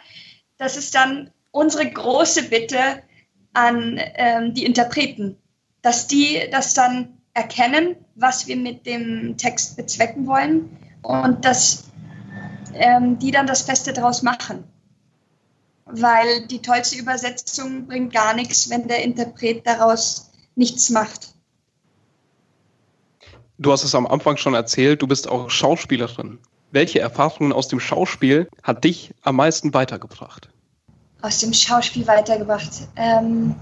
Das 0.59 0.77
ist 0.77 0.95
dann 0.95 1.31
unsere 1.51 1.91
große 1.91 2.45
Bitte 2.45 3.03
an 3.53 4.01
ähm, 4.15 4.55
die 4.55 4.65
Interpreten, 4.65 5.37
dass 5.83 6.07
die 6.07 6.41
das 6.51 6.75
dann 6.75 7.19
erkennen, 7.35 7.97
was 8.15 8.47
wir 8.47 8.57
mit 8.57 8.87
dem 8.87 9.37
Text 9.37 9.77
bezwecken 9.77 10.27
wollen 10.27 10.77
und 11.03 11.45
dass 11.45 11.85
ähm, 12.75 13.19
die 13.19 13.31
dann 13.31 13.47
das 13.47 13.67
Beste 13.67 13.93
daraus 13.93 14.23
machen. 14.23 14.65
Weil 15.87 16.47
die 16.47 16.63
tollste 16.63 16.97
Übersetzung 16.97 17.87
bringt 17.87 18.13
gar 18.13 18.35
nichts, 18.35 18.71
wenn 18.71 18.87
der 18.87 19.03
Interpret 19.03 19.67
daraus 19.67 20.31
nichts 20.55 20.91
macht. 20.91 21.35
Du 23.61 23.71
hast 23.71 23.85
es 23.85 23.95
am 23.95 24.07
Anfang 24.07 24.39
schon 24.39 24.55
erzählt, 24.55 25.03
du 25.03 25.07
bist 25.07 25.29
auch 25.29 25.51
Schauspielerin. 25.51 26.39
Welche 26.71 27.01
Erfahrungen 27.01 27.53
aus 27.53 27.69
dem 27.69 27.79
Schauspiel 27.79 28.49
hat 28.63 28.85
dich 28.85 29.13
am 29.21 29.37
meisten 29.37 29.75
weitergebracht? 29.75 30.49
Aus 31.21 31.41
dem 31.41 31.53
Schauspiel 31.53 32.07
weitergebracht. 32.07 32.71
Ähm, 32.97 33.55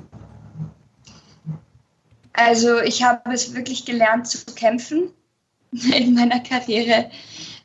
also 2.32 2.78
ich 2.78 3.02
habe 3.02 3.32
es 3.32 3.56
wirklich 3.56 3.86
gelernt 3.86 4.28
zu 4.28 4.38
kämpfen 4.54 5.10
in 5.72 6.14
meiner 6.14 6.38
Karriere. 6.38 7.10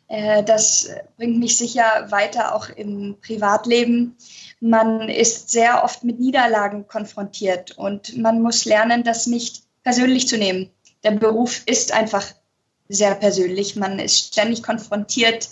Äh, 0.08 0.44
das 0.44 0.90
bringt 1.18 1.38
mich 1.38 1.56
sicher 1.60 2.08
weiter 2.10 2.56
auch 2.56 2.68
im 2.70 3.16
Privatleben. 3.22 4.18
Man 4.60 5.08
ist 5.08 5.52
sehr 5.52 5.84
oft 5.84 6.04
mit 6.04 6.20
Niederlagen 6.20 6.88
konfrontiert 6.88 7.78
und 7.78 8.18
man 8.18 8.42
muss 8.42 8.66
lernen, 8.66 9.04
das 9.04 9.28
nicht 9.28 9.62
persönlich 9.84 10.28
zu 10.28 10.40
nehmen 10.40 10.72
der 11.04 11.12
Beruf 11.12 11.64
ist 11.66 11.92
einfach 11.92 12.26
sehr 12.90 13.16
persönlich. 13.16 13.76
Man 13.76 14.00
ist 14.00 14.34
ständig 14.34 14.64
konfrontiert 14.64 15.50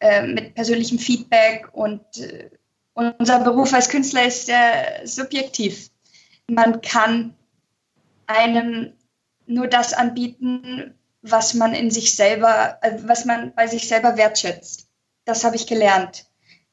äh, 0.00 0.26
mit 0.26 0.54
persönlichem 0.54 0.98
Feedback 0.98 1.68
und 1.72 2.04
äh, 2.18 2.50
unser 2.94 3.40
Beruf 3.40 3.72
als 3.74 3.88
Künstler 3.88 4.26
ist 4.26 4.46
sehr 4.46 5.00
subjektiv. 5.04 5.90
Man 6.48 6.80
kann 6.80 7.34
einem 8.26 8.92
nur 9.46 9.66
das 9.66 9.92
anbieten, 9.92 10.94
was 11.22 11.54
man 11.54 11.74
in 11.74 11.90
sich 11.90 12.14
selber, 12.14 12.78
äh, 12.82 12.98
was 13.02 13.24
man 13.24 13.54
bei 13.54 13.66
sich 13.66 13.88
selber 13.88 14.16
wertschätzt. 14.16 14.88
Das 15.24 15.44
habe 15.44 15.56
ich 15.56 15.66
gelernt. 15.66 16.26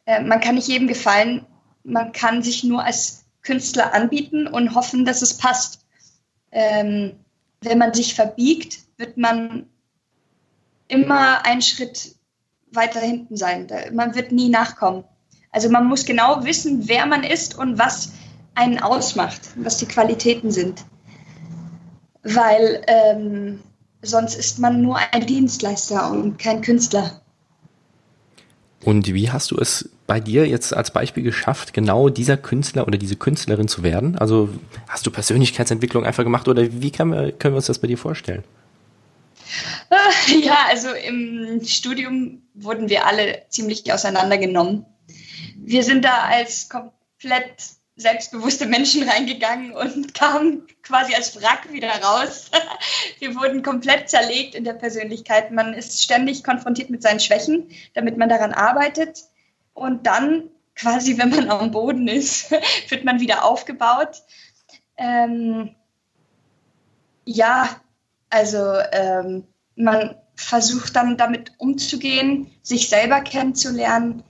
Äh, 0.06 0.21
man 0.21 0.39
kann 0.39 0.56
nicht 0.56 0.67
jedem 0.67 0.88
gefallen. 0.88 1.45
Man 1.84 2.12
kann 2.12 2.43
sich 2.43 2.63
nur 2.63 2.84
als 2.84 3.26
Künstler 3.41 3.93
anbieten 3.93 4.47
und 4.47 4.76
hoffen, 4.76 5.06
dass 5.06 5.21
es 5.21 5.38
passt. 5.38 5.86
Ähm, 6.52 7.15
wenn 7.62 7.78
man 7.78 7.93
sich 7.93 8.15
verbiegt, 8.15 8.80
wird 8.97 9.17
man 9.17 9.67
immer 10.88 11.45
einen 11.45 11.62
Schritt 11.62 12.15
weiter 12.71 13.00
hinten 13.00 13.38
sein. 13.38 13.67
Man 13.93 14.15
wird 14.15 14.32
nie 14.32 14.50
nachkommen. 14.50 15.04
Also 15.52 15.69
man 15.69 15.88
muss 15.88 16.06
genau 16.06 16.43
wissen, 16.43 16.88
wer 16.88 17.06
man 17.06 17.24
ist 17.24 17.58
und 17.58 17.78
was 17.78 18.13
einen 18.56 18.80
ausmacht, 18.80 19.41
was 19.56 19.78
die 19.78 19.86
Qualitäten 19.86 20.52
sind. 20.52 20.86
Weil 22.24 22.84
ähm, 22.88 23.60
sonst 24.02 24.36
ist 24.36 24.60
man 24.60 24.82
nur 24.82 24.97
ein 24.97 25.26
Dienstleister 25.26 26.12
und 26.12 26.38
kein 26.38 26.62
Künstler. 26.62 27.21
Und 28.84 29.13
wie 29.13 29.30
hast 29.30 29.52
du 29.52 29.58
es 29.58 29.89
bei 30.08 30.20
dir 30.20 30.48
jetzt 30.48 30.74
als 30.74 30.92
Beispiel 30.92 31.24
geschafft, 31.24 31.74
genau 31.74 32.10
dieser 32.10 32.38
Künstler 32.38 32.88
oder 32.88 32.98
diese 32.98 33.16
Künstlerin 33.16 33.68
zu 33.68 33.84
werden? 33.84 34.18
Also 34.18 34.50
hast 34.88 35.06
du 35.06 35.12
Persönlichkeitsentwicklung 35.12 36.06
einfach 36.06 36.24
gemacht 36.24 36.48
oder 36.48 36.64
wie 36.72 36.92
können 36.92 37.12
wir, 37.12 37.32
können 37.32 37.54
wir 37.54 37.58
uns 37.58 37.68
das 37.68 37.80
bei 37.80 37.88
dir 37.88 37.98
vorstellen? 37.98 38.44
Ja, 40.44 40.68
also 40.70 40.90
im 40.92 41.62
Studium 41.66 42.42
wurden 42.54 42.90
wir 42.90 43.06
alle 43.06 43.44
ziemlich 43.50 43.92
auseinandergenommen. 43.92 44.86
Wir 45.58 45.84
sind 45.84 46.06
da 46.06 46.20
als 46.24 46.70
komplett 46.70 47.56
selbstbewusste 47.96 48.66
Menschen 48.66 49.08
reingegangen 49.08 49.74
und 49.74 50.14
kamen 50.14 50.68
quasi 50.84 51.14
als 51.14 51.42
Wrack 51.42 51.72
wieder 51.72 51.90
raus. 51.90 52.50
Wir 53.20 53.36
wurden 53.36 53.62
komplett 53.62 54.10
zerlegt 54.10 54.56
in 54.56 54.64
der 54.64 54.74
Persönlichkeit. 54.74 55.52
Man 55.52 55.74
ist 55.74 56.02
ständig 56.02 56.44
konfrontiert 56.44 56.90
mit 56.90 57.04
seinen 57.04 57.20
Schwächen, 57.20 57.70
damit 57.94 58.18
man 58.18 58.30
daran 58.30 58.54
arbeitet. 58.54 59.20
Und 59.74 60.08
dann, 60.08 60.50
quasi, 60.76 61.18
wenn 61.18 61.30
man 61.30 61.50
am 61.50 61.72
Boden 61.72 62.08
ist, 62.08 62.52
wird 62.90 63.04
man 63.04 63.20
wieder 63.20 63.46
aufgebaut. 63.46 64.24
Ähm, 64.98 65.76
ja, 67.26 67.70
also 68.30 68.78
ähm, 68.92 69.46
man 69.76 70.16
versucht 70.36 70.96
dann 70.96 71.18
damit 71.18 71.54
umzugehen, 71.58 72.52
sich 72.62 72.90
selber 72.90 73.22
kennenzulernen. 73.22 74.24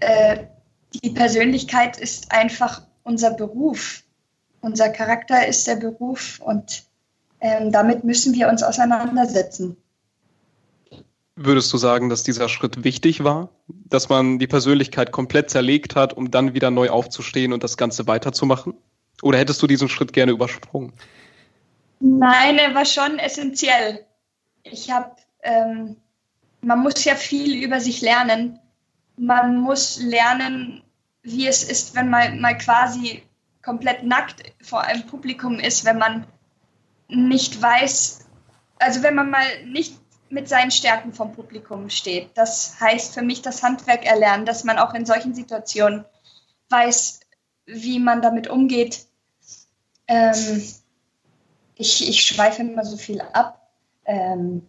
Äh, 0.00 0.46
die 1.02 1.10
Persönlichkeit 1.10 1.98
ist 1.98 2.32
einfach 2.32 2.82
unser 3.02 3.32
Beruf. 3.32 4.02
Unser 4.60 4.88
Charakter 4.88 5.46
ist 5.46 5.66
der 5.66 5.76
Beruf 5.76 6.40
und 6.40 6.84
ähm, 7.40 7.70
damit 7.70 8.04
müssen 8.04 8.32
wir 8.34 8.48
uns 8.48 8.62
auseinandersetzen. 8.62 9.76
Würdest 11.36 11.72
du 11.72 11.78
sagen, 11.78 12.08
dass 12.08 12.22
dieser 12.22 12.48
Schritt 12.48 12.84
wichtig 12.84 13.24
war, 13.24 13.48
dass 13.66 14.08
man 14.08 14.38
die 14.38 14.46
Persönlichkeit 14.46 15.10
komplett 15.10 15.50
zerlegt 15.50 15.96
hat, 15.96 16.12
um 16.12 16.30
dann 16.30 16.54
wieder 16.54 16.70
neu 16.70 16.90
aufzustehen 16.90 17.52
und 17.52 17.64
das 17.64 17.76
Ganze 17.76 18.06
weiterzumachen? 18.06 18.74
Oder 19.22 19.38
hättest 19.38 19.60
du 19.60 19.66
diesen 19.66 19.88
Schritt 19.88 20.12
gerne 20.12 20.32
übersprungen? 20.32 20.92
Nein, 21.98 22.58
er 22.58 22.74
war 22.74 22.84
schon 22.84 23.18
essentiell. 23.18 24.04
Ich 24.62 24.90
habe, 24.90 25.16
ähm, 25.42 25.96
man 26.60 26.80
muss 26.80 27.04
ja 27.04 27.16
viel 27.16 27.64
über 27.64 27.80
sich 27.80 28.00
lernen. 28.00 28.60
Man 29.16 29.56
muss 29.56 30.00
lernen, 30.00 30.82
wie 31.22 31.46
es 31.46 31.64
ist, 31.64 31.96
wenn 31.96 32.10
man 32.10 32.40
mal 32.40 32.56
quasi 32.58 33.22
komplett 33.62 34.04
nackt 34.04 34.42
vor 34.62 34.82
einem 34.82 35.06
Publikum 35.06 35.58
ist, 35.58 35.84
wenn 35.84 35.98
man 35.98 36.26
nicht 37.08 37.60
weiß, 37.60 38.26
also 38.78 39.02
wenn 39.02 39.14
man 39.14 39.30
mal 39.30 39.64
nicht 39.66 40.03
mit 40.34 40.48
seinen 40.48 40.72
Stärken 40.72 41.12
vom 41.12 41.32
Publikum 41.32 41.88
steht. 41.88 42.30
Das 42.34 42.78
heißt 42.80 43.14
für 43.14 43.22
mich 43.22 43.40
das 43.40 43.62
Handwerk 43.62 44.04
erlernen, 44.04 44.44
dass 44.44 44.64
man 44.64 44.78
auch 44.78 44.92
in 44.92 45.06
solchen 45.06 45.34
Situationen 45.34 46.04
weiß, 46.68 47.20
wie 47.66 48.00
man 48.00 48.20
damit 48.20 48.48
umgeht. 48.48 49.06
Ähm, 50.08 50.62
ich, 51.76 52.08
ich 52.08 52.26
schweife 52.26 52.62
immer 52.62 52.84
so 52.84 52.96
viel 52.96 53.20
ab. 53.20 53.70
Ähm, 54.04 54.66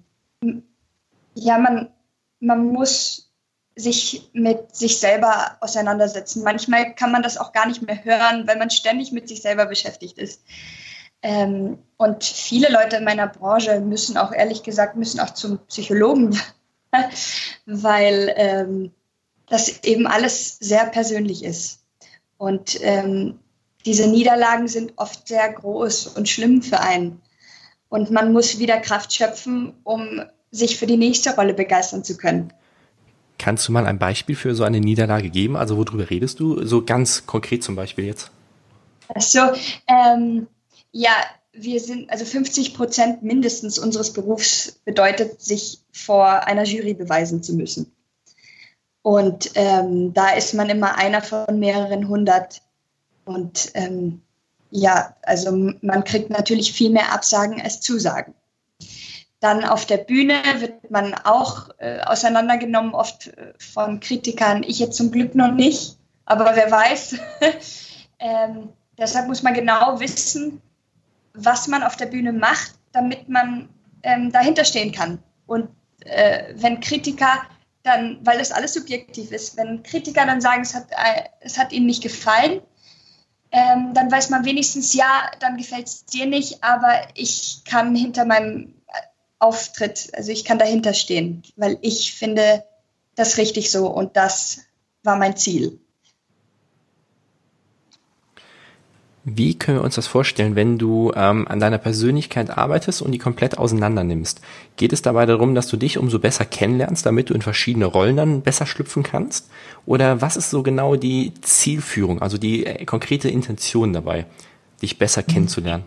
ja, 1.33 1.57
man, 1.57 1.91
man 2.39 2.67
muss 2.67 3.31
sich 3.75 4.29
mit 4.33 4.73
sich 4.75 4.99
selber 4.99 5.57
auseinandersetzen. 5.59 6.43
Manchmal 6.43 6.93
kann 6.93 7.11
man 7.11 7.23
das 7.23 7.37
auch 7.37 7.51
gar 7.51 7.67
nicht 7.67 7.81
mehr 7.81 8.05
hören, 8.05 8.47
weil 8.47 8.57
man 8.57 8.69
ständig 8.69 9.11
mit 9.11 9.27
sich 9.27 9.41
selber 9.41 9.65
beschäftigt 9.65 10.17
ist. 10.17 10.41
Ähm, 11.21 11.79
und 11.97 12.23
viele 12.23 12.71
Leute 12.71 12.97
in 12.97 13.03
meiner 13.03 13.27
Branche 13.27 13.79
müssen 13.79 14.17
auch, 14.17 14.31
ehrlich 14.31 14.63
gesagt, 14.63 14.95
müssen 14.95 15.19
auch 15.19 15.31
zum 15.31 15.59
Psychologen, 15.67 16.37
weil 17.65 18.33
ähm, 18.35 18.91
das 19.47 19.83
eben 19.83 20.07
alles 20.07 20.57
sehr 20.59 20.85
persönlich 20.87 21.43
ist. 21.43 21.81
Und 22.37 22.79
ähm, 22.81 23.39
diese 23.85 24.07
Niederlagen 24.07 24.67
sind 24.67 24.93
oft 24.97 25.27
sehr 25.27 25.51
groß 25.51 26.07
und 26.07 26.27
schlimm 26.27 26.61
für 26.61 26.79
einen. 26.79 27.21
Und 27.89 28.11
man 28.11 28.33
muss 28.33 28.59
wieder 28.59 28.77
Kraft 28.79 29.13
schöpfen, 29.13 29.73
um 29.83 30.21
sich 30.51 30.77
für 30.77 30.87
die 30.87 30.97
nächste 30.97 31.35
Rolle 31.35 31.53
begeistern 31.53 32.03
zu 32.03 32.17
können. 32.17 32.51
Kannst 33.37 33.67
du 33.67 33.71
mal 33.71 33.85
ein 33.85 33.99
Beispiel 33.99 34.35
für 34.35 34.55
so 34.55 34.63
eine 34.63 34.79
Niederlage 34.79 35.29
geben? 35.29 35.55
Also 35.55 35.77
worüber 35.77 36.09
redest 36.09 36.39
du? 36.39 36.65
So 36.65 36.83
ganz 36.83 37.25
konkret 37.25 37.63
zum 37.63 37.75
Beispiel 37.75 38.05
jetzt. 38.05 38.31
Also 39.07 39.39
ähm, 39.87 40.47
ja, 40.95 41.11
wir 41.51 41.81
sind, 41.81 42.09
also 42.09 42.23
50 42.23 42.73
Prozent 42.73 43.21
mindestens 43.21 43.77
unseres 43.77 44.13
Berufs 44.13 44.79
bedeutet, 44.85 45.41
sich 45.41 45.81
vor 45.91 46.47
einer 46.47 46.63
Jury 46.63 46.93
beweisen 46.93 47.43
zu 47.43 47.53
müssen. 47.53 47.93
Und 49.01 49.51
ähm, 49.55 50.13
da 50.13 50.29
ist 50.29 50.53
man 50.53 50.69
immer 50.69 50.97
einer 50.97 51.21
von 51.21 51.59
mehreren 51.59 52.07
hundert. 52.07 52.61
Und 53.25 53.71
ähm, 53.73 54.21
ja, 54.71 55.13
also 55.23 55.51
man 55.81 56.05
kriegt 56.05 56.29
natürlich 56.29 56.71
viel 56.71 56.91
mehr 56.91 57.11
Absagen 57.11 57.61
als 57.61 57.81
Zusagen. 57.81 58.33
Dann 59.41 59.65
auf 59.65 59.85
der 59.85 59.97
Bühne 59.97 60.35
wird 60.59 60.91
man 60.91 61.13
auch 61.13 61.71
äh, 61.77 61.99
auseinandergenommen, 62.03 62.95
oft 62.95 63.27
äh, 63.27 63.53
von 63.59 63.99
Kritikern. 63.99 64.63
Ich 64.63 64.79
jetzt 64.79 64.95
zum 64.95 65.11
Glück 65.11 65.35
noch 65.35 65.51
nicht, 65.51 65.97
aber 66.23 66.55
wer 66.55 66.71
weiß. 66.71 67.15
ähm, 68.19 68.69
deshalb 68.97 69.27
muss 69.27 69.43
man 69.43 69.53
genau 69.53 69.99
wissen, 69.99 70.61
was 71.35 71.67
man 71.67 71.83
auf 71.83 71.95
der 71.95 72.07
Bühne 72.07 72.33
macht, 72.33 72.73
damit 72.91 73.29
man 73.29 73.69
ähm, 74.03 74.31
dahinter 74.31 74.65
stehen 74.65 74.91
kann. 74.91 75.19
Und 75.45 75.69
äh, 76.01 76.53
wenn 76.55 76.79
Kritiker 76.79 77.43
dann, 77.83 78.19
weil 78.23 78.39
das 78.39 78.51
alles 78.51 78.73
subjektiv 78.73 79.31
ist, 79.31 79.57
wenn 79.57 79.83
Kritiker 79.83 80.25
dann 80.25 80.41
sagen, 80.41 80.63
es 80.63 80.73
hat, 80.73 80.91
äh, 80.91 81.23
es 81.41 81.57
hat 81.57 81.71
ihnen 81.71 81.85
nicht 81.85 82.01
gefallen, 82.01 82.61
ähm, 83.51 83.93
dann 83.93 84.11
weiß 84.11 84.31
man 84.31 84.43
wenigstens, 84.43 84.93
ja, 84.93 85.31
dann 85.39 85.57
gefällt 85.57 85.87
es 85.87 86.05
dir 86.05 86.25
nicht, 86.25 86.63
aber 86.63 87.07
ich 87.13 87.61
kann 87.63 87.95
hinter 87.95 88.25
meinem 88.25 88.73
Auftritt. 89.39 90.09
Also 90.13 90.31
ich 90.31 90.45
kann 90.45 90.59
dahinter 90.59 90.93
stehen, 90.93 91.43
weil 91.55 91.77
ich 91.81 92.13
finde 92.13 92.65
das 93.15 93.37
richtig 93.37 93.71
so 93.71 93.87
und 93.87 94.17
das 94.17 94.59
war 95.03 95.15
mein 95.15 95.37
Ziel. 95.37 95.79
Wie 99.27 99.55
können 99.55 99.79
wir 99.79 99.83
uns 99.83 99.95
das 99.95 100.05
vorstellen, 100.05 100.55
wenn 100.55 100.77
du 100.77 101.11
ähm, 101.15 101.47
an 101.47 101.59
deiner 101.59 101.79
Persönlichkeit 101.79 102.55
arbeitest 102.55 103.01
und 103.01 103.11
die 103.11 103.17
komplett 103.17 103.57
auseinander 103.57 104.03
nimmst? 104.03 104.39
Geht 104.77 104.93
es 104.93 105.01
dabei 105.01 105.25
darum, 105.25 105.55
dass 105.55 105.67
du 105.67 105.77
dich 105.77 105.97
umso 105.97 106.19
besser 106.19 106.45
kennenlernst, 106.45 107.07
damit 107.07 107.31
du 107.31 107.33
in 107.33 107.41
verschiedene 107.41 107.85
Rollen 107.85 108.17
dann 108.17 108.41
besser 108.43 108.67
schlüpfen 108.67 109.01
kannst? 109.01 109.49
Oder 109.87 110.21
was 110.21 110.37
ist 110.37 110.51
so 110.51 110.61
genau 110.61 110.95
die 110.95 111.33
Zielführung, 111.41 112.21
also 112.21 112.37
die 112.37 112.67
äh, 112.67 112.85
konkrete 112.85 113.27
Intention 113.27 113.93
dabei, 113.93 114.27
dich 114.83 114.99
besser 114.99 115.23
kennenzulernen? 115.23 115.85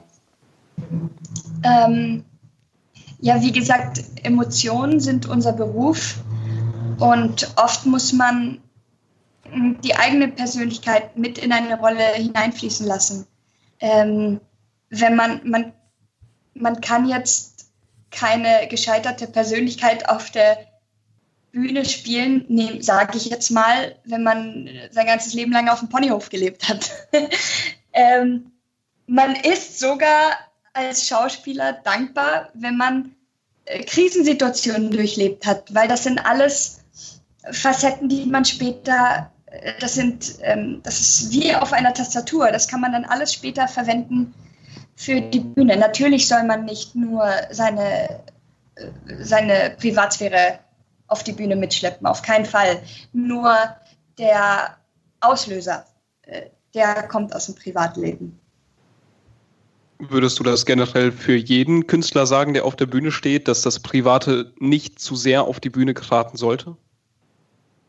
Ähm, 1.62 2.24
ja, 3.20 3.40
wie 3.40 3.52
gesagt, 3.52 4.02
Emotionen 4.24 4.98
sind 4.98 5.26
unser 5.26 5.52
Beruf 5.52 6.16
und 6.98 7.52
oft 7.54 7.86
muss 7.86 8.12
man 8.12 8.58
die 9.82 9.94
eigene 9.94 10.28
Persönlichkeit 10.28 11.16
mit 11.16 11.38
in 11.38 11.52
eine 11.52 11.78
Rolle 11.78 12.04
hineinfließen 12.14 12.86
lassen. 12.86 13.26
Ähm, 13.80 14.40
wenn 14.90 15.16
man, 15.16 15.40
man, 15.44 15.72
man 16.54 16.80
kann 16.80 17.08
jetzt 17.08 17.70
keine 18.10 18.68
gescheiterte 18.68 19.26
Persönlichkeit 19.26 20.08
auf 20.08 20.30
der 20.30 20.58
Bühne 21.52 21.84
spielen, 21.84 22.44
nee, 22.48 22.80
sage 22.80 23.16
ich 23.16 23.26
jetzt 23.26 23.50
mal, 23.50 23.96
wenn 24.04 24.22
man 24.22 24.68
sein 24.90 25.06
ganzes 25.06 25.34
Leben 25.34 25.52
lang 25.52 25.68
auf 25.68 25.80
dem 25.80 25.88
Ponyhof 25.88 26.28
gelebt 26.28 26.68
hat. 26.68 26.90
ähm, 27.92 28.52
man 29.06 29.34
ist 29.34 29.78
sogar 29.78 30.38
als 30.72 31.06
Schauspieler 31.06 31.72
dankbar, 31.72 32.50
wenn 32.54 32.76
man 32.76 33.14
äh, 33.64 33.82
Krisensituationen 33.82 34.90
durchlebt 34.90 35.46
hat, 35.46 35.74
weil 35.74 35.88
das 35.88 36.04
sind 36.04 36.24
alles 36.24 36.80
Facetten, 37.50 38.08
die 38.08 38.26
man 38.26 38.44
später, 38.44 39.32
das 39.80 39.94
sind, 39.94 40.38
ähm, 40.42 40.80
das 40.82 41.00
ist 41.00 41.32
wie 41.32 41.54
auf 41.54 41.72
einer 41.72 41.94
Tastatur, 41.94 42.50
das 42.50 42.68
kann 42.68 42.80
man 42.80 42.92
dann 42.92 43.04
alles 43.04 43.32
später 43.32 43.68
verwenden 43.68 44.34
für 44.96 45.20
die 45.20 45.40
Bühne. 45.40 45.76
Natürlich 45.76 46.28
soll 46.28 46.44
man 46.44 46.64
nicht 46.64 46.94
nur 46.94 47.30
seine, 47.50 48.20
äh, 48.74 48.90
seine 49.20 49.76
Privatsphäre 49.78 50.58
auf 51.06 51.24
die 51.24 51.32
Bühne 51.32 51.56
mitschleppen, 51.56 52.06
auf 52.06 52.22
keinen 52.22 52.44
Fall. 52.44 52.82
Nur 53.12 53.56
der 54.18 54.76
Auslöser, 55.20 55.86
der 56.74 57.08
kommt 57.08 57.34
aus 57.34 57.46
dem 57.46 57.54
Privatleben. 57.54 58.38
Würdest 59.98 60.38
du 60.38 60.44
das 60.44 60.66
generell 60.66 61.10
für 61.10 61.34
jeden 61.34 61.86
Künstler 61.86 62.26
sagen, 62.26 62.52
der 62.52 62.64
auf 62.64 62.76
der 62.76 62.86
Bühne 62.86 63.10
steht, 63.10 63.48
dass 63.48 63.62
das 63.62 63.80
Private 63.80 64.52
nicht 64.58 65.00
zu 65.00 65.16
sehr 65.16 65.44
auf 65.44 65.60
die 65.60 65.70
Bühne 65.70 65.94
geraten 65.94 66.36
sollte? 66.36 66.76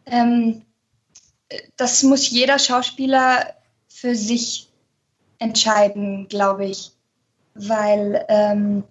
Ähm, 0.06 0.64
das 1.78 2.04
muss 2.04 2.30
jeder 2.30 2.60
Schauspieler 2.60 3.54
für 3.88 4.16
sich 4.16 4.70
entscheiden, 5.40 6.28
glaube 6.28 6.66
ich, 6.66 6.92
weil 7.54 8.26
ähm, 8.30 8.84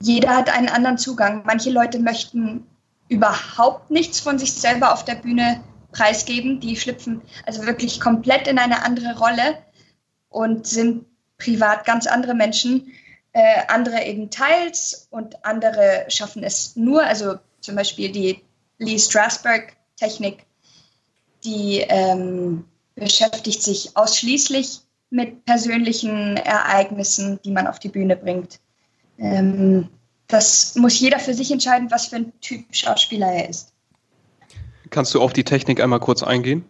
jeder 0.00 0.36
hat 0.36 0.50
einen 0.50 0.68
anderen 0.68 0.98
Zugang. 0.98 1.42
Manche 1.44 1.70
Leute 1.70 1.98
möchten 1.98 2.66
überhaupt 3.08 3.90
nichts 3.90 4.20
von 4.20 4.38
sich 4.38 4.52
selber 4.52 4.92
auf 4.92 5.04
der 5.04 5.16
Bühne 5.16 5.62
preisgeben. 5.92 6.60
Die 6.60 6.76
schlüpfen 6.76 7.22
also 7.46 7.66
wirklich 7.66 8.00
komplett 8.00 8.48
in 8.48 8.58
eine 8.58 8.82
andere 8.82 9.18
Rolle 9.18 9.58
und 10.28 10.66
sind 10.66 11.06
privat 11.38 11.84
ganz 11.84 12.06
andere 12.06 12.34
Menschen. 12.34 12.92
Äh, 13.32 13.62
andere 13.68 14.04
eben 14.04 14.30
teils 14.30 15.08
und 15.10 15.44
andere 15.44 16.04
schaffen 16.08 16.44
es 16.44 16.76
nur. 16.76 17.02
Also 17.04 17.36
zum 17.60 17.76
Beispiel 17.76 18.12
die 18.12 18.40
Lee 18.78 18.98
Strasberg-Technik, 18.98 20.44
die 21.44 21.80
ähm, 21.80 22.64
beschäftigt 22.94 23.62
sich 23.62 23.96
ausschließlich 23.96 24.80
mit 25.10 25.44
persönlichen 25.44 26.36
Ereignissen, 26.36 27.40
die 27.44 27.50
man 27.50 27.66
auf 27.66 27.78
die 27.78 27.88
Bühne 27.88 28.16
bringt. 28.16 28.60
Ähm, 29.18 29.88
das 30.26 30.74
muss 30.74 30.98
jeder 30.98 31.18
für 31.18 31.34
sich 31.34 31.50
entscheiden, 31.50 31.90
was 31.90 32.06
für 32.06 32.16
ein 32.16 32.32
Typ 32.40 32.64
Schauspieler 32.74 33.30
er 33.30 33.48
ist. 33.48 33.72
Kannst 34.90 35.14
du 35.14 35.20
auf 35.20 35.32
die 35.32 35.44
Technik 35.44 35.80
einmal 35.80 36.00
kurz 36.00 36.22
eingehen? 36.22 36.64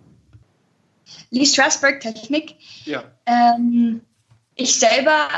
Lee 1.30 1.46
Strasberg 1.46 2.00
Technik. 2.00 2.56
Ja. 2.84 3.04
Ähm, 3.26 4.00
ich 4.54 4.78
selber 4.78 5.28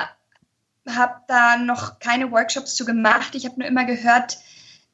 habe 0.88 1.14
da 1.27 1.57
noch 1.57 1.99
keine 1.99 2.31
Workshops 2.31 2.77
zu 2.77 2.85
gemacht. 2.85 3.35
Ich 3.35 3.44
habe 3.44 3.59
nur 3.59 3.68
immer 3.68 3.85
gehört, 3.85 4.38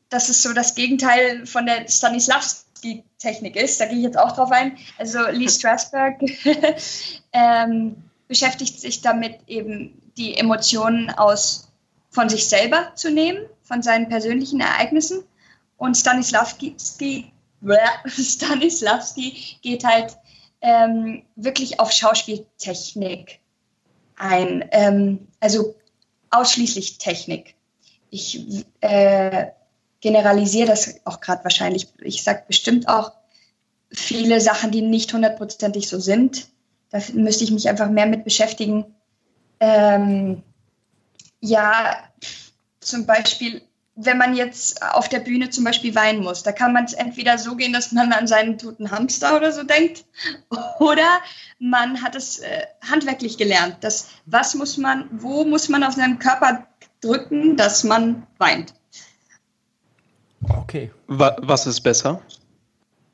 dass 0.08 0.28
es 0.28 0.42
so 0.42 0.52
das 0.52 0.74
Gegenteil 0.74 1.46
von 1.46 1.66
der 1.66 1.86
Stanislavski-Technik 2.82 3.56
ist. 3.56 3.80
Da 3.80 3.86
gehe 3.86 3.98
ich 3.98 4.04
jetzt 4.04 4.18
auch 4.18 4.32
drauf 4.32 4.50
ein. 4.50 4.76
Also 4.98 5.20
Lee 5.30 5.48
Strasberg 5.48 6.20
ähm, 7.32 7.96
beschäftigt 8.28 8.80
sich 8.80 9.00
damit 9.02 9.38
eben 9.46 10.00
die 10.16 10.36
Emotionen 10.36 11.10
aus 11.10 11.68
von 12.10 12.28
sich 12.28 12.48
selber 12.48 12.92
zu 12.94 13.10
nehmen, 13.10 13.46
von 13.62 13.82
seinen 13.82 14.08
persönlichen 14.08 14.60
Ereignissen. 14.60 15.24
Und 15.78 15.96
Stanislavski, 15.96 16.76
Stanislavski 18.06 19.58
geht 19.62 19.84
halt 19.84 20.16
ähm, 20.60 21.22
wirklich 21.36 21.80
auf 21.80 21.90
Schauspieltechnik 21.90 23.40
ein. 24.16 24.64
Ähm, 24.72 25.28
also 25.40 25.74
ausschließlich 26.30 26.98
Technik. 26.98 27.54
Ich 28.10 28.66
äh, 28.80 29.46
generalisiere 30.02 30.66
das 30.66 30.96
auch 31.04 31.20
gerade 31.20 31.42
wahrscheinlich. 31.44 31.88
Ich 32.02 32.22
sage 32.22 32.42
bestimmt 32.46 32.88
auch 32.88 33.12
viele 33.90 34.40
Sachen, 34.40 34.70
die 34.70 34.82
nicht 34.82 35.12
hundertprozentig 35.12 35.88
so 35.88 35.98
sind. 35.98 36.48
Da 36.90 37.00
müsste 37.14 37.44
ich 37.44 37.50
mich 37.50 37.68
einfach 37.68 37.88
mehr 37.88 38.06
mit 38.06 38.24
beschäftigen. 38.24 38.84
Ähm, 39.60 40.42
ja, 41.40 41.96
zum 42.80 43.06
Beispiel, 43.06 43.62
wenn 43.94 44.18
man 44.18 44.34
jetzt 44.34 44.82
auf 44.82 45.08
der 45.08 45.20
Bühne 45.20 45.50
zum 45.50 45.64
Beispiel 45.64 45.94
weinen 45.94 46.22
muss, 46.22 46.42
da 46.42 46.52
kann 46.52 46.72
man 46.72 46.84
es 46.84 46.94
entweder 46.94 47.38
so 47.38 47.54
gehen, 47.54 47.72
dass 47.72 47.92
man 47.92 48.12
an 48.12 48.26
seinen 48.26 48.58
toten 48.58 48.90
Hamster 48.90 49.36
oder 49.36 49.52
so 49.52 49.62
denkt, 49.62 50.04
oder 50.80 51.20
man 51.58 52.02
hat 52.02 52.16
es 52.16 52.40
äh, 52.40 52.66
handwerklich 52.88 53.38
gelernt, 53.38 53.76
dass 53.82 54.08
was 54.26 54.54
muss 54.54 54.76
man, 54.76 55.08
wo 55.12 55.44
muss 55.44 55.68
man 55.68 55.84
auf 55.84 55.94
seinem 55.94 56.18
Körper 56.18 56.66
drücken, 57.00 57.56
dass 57.56 57.84
man 57.84 58.26
weint. 58.38 58.74
Okay. 60.48 60.90
Was 61.06 61.66
ist 61.66 61.80
besser? 61.80 62.20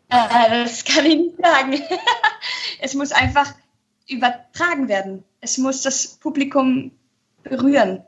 Äh, 0.09 0.65
das 0.65 0.85
kann 0.85 1.05
ich 1.07 1.17
nicht 1.17 1.37
sagen. 1.43 1.75
es 2.81 2.95
muss 2.95 3.13
einfach 3.13 3.55
übertragen 4.09 4.89
werden. 4.89 5.25
Es 5.41 5.59
muss 5.59 5.83
das 5.83 6.07
Publikum 6.07 6.93
berühren. 7.43 8.03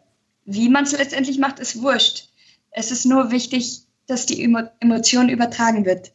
Wie 0.45 0.69
man 0.69 0.85
es 0.85 0.93
letztendlich 0.93 1.39
macht, 1.39 1.59
ist 1.59 1.83
wurscht. 1.83 2.29
Es 2.71 2.91
ist 2.91 3.05
nur 3.05 3.31
wichtig, 3.31 3.83
dass 4.07 4.27
die 4.27 4.43
Emotion 4.81 5.29
übertragen 5.29 5.85
wird. 5.85 6.13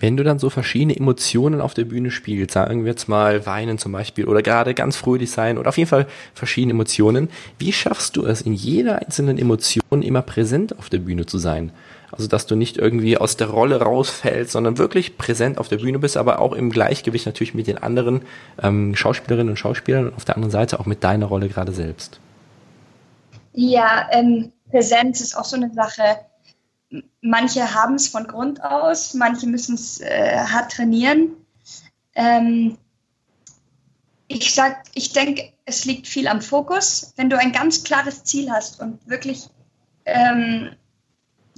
Wenn 0.00 0.16
du 0.16 0.24
dann 0.24 0.38
so 0.38 0.48
verschiedene 0.48 0.96
Emotionen 0.96 1.60
auf 1.60 1.74
der 1.74 1.84
Bühne 1.84 2.10
spielst, 2.10 2.54
sagen 2.54 2.84
wir 2.84 2.90
jetzt 2.90 3.08
mal 3.08 3.44
weinen 3.44 3.76
zum 3.76 3.92
Beispiel 3.92 4.24
oder 4.24 4.42
gerade 4.42 4.72
ganz 4.72 4.96
fröhlich 4.96 5.30
sein 5.30 5.58
oder 5.58 5.68
auf 5.68 5.76
jeden 5.76 5.90
Fall 5.90 6.06
verschiedene 6.34 6.72
Emotionen, 6.72 7.28
wie 7.58 7.72
schaffst 7.72 8.16
du 8.16 8.24
es, 8.24 8.40
in 8.40 8.54
jeder 8.54 9.00
einzelnen 9.00 9.38
Emotion 9.38 10.02
immer 10.02 10.22
präsent 10.22 10.78
auf 10.78 10.88
der 10.88 10.98
Bühne 10.98 11.26
zu 11.26 11.36
sein? 11.36 11.70
Also, 12.12 12.26
dass 12.26 12.46
du 12.46 12.56
nicht 12.56 12.76
irgendwie 12.76 13.18
aus 13.18 13.36
der 13.36 13.48
Rolle 13.48 13.80
rausfällst, 13.80 14.52
sondern 14.52 14.78
wirklich 14.78 15.16
präsent 15.16 15.58
auf 15.58 15.68
der 15.68 15.76
Bühne 15.76 15.98
bist, 15.98 16.16
aber 16.16 16.40
auch 16.40 16.54
im 16.54 16.70
Gleichgewicht 16.70 17.26
natürlich 17.26 17.54
mit 17.54 17.66
den 17.66 17.78
anderen 17.78 18.22
ähm, 18.60 18.96
Schauspielerinnen 18.96 19.50
und 19.50 19.56
Schauspielern 19.56 20.08
und 20.08 20.16
auf 20.16 20.24
der 20.24 20.34
anderen 20.34 20.50
Seite 20.50 20.80
auch 20.80 20.86
mit 20.86 21.04
deiner 21.04 21.26
Rolle 21.26 21.48
gerade 21.48 21.72
selbst. 21.72 22.18
Ja, 23.52 24.08
ähm, 24.12 24.52
Präsenz 24.70 25.20
ist 25.20 25.36
auch 25.36 25.44
so 25.44 25.56
eine 25.56 25.70
Sache. 25.72 26.02
Manche 27.20 27.74
haben 27.74 27.94
es 27.94 28.08
von 28.08 28.26
Grund 28.26 28.62
aus, 28.62 29.14
manche 29.14 29.46
müssen 29.46 29.74
es 29.74 30.00
äh, 30.00 30.38
hart 30.38 30.72
trainieren. 30.72 31.36
Ähm, 32.14 32.78
ich 34.26 34.54
sag, 34.54 34.84
ich 34.94 35.12
denke, 35.12 35.52
es 35.64 35.84
liegt 35.84 36.06
viel 36.06 36.28
am 36.28 36.40
Fokus. 36.40 37.12
Wenn 37.16 37.30
du 37.30 37.38
ein 37.38 37.52
ganz 37.52 37.84
klares 37.84 38.24
Ziel 38.24 38.50
hast 38.50 38.80
und 38.80 39.06
wirklich 39.08 39.48
ähm, 40.04 40.70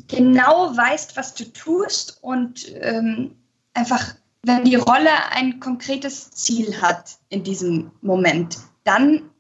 genau 0.09 0.77
weißt, 0.77 1.17
was 1.17 1.35
du 1.35 1.45
tust 1.53 2.19
und 2.23 2.67
ähm, 2.81 3.37
einfach, 3.75 4.15
wenn 4.43 4.65
die 4.65 4.77
Rolle 4.77 5.11
ein 5.31 5.61
konkretes 5.61 6.31
Ziel 6.31 6.81
hat 6.81 7.19
in 7.29 7.45
diesem 7.45 7.91
Moment, 8.01 8.59
dann 8.85 9.31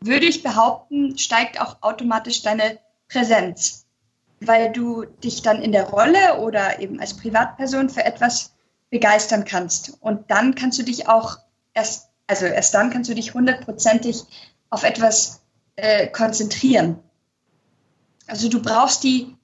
würde 0.00 0.26
ich 0.26 0.42
behaupten, 0.42 1.16
steigt 1.16 1.60
auch 1.60 1.76
automatisch 1.82 2.42
deine 2.42 2.78
Präsenz, 3.08 3.81
weil 4.46 4.72
du 4.72 5.04
dich 5.04 5.42
dann 5.42 5.62
in 5.62 5.72
der 5.72 5.88
Rolle 5.88 6.38
oder 6.40 6.80
eben 6.80 7.00
als 7.00 7.14
Privatperson 7.14 7.88
für 7.88 8.04
etwas 8.04 8.54
begeistern 8.90 9.44
kannst. 9.44 9.96
Und 10.00 10.30
dann 10.30 10.54
kannst 10.54 10.78
du 10.78 10.82
dich 10.82 11.08
auch 11.08 11.38
erst, 11.74 12.10
also 12.26 12.46
erst 12.46 12.74
dann 12.74 12.90
kannst 12.90 13.10
du 13.10 13.14
dich 13.14 13.34
hundertprozentig 13.34 14.24
auf 14.70 14.84
etwas 14.84 15.42
äh, 15.76 16.06
konzentrieren. 16.08 16.98
Also 18.26 18.48
du 18.48 18.60
brauchst 18.60 19.02
die 19.04 19.36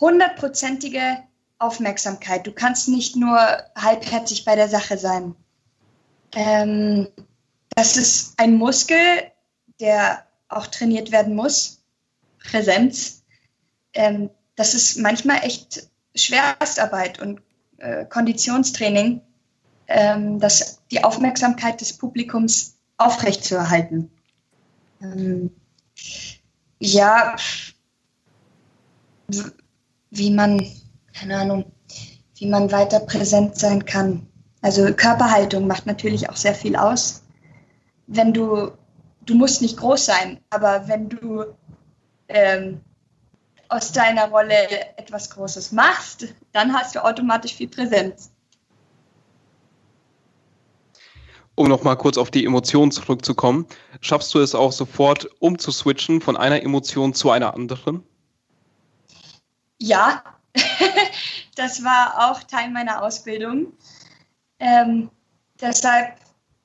hundertprozentige 0.00 1.18
Aufmerksamkeit. 1.58 2.46
Du 2.46 2.52
kannst 2.52 2.88
nicht 2.88 3.16
nur 3.16 3.38
halbherzig 3.74 4.44
bei 4.44 4.56
der 4.56 4.68
Sache 4.68 4.98
sein. 4.98 5.34
Ähm, 6.34 7.08
das 7.70 7.96
ist 7.96 8.34
ein 8.38 8.54
Muskel, 8.56 8.98
der 9.80 10.26
auch 10.48 10.66
trainiert 10.66 11.12
werden 11.12 11.34
muss. 11.34 11.82
Präsenz. 12.38 13.22
Ähm, 13.94 14.30
das 14.56 14.74
ist 14.74 14.98
manchmal 14.98 15.44
echt 15.44 15.88
Schwerstarbeit 16.14 17.20
und 17.20 17.40
äh, 17.78 18.04
Konditionstraining, 18.06 19.20
ähm, 19.86 20.40
das, 20.40 20.82
die 20.90 21.04
Aufmerksamkeit 21.04 21.80
des 21.80 21.96
Publikums 21.96 22.76
aufrechtzuerhalten. 22.96 24.10
Ähm, 25.00 25.50
ja, 26.78 27.36
wie 30.10 30.30
man, 30.30 30.66
keine 31.12 31.38
Ahnung, 31.38 31.72
wie 32.36 32.46
man 32.46 32.72
weiter 32.72 33.00
präsent 33.00 33.56
sein 33.56 33.84
kann. 33.84 34.26
Also 34.62 34.92
Körperhaltung 34.92 35.66
macht 35.66 35.86
natürlich 35.86 36.28
auch 36.30 36.36
sehr 36.36 36.54
viel 36.54 36.76
aus. 36.76 37.22
Wenn 38.06 38.32
du 38.32 38.72
du 39.26 39.34
musst 39.34 39.60
nicht 39.60 39.76
groß 39.76 40.06
sein, 40.06 40.40
aber 40.50 40.88
wenn 40.88 41.08
du 41.08 41.44
ähm, 42.28 42.80
aus 43.68 43.92
deiner 43.92 44.28
Rolle 44.28 44.96
etwas 44.96 45.30
Großes 45.30 45.72
machst, 45.72 46.26
dann 46.52 46.72
hast 46.72 46.94
du 46.94 47.04
automatisch 47.04 47.54
viel 47.54 47.68
Präsenz. 47.68 48.30
Um 51.54 51.68
nochmal 51.68 51.96
kurz 51.96 52.18
auf 52.18 52.30
die 52.30 52.44
Emotionen 52.44 52.92
zurückzukommen, 52.92 53.66
schaffst 54.02 54.34
du 54.34 54.40
es 54.40 54.54
auch 54.54 54.72
sofort 54.72 55.26
umzuswitchen 55.40 56.20
von 56.20 56.36
einer 56.36 56.62
Emotion 56.62 57.14
zu 57.14 57.30
einer 57.30 57.54
anderen? 57.54 58.02
Ja, 59.80 60.22
das 61.56 61.82
war 61.82 62.30
auch 62.30 62.42
Teil 62.42 62.70
meiner 62.70 63.02
Ausbildung. 63.02 63.72
Ähm, 64.58 65.10
deshalb 65.58 66.18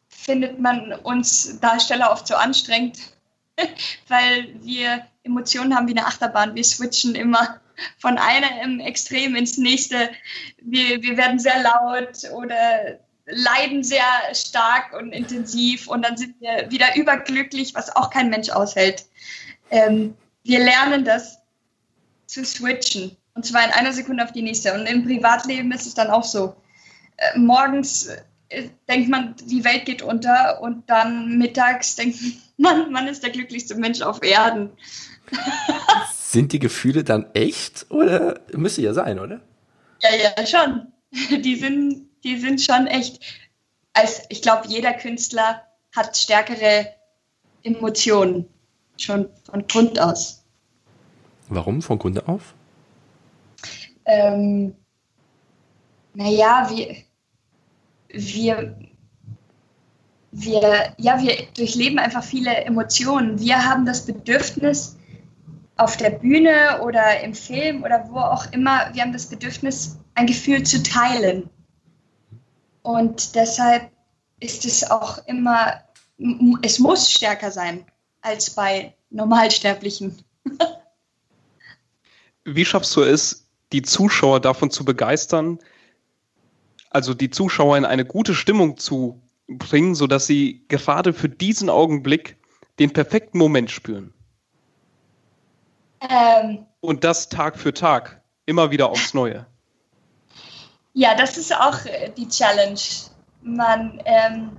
findet 0.09 0.59
man 0.59 0.91
uns 1.03 1.57
Darsteller 1.61 2.11
oft 2.11 2.27
so 2.27 2.35
anstrengend, 2.35 2.99
weil 4.09 4.53
wir 4.61 5.05
Emotionen 5.23 5.75
haben 5.75 5.87
wie 5.87 5.97
eine 5.97 6.05
Achterbahn. 6.05 6.55
Wir 6.55 6.63
switchen 6.63 7.15
immer 7.15 7.59
von 7.97 8.17
einem 8.17 8.79
Extrem 8.79 9.35
ins 9.35 9.57
nächste. 9.57 10.09
Wir, 10.61 11.01
wir 11.01 11.17
werden 11.17 11.39
sehr 11.39 11.61
laut 11.61 12.31
oder 12.33 12.99
leiden 13.25 13.83
sehr 13.83 14.03
stark 14.33 14.93
und 14.93 15.11
intensiv 15.11 15.87
und 15.87 16.03
dann 16.03 16.17
sind 16.17 16.39
wir 16.41 16.69
wieder 16.69 16.95
überglücklich, 16.95 17.75
was 17.75 17.95
auch 17.95 18.09
kein 18.09 18.29
Mensch 18.29 18.49
aushält. 18.49 19.05
Ähm, 19.69 20.15
wir 20.43 20.59
lernen 20.59 21.05
das 21.05 21.39
zu 22.25 22.43
switchen 22.43 23.15
und 23.33 23.45
zwar 23.45 23.63
in 23.63 23.71
einer 23.71 23.93
Sekunde 23.93 24.23
auf 24.23 24.31
die 24.31 24.41
nächste. 24.41 24.73
Und 24.73 24.85
im 24.85 25.05
Privatleben 25.05 25.71
ist 25.71 25.85
es 25.85 25.93
dann 25.93 26.09
auch 26.09 26.23
so. 26.23 26.55
Äh, 27.17 27.39
morgens 27.39 28.07
äh, 28.49 28.69
denkt 28.89 29.09
man, 29.09 29.35
die 29.45 29.63
Welt 29.63 29.85
geht 29.85 30.01
unter 30.01 30.61
und 30.61 30.89
dann 30.89 31.37
mittags 31.37 31.95
denkt 31.97 32.19
man, 32.57 32.91
man 32.91 33.07
ist 33.07 33.23
der 33.23 33.31
glücklichste 33.31 33.75
Mensch 33.75 34.01
auf 34.01 34.21
Erden. 34.23 34.71
Sind 36.13 36.53
die 36.53 36.59
Gefühle 36.59 37.03
dann 37.03 37.29
echt 37.33 37.87
oder 37.89 38.39
müsste 38.53 38.81
ja 38.81 38.93
sein, 38.93 39.19
oder? 39.19 39.41
Ja, 40.01 40.09
ja, 40.37 40.45
schon. 40.45 40.87
Die 41.41 41.55
sind, 41.55 42.07
die 42.23 42.37
sind 42.37 42.61
schon 42.61 42.87
echt. 42.87 43.21
Als, 43.93 44.21
ich 44.29 44.41
glaube, 44.41 44.67
jeder 44.69 44.93
Künstler 44.93 45.61
hat 45.93 46.15
stärkere 46.15 46.87
Emotionen, 47.63 48.45
schon 48.95 49.27
von 49.43 49.67
Grund 49.67 49.99
aus. 49.99 50.43
Warum 51.49 51.81
von 51.81 51.99
Grund 51.99 52.27
auf? 52.29 52.53
Ähm, 54.05 54.73
naja, 56.13 56.69
wir, 56.69 56.95
wir, 58.09 58.77
wir, 60.31 60.93
ja, 60.97 61.21
wir 61.21 61.47
durchleben 61.55 61.99
einfach 61.99 62.23
viele 62.23 62.55
Emotionen. 62.63 63.39
Wir 63.39 63.65
haben 63.65 63.85
das 63.85 64.05
Bedürfnis, 64.05 64.97
auf 65.81 65.97
der 65.97 66.11
Bühne 66.11 66.79
oder 66.83 67.21
im 67.21 67.33
Film 67.33 67.83
oder 67.83 68.07
wo 68.09 68.17
auch 68.17 68.51
immer, 68.51 68.93
wir 68.93 69.01
haben 69.01 69.13
das 69.13 69.25
Bedürfnis, 69.25 69.97
ein 70.13 70.27
Gefühl 70.27 70.61
zu 70.61 70.83
teilen. 70.83 71.49
Und 72.83 73.33
deshalb 73.33 73.89
ist 74.39 74.65
es 74.65 74.89
auch 74.89 75.25
immer, 75.25 75.81
es 76.61 76.77
muss 76.77 77.11
stärker 77.11 77.49
sein 77.49 77.83
als 78.21 78.51
bei 78.51 78.93
Normalsterblichen. 79.09 80.23
Wie 82.45 82.65
schaffst 82.65 82.95
du 82.95 83.01
es, 83.01 83.47
die 83.71 83.81
Zuschauer 83.81 84.39
davon 84.39 84.69
zu 84.69 84.85
begeistern, 84.85 85.57
also 86.91 87.15
die 87.15 87.31
Zuschauer 87.31 87.77
in 87.77 87.85
eine 87.85 88.05
gute 88.05 88.35
Stimmung 88.35 88.77
zu 88.77 89.19
bringen, 89.47 89.95
sodass 89.95 90.27
sie 90.27 90.63
gerade 90.67 91.13
für 91.13 91.29
diesen 91.29 91.69
Augenblick 91.69 92.37
den 92.77 92.93
perfekten 92.93 93.39
Moment 93.39 93.71
spüren? 93.71 94.13
Ähm, 96.01 96.65
Und 96.79 97.03
das 97.03 97.29
Tag 97.29 97.57
für 97.57 97.73
Tag, 97.73 98.21
immer 98.45 98.71
wieder 98.71 98.89
aufs 98.89 99.13
Neue. 99.13 99.45
Ja, 100.93 101.15
das 101.15 101.37
ist 101.37 101.55
auch 101.55 101.85
äh, 101.85 102.11
die 102.17 102.27
Challenge. 102.27 102.79
Man 103.41 104.01
ähm, 104.05 104.51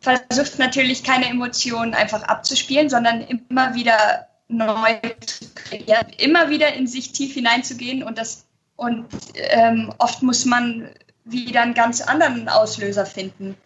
versucht 0.00 0.58
natürlich 0.58 1.02
keine 1.02 1.28
Emotionen 1.28 1.94
einfach 1.94 2.22
abzuspielen, 2.22 2.88
sondern 2.88 3.22
immer 3.22 3.74
wieder 3.74 4.28
neu 4.48 4.94
zu 5.26 5.46
kreieren, 5.54 6.06
immer 6.18 6.50
wieder 6.50 6.72
in 6.74 6.86
sich 6.86 7.12
tief 7.12 7.34
hineinzugehen 7.34 8.02
und 8.02 8.16
das 8.16 8.46
und 8.76 9.06
ähm, 9.34 9.92
oft 9.98 10.22
muss 10.22 10.44
man 10.44 10.90
wieder 11.24 11.62
einen 11.62 11.74
ganz 11.74 12.02
anderen 12.02 12.48
Auslöser 12.48 13.06
finden. 13.06 13.56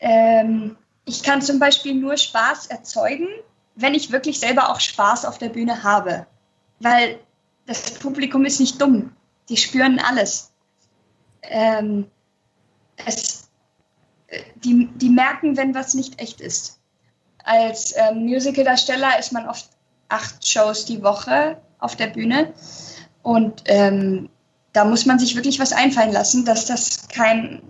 Ähm, 0.00 0.76
ich 1.04 1.22
kann 1.22 1.42
zum 1.42 1.58
Beispiel 1.58 1.94
nur 1.94 2.16
Spaß 2.16 2.66
erzeugen, 2.66 3.28
wenn 3.80 3.94
ich 3.94 4.10
wirklich 4.10 4.40
selber 4.40 4.70
auch 4.70 4.80
Spaß 4.80 5.24
auf 5.24 5.38
der 5.38 5.50
Bühne 5.50 5.84
habe. 5.84 6.26
Weil 6.80 7.20
das 7.66 7.92
Publikum 7.92 8.44
ist 8.44 8.58
nicht 8.58 8.80
dumm. 8.80 9.12
Die 9.48 9.56
spüren 9.56 10.00
alles. 10.00 10.50
Ähm, 11.42 12.10
es, 13.06 13.48
die, 14.56 14.88
die 14.96 15.10
merken, 15.10 15.56
wenn 15.56 15.74
was 15.74 15.94
nicht 15.94 16.20
echt 16.20 16.40
ist. 16.40 16.80
Als 17.44 17.94
ähm, 17.96 18.26
Musicaldarsteller 18.26 19.18
ist 19.18 19.32
man 19.32 19.48
oft 19.48 19.68
acht 20.08 20.46
Shows 20.46 20.84
die 20.84 21.02
Woche 21.02 21.60
auf 21.78 21.94
der 21.94 22.08
Bühne. 22.08 22.52
Und 23.22 23.62
ähm, 23.66 24.28
da 24.72 24.84
muss 24.84 25.06
man 25.06 25.20
sich 25.20 25.36
wirklich 25.36 25.60
was 25.60 25.72
einfallen 25.72 26.12
lassen, 26.12 26.44
dass 26.44 26.66
das 26.66 27.08
kein, 27.08 27.62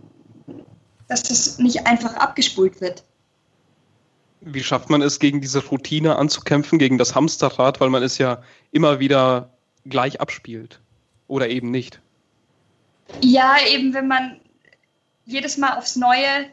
dass 1.07 1.23
das 1.23 1.59
nicht 1.59 1.87
einfach 1.87 2.15
abgespult 2.15 2.81
wird. 2.81 3.05
Wie 4.41 4.63
schafft 4.63 4.91
man 4.91 5.03
es, 5.03 5.19
gegen 5.19 5.41
diese 5.41 5.65
Routine 5.65 6.17
anzukämpfen, 6.17 6.79
gegen 6.79 6.99
das 6.99 7.15
Hamsterrad, 7.15 7.81
weil 7.81 7.91
man 7.91 8.03
es 8.03 8.19
ja 8.19 8.43
immer 8.71 9.01
wieder 9.01 9.51
gleich 9.85 10.21
abspielt? 10.21 10.81
Oder 11.27 11.49
eben 11.49 11.71
nicht? 11.71 12.01
Ja, 13.21 13.57
eben 13.69 13.95
wenn 13.95 14.09
man 14.09 14.41
jedes 15.25 15.57
Mal 15.57 15.77
aufs 15.77 15.97
Neue 15.97 16.47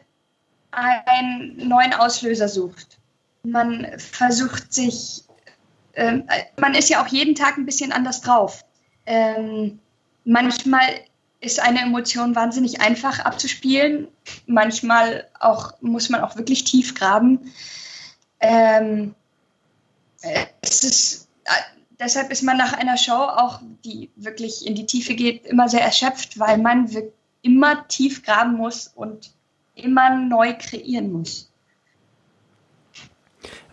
einen 0.70 1.56
neuen 1.68 1.94
Auslöser 1.94 2.48
sucht. 2.48 2.98
Man 3.42 3.86
versucht 3.98 4.72
sich, 4.72 5.22
äh, 5.92 6.18
man 6.60 6.74
ist 6.74 6.90
ja 6.90 7.02
auch 7.02 7.06
jeden 7.08 7.34
Tag 7.34 7.56
ein 7.56 7.64
bisschen 7.64 7.92
anders 7.92 8.20
drauf. 8.20 8.64
Ähm, 9.06 9.78
manchmal 10.24 10.82
ist 11.40 11.60
eine 11.60 11.80
Emotion 11.80 12.34
wahnsinnig 12.34 12.80
einfach 12.80 13.20
abzuspielen. 13.20 14.08
Manchmal 14.46 15.28
auch, 15.38 15.74
muss 15.80 16.08
man 16.08 16.22
auch 16.22 16.36
wirklich 16.36 16.64
tief 16.64 16.94
graben. 16.94 17.52
Ähm, 18.40 19.14
es 20.60 20.82
ist, 20.82 21.28
äh, 21.44 21.50
deshalb 21.98 22.30
ist 22.30 22.42
man 22.42 22.56
nach 22.56 22.72
einer 22.72 22.96
Show 22.96 23.12
auch, 23.12 23.60
die 23.84 24.10
wirklich 24.16 24.66
in 24.66 24.74
die 24.74 24.86
Tiefe 24.86 25.14
geht, 25.14 25.46
immer 25.46 25.68
sehr 25.68 25.82
erschöpft, 25.82 26.38
weil 26.38 26.58
man 26.58 26.90
immer 27.42 27.86
tief 27.88 28.24
graben 28.24 28.54
muss 28.54 28.88
und 28.88 29.32
immer 29.74 30.16
neu 30.16 30.54
kreieren 30.58 31.12
muss. 31.12 31.50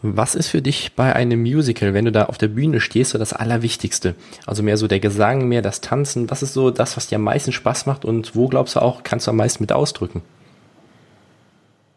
Was 0.01 0.35
ist 0.35 0.49
für 0.49 0.61
dich 0.61 0.95
bei 0.95 1.15
einem 1.15 1.41
Musical, 1.41 1.93
wenn 1.93 2.05
du 2.05 2.11
da 2.11 2.25
auf 2.25 2.37
der 2.37 2.49
Bühne 2.49 2.81
stehst, 2.81 3.11
so 3.11 3.17
das 3.17 3.33
Allerwichtigste? 3.33 4.15
Also 4.45 4.61
mehr 4.61 4.77
so 4.77 4.87
der 4.87 4.99
Gesang, 4.99 5.47
mehr 5.47 5.61
das 5.61 5.81
Tanzen. 5.81 6.29
Was 6.29 6.43
ist 6.43 6.53
so 6.53 6.71
das, 6.71 6.97
was 6.97 7.07
dir 7.07 7.15
am 7.15 7.23
meisten 7.23 7.51
Spaß 7.51 7.85
macht 7.85 8.05
und 8.05 8.35
wo 8.35 8.47
glaubst 8.47 8.75
du 8.75 8.81
auch, 8.81 9.03
kannst 9.03 9.27
du 9.27 9.31
am 9.31 9.37
meisten 9.37 9.63
mit 9.63 9.71
ausdrücken? 9.71 10.21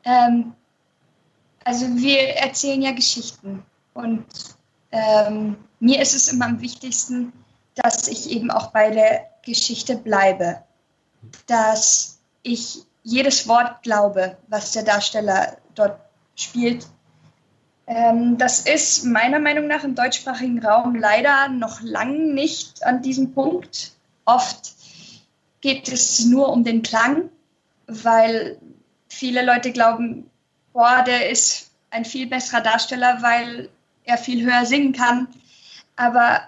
Ähm, 0.04 0.52
also 1.64 1.86
wir 1.96 2.20
erzählen 2.36 2.80
ja 2.80 2.92
Geschichten 2.92 3.64
und 3.92 4.24
ähm, 4.92 5.56
mir 5.80 6.00
ist 6.00 6.14
es 6.14 6.32
immer 6.32 6.46
am 6.46 6.60
wichtigsten, 6.60 7.32
dass 7.74 8.06
ich 8.06 8.30
eben 8.30 8.50
auch 8.50 8.68
bei 8.68 8.90
der 8.90 9.26
Geschichte 9.44 9.96
bleibe, 9.96 10.60
dass 11.46 12.20
ich 12.42 12.84
jedes 13.02 13.48
Wort 13.48 13.82
glaube, 13.82 14.36
was 14.48 14.72
der 14.72 14.84
Darsteller 14.84 15.56
dort 15.74 15.98
spielt 16.36 16.86
das 17.86 18.60
ist 18.60 19.04
meiner 19.04 19.38
Meinung 19.38 19.68
nach 19.68 19.84
im 19.84 19.94
deutschsprachigen 19.94 20.64
Raum 20.64 20.96
leider 20.96 21.48
noch 21.48 21.80
lang 21.82 22.34
nicht 22.34 22.84
an 22.84 23.00
diesem 23.00 23.32
Punkt. 23.32 23.92
Oft 24.24 24.74
geht 25.60 25.88
es 25.88 26.24
nur 26.24 26.48
um 26.48 26.64
den 26.64 26.82
Klang, 26.82 27.30
weil 27.86 28.58
viele 29.08 29.44
Leute 29.44 29.70
glauben, 29.70 30.28
boah, 30.72 31.04
der 31.06 31.30
ist 31.30 31.70
ein 31.90 32.04
viel 32.04 32.26
besserer 32.26 32.60
Darsteller, 32.60 33.22
weil 33.22 33.68
er 34.04 34.18
viel 34.18 34.44
höher 34.44 34.66
singen 34.66 34.92
kann. 34.92 35.28
Aber 35.94 36.40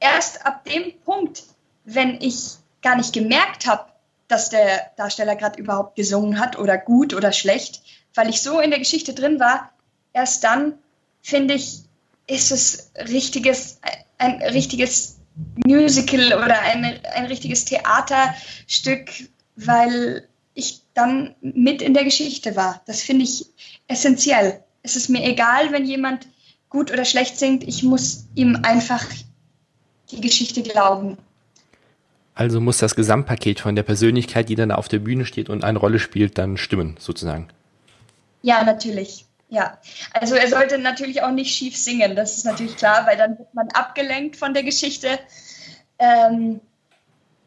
erst 0.00 0.46
ab 0.46 0.64
dem 0.64 0.98
Punkt, 1.04 1.44
wenn 1.84 2.20
ich 2.20 2.56
gar 2.80 2.96
nicht 2.96 3.12
gemerkt 3.12 3.66
habe, 3.66 3.84
dass 4.26 4.48
der 4.48 4.90
Darsteller 4.96 5.36
gerade 5.36 5.60
überhaupt 5.60 5.96
gesungen 5.96 6.40
hat 6.40 6.58
oder 6.58 6.78
gut 6.78 7.12
oder 7.12 7.32
schlecht, 7.32 7.82
weil 8.14 8.30
ich 8.30 8.40
so 8.40 8.58
in 8.60 8.70
der 8.70 8.78
Geschichte 8.78 9.12
drin 9.12 9.38
war, 9.38 9.71
erst 10.12 10.44
dann, 10.44 10.74
finde 11.22 11.54
ich, 11.54 11.80
ist 12.26 12.52
es 12.52 12.92
richtiges, 13.08 13.80
ein 14.18 14.42
richtiges 14.42 15.18
Musical 15.66 16.34
oder 16.34 16.60
ein, 16.60 16.84
ein 17.14 17.26
richtiges 17.26 17.64
Theaterstück, 17.64 19.10
weil 19.56 20.28
ich 20.54 20.82
dann 20.94 21.34
mit 21.40 21.82
in 21.82 21.94
der 21.94 22.04
Geschichte 22.04 22.56
war. 22.56 22.82
Das 22.86 23.02
finde 23.02 23.24
ich 23.24 23.46
essentiell. 23.88 24.62
Es 24.82 24.96
ist 24.96 25.08
mir 25.08 25.24
egal, 25.24 25.72
wenn 25.72 25.86
jemand 25.86 26.26
gut 26.68 26.90
oder 26.90 27.04
schlecht 27.04 27.38
singt, 27.38 27.62
ich 27.64 27.82
muss 27.82 28.26
ihm 28.34 28.60
einfach 28.62 29.04
die 30.10 30.20
Geschichte 30.20 30.62
glauben. 30.62 31.18
Also 32.34 32.60
muss 32.60 32.78
das 32.78 32.94
Gesamtpaket 32.94 33.60
von 33.60 33.76
der 33.76 33.82
Persönlichkeit, 33.82 34.48
die 34.48 34.54
dann 34.54 34.70
auf 34.70 34.88
der 34.88 34.98
Bühne 34.98 35.26
steht 35.26 35.50
und 35.50 35.64
eine 35.64 35.78
Rolle 35.78 35.98
spielt, 35.98 36.38
dann 36.38 36.56
stimmen, 36.56 36.96
sozusagen. 36.98 37.48
Ja, 38.40 38.64
natürlich. 38.64 39.26
Ja, 39.52 39.76
also 40.14 40.34
er 40.34 40.48
sollte 40.48 40.78
natürlich 40.78 41.22
auch 41.22 41.30
nicht 41.30 41.54
schief 41.54 41.76
singen, 41.76 42.16
das 42.16 42.38
ist 42.38 42.46
natürlich 42.46 42.74
klar, 42.74 43.06
weil 43.06 43.18
dann 43.18 43.38
wird 43.38 43.52
man 43.52 43.68
abgelenkt 43.72 44.36
von 44.36 44.54
der 44.54 44.62
Geschichte. 44.62 45.18
Ähm, 45.98 46.62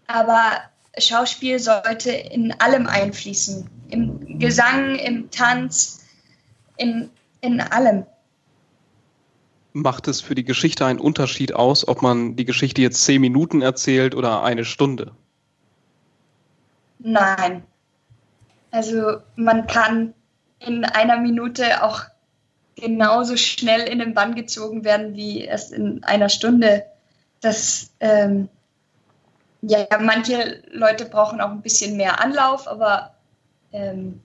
aber 0.05 0.51
Schauspiel 0.99 1.57
sollte 1.57 2.11
in 2.11 2.51
allem 2.59 2.85
einfließen, 2.85 3.67
im 3.89 4.37
Gesang, 4.37 4.97
im 4.97 5.31
Tanz, 5.31 6.05
in, 6.77 7.09
in 7.41 7.59
allem. 7.59 8.05
Macht 9.73 10.07
es 10.07 10.21
für 10.21 10.35
die 10.35 10.45
Geschichte 10.45 10.85
einen 10.85 10.99
Unterschied 10.99 11.55
aus, 11.55 11.87
ob 11.87 12.03
man 12.03 12.35
die 12.35 12.45
Geschichte 12.45 12.83
jetzt 12.83 13.03
zehn 13.03 13.19
Minuten 13.19 13.63
erzählt 13.63 14.13
oder 14.13 14.43
eine 14.43 14.63
Stunde? 14.63 15.15
Nein. 16.99 17.63
Also 18.69 19.21
man 19.35 19.65
kann 19.65 20.13
in 20.65 20.85
einer 20.85 21.17
Minute 21.17 21.83
auch 21.83 22.01
genauso 22.75 23.37
schnell 23.37 23.81
in 23.81 23.99
den 23.99 24.13
Bann 24.13 24.35
gezogen 24.35 24.83
werden 24.83 25.15
wie 25.15 25.41
erst 25.41 25.71
in 25.71 26.03
einer 26.03 26.29
Stunde. 26.29 26.85
Das, 27.41 27.91
ähm, 27.99 28.49
ja, 29.61 29.85
manche 29.99 30.61
Leute 30.71 31.05
brauchen 31.05 31.41
auch 31.41 31.51
ein 31.51 31.61
bisschen 31.61 31.97
mehr 31.97 32.21
Anlauf, 32.21 32.67
aber 32.67 33.15
ähm, 33.71 34.21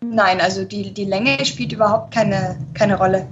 nein, 0.00 0.40
also 0.40 0.64
die, 0.64 0.92
die 0.92 1.04
Länge 1.04 1.44
spielt 1.44 1.72
überhaupt 1.72 2.12
keine, 2.12 2.58
keine 2.74 2.96
Rolle. 2.96 3.26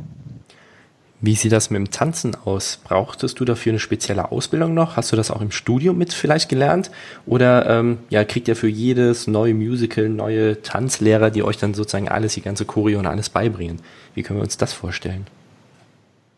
Wie 1.25 1.37
sieht 1.37 1.53
das 1.53 1.71
mit 1.71 1.79
dem 1.79 1.93
Tanzen 1.93 2.35
aus? 2.35 2.81
Brauchtest 2.83 3.39
du 3.39 3.45
dafür 3.45 3.71
eine 3.71 3.79
spezielle 3.79 4.33
Ausbildung 4.33 4.75
noch? 4.75 4.97
Hast 4.97 5.13
du 5.13 5.17
das 5.17 5.31
auch 5.31 5.41
im 5.41 5.53
Studium 5.53 5.97
mit 5.97 6.13
vielleicht 6.13 6.49
gelernt? 6.49 6.91
Oder 7.27 7.71
ähm, 7.71 7.99
ja, 8.11 8.25
kriegt 8.25 8.49
ihr 8.49 8.57
für 8.57 8.67
jedes 8.67 9.29
neue 9.29 9.55
Musical 9.55 10.09
neue 10.09 10.63
Tanzlehrer, 10.63 11.31
die 11.31 11.45
euch 11.45 11.59
dann 11.59 11.75
sozusagen 11.75 12.09
alles, 12.09 12.35
die 12.35 12.43
ganze 12.43 12.65
Choreo 12.65 12.99
und 12.99 13.07
alles 13.07 13.31
beibringen? 13.31 13.81
Wie 14.17 14.25
können 14.25 14.41
wir 14.41 14.43
uns 14.43 14.57
das 14.57 14.73
vorstellen? 14.73 15.29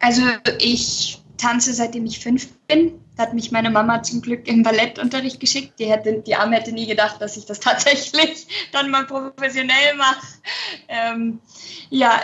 Also 0.01 0.21
ich 0.59 1.19
tanze 1.39 1.73
seitdem 1.73 2.05
ich 2.05 2.19
fünf 2.19 2.53
bin. 2.69 2.93
Da 3.17 3.23
hat 3.23 3.33
mich 3.33 3.53
meine 3.53 3.71
Mama 3.71 4.03
zum 4.03 4.21
Glück 4.21 4.47
im 4.47 4.63
Ballettunterricht 4.63 5.41
geschickt. 5.41 5.79
Die, 5.79 5.87
hätte, 5.87 6.21
die 6.21 6.35
Arme 6.35 6.57
hätte 6.57 6.73
nie 6.73 6.87
gedacht, 6.87 7.23
dass 7.23 7.39
ich 7.39 7.47
das 7.47 7.59
tatsächlich 7.69 8.69
dann 8.71 8.91
mal 8.91 9.07
professionell 9.07 9.95
mache. 9.97 10.27
Ähm, 10.89 11.39
ja, 11.89 12.21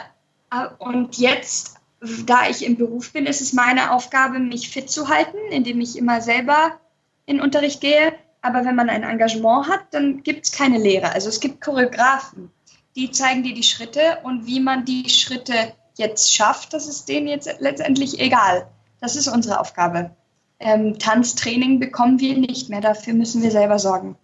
und 0.78 1.16
jetzt 1.16 1.79
da 2.24 2.48
ich 2.48 2.64
im 2.64 2.76
Beruf 2.76 3.12
bin, 3.12 3.26
ist 3.26 3.40
es 3.40 3.52
meine 3.52 3.92
Aufgabe, 3.92 4.38
mich 4.38 4.70
fit 4.70 4.90
zu 4.90 5.08
halten, 5.08 5.38
indem 5.50 5.80
ich 5.80 5.96
immer 5.96 6.20
selber 6.20 6.80
in 7.26 7.40
Unterricht 7.40 7.80
gehe. 7.80 8.14
Aber 8.42 8.64
wenn 8.64 8.74
man 8.74 8.88
ein 8.88 9.02
Engagement 9.02 9.68
hat, 9.68 9.82
dann 9.90 10.22
gibt 10.22 10.46
es 10.46 10.52
keine 10.52 10.78
Lehre. 10.78 11.12
Also 11.12 11.28
es 11.28 11.40
gibt 11.40 11.60
Choreografen, 11.60 12.50
die 12.96 13.10
zeigen 13.10 13.42
dir 13.42 13.54
die 13.54 13.62
Schritte 13.62 14.18
und 14.22 14.46
wie 14.46 14.60
man 14.60 14.84
die 14.86 15.10
Schritte 15.10 15.74
jetzt 15.96 16.34
schafft, 16.34 16.72
das 16.72 16.86
ist 16.86 17.08
denen 17.08 17.28
jetzt 17.28 17.48
letztendlich 17.58 18.18
egal. 18.18 18.66
Das 19.00 19.16
ist 19.16 19.28
unsere 19.28 19.60
Aufgabe. 19.60 20.10
Ähm, 20.58 20.98
Tanztraining 20.98 21.80
bekommen 21.80 22.18
wir 22.20 22.36
nicht 22.36 22.70
mehr, 22.70 22.80
dafür 22.80 23.12
müssen 23.14 23.42
wir 23.42 23.50
selber 23.50 23.78
sorgen. 23.78 24.16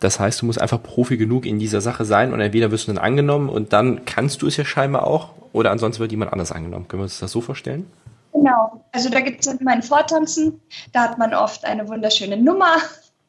Das 0.00 0.20
heißt, 0.20 0.42
du 0.42 0.46
musst 0.46 0.60
einfach 0.60 0.82
Profi 0.82 1.16
genug 1.16 1.46
in 1.46 1.58
dieser 1.58 1.80
Sache 1.80 2.04
sein 2.04 2.32
und 2.32 2.40
entweder 2.40 2.70
wirst 2.70 2.86
du 2.86 2.92
dann 2.92 3.02
angenommen 3.02 3.48
und 3.48 3.72
dann 3.72 4.04
kannst 4.04 4.42
du 4.42 4.46
es 4.46 4.56
ja 4.56 4.64
scheinbar 4.64 5.06
auch 5.06 5.30
oder 5.52 5.70
ansonsten 5.70 6.00
wird 6.00 6.10
jemand 6.10 6.32
anders 6.32 6.52
angenommen. 6.52 6.86
Können 6.86 7.00
wir 7.00 7.04
uns 7.04 7.18
das 7.18 7.32
so 7.32 7.40
vorstellen? 7.40 7.90
Genau. 8.32 8.84
Also 8.92 9.08
da 9.08 9.20
gibt 9.20 9.46
es 9.46 9.52
immer 9.52 9.72
ein 9.72 9.82
Vortanzen. 9.82 10.60
Da 10.92 11.04
hat 11.04 11.18
man 11.18 11.32
oft 11.32 11.64
eine 11.64 11.88
wunderschöne 11.88 12.36
Nummer 12.36 12.76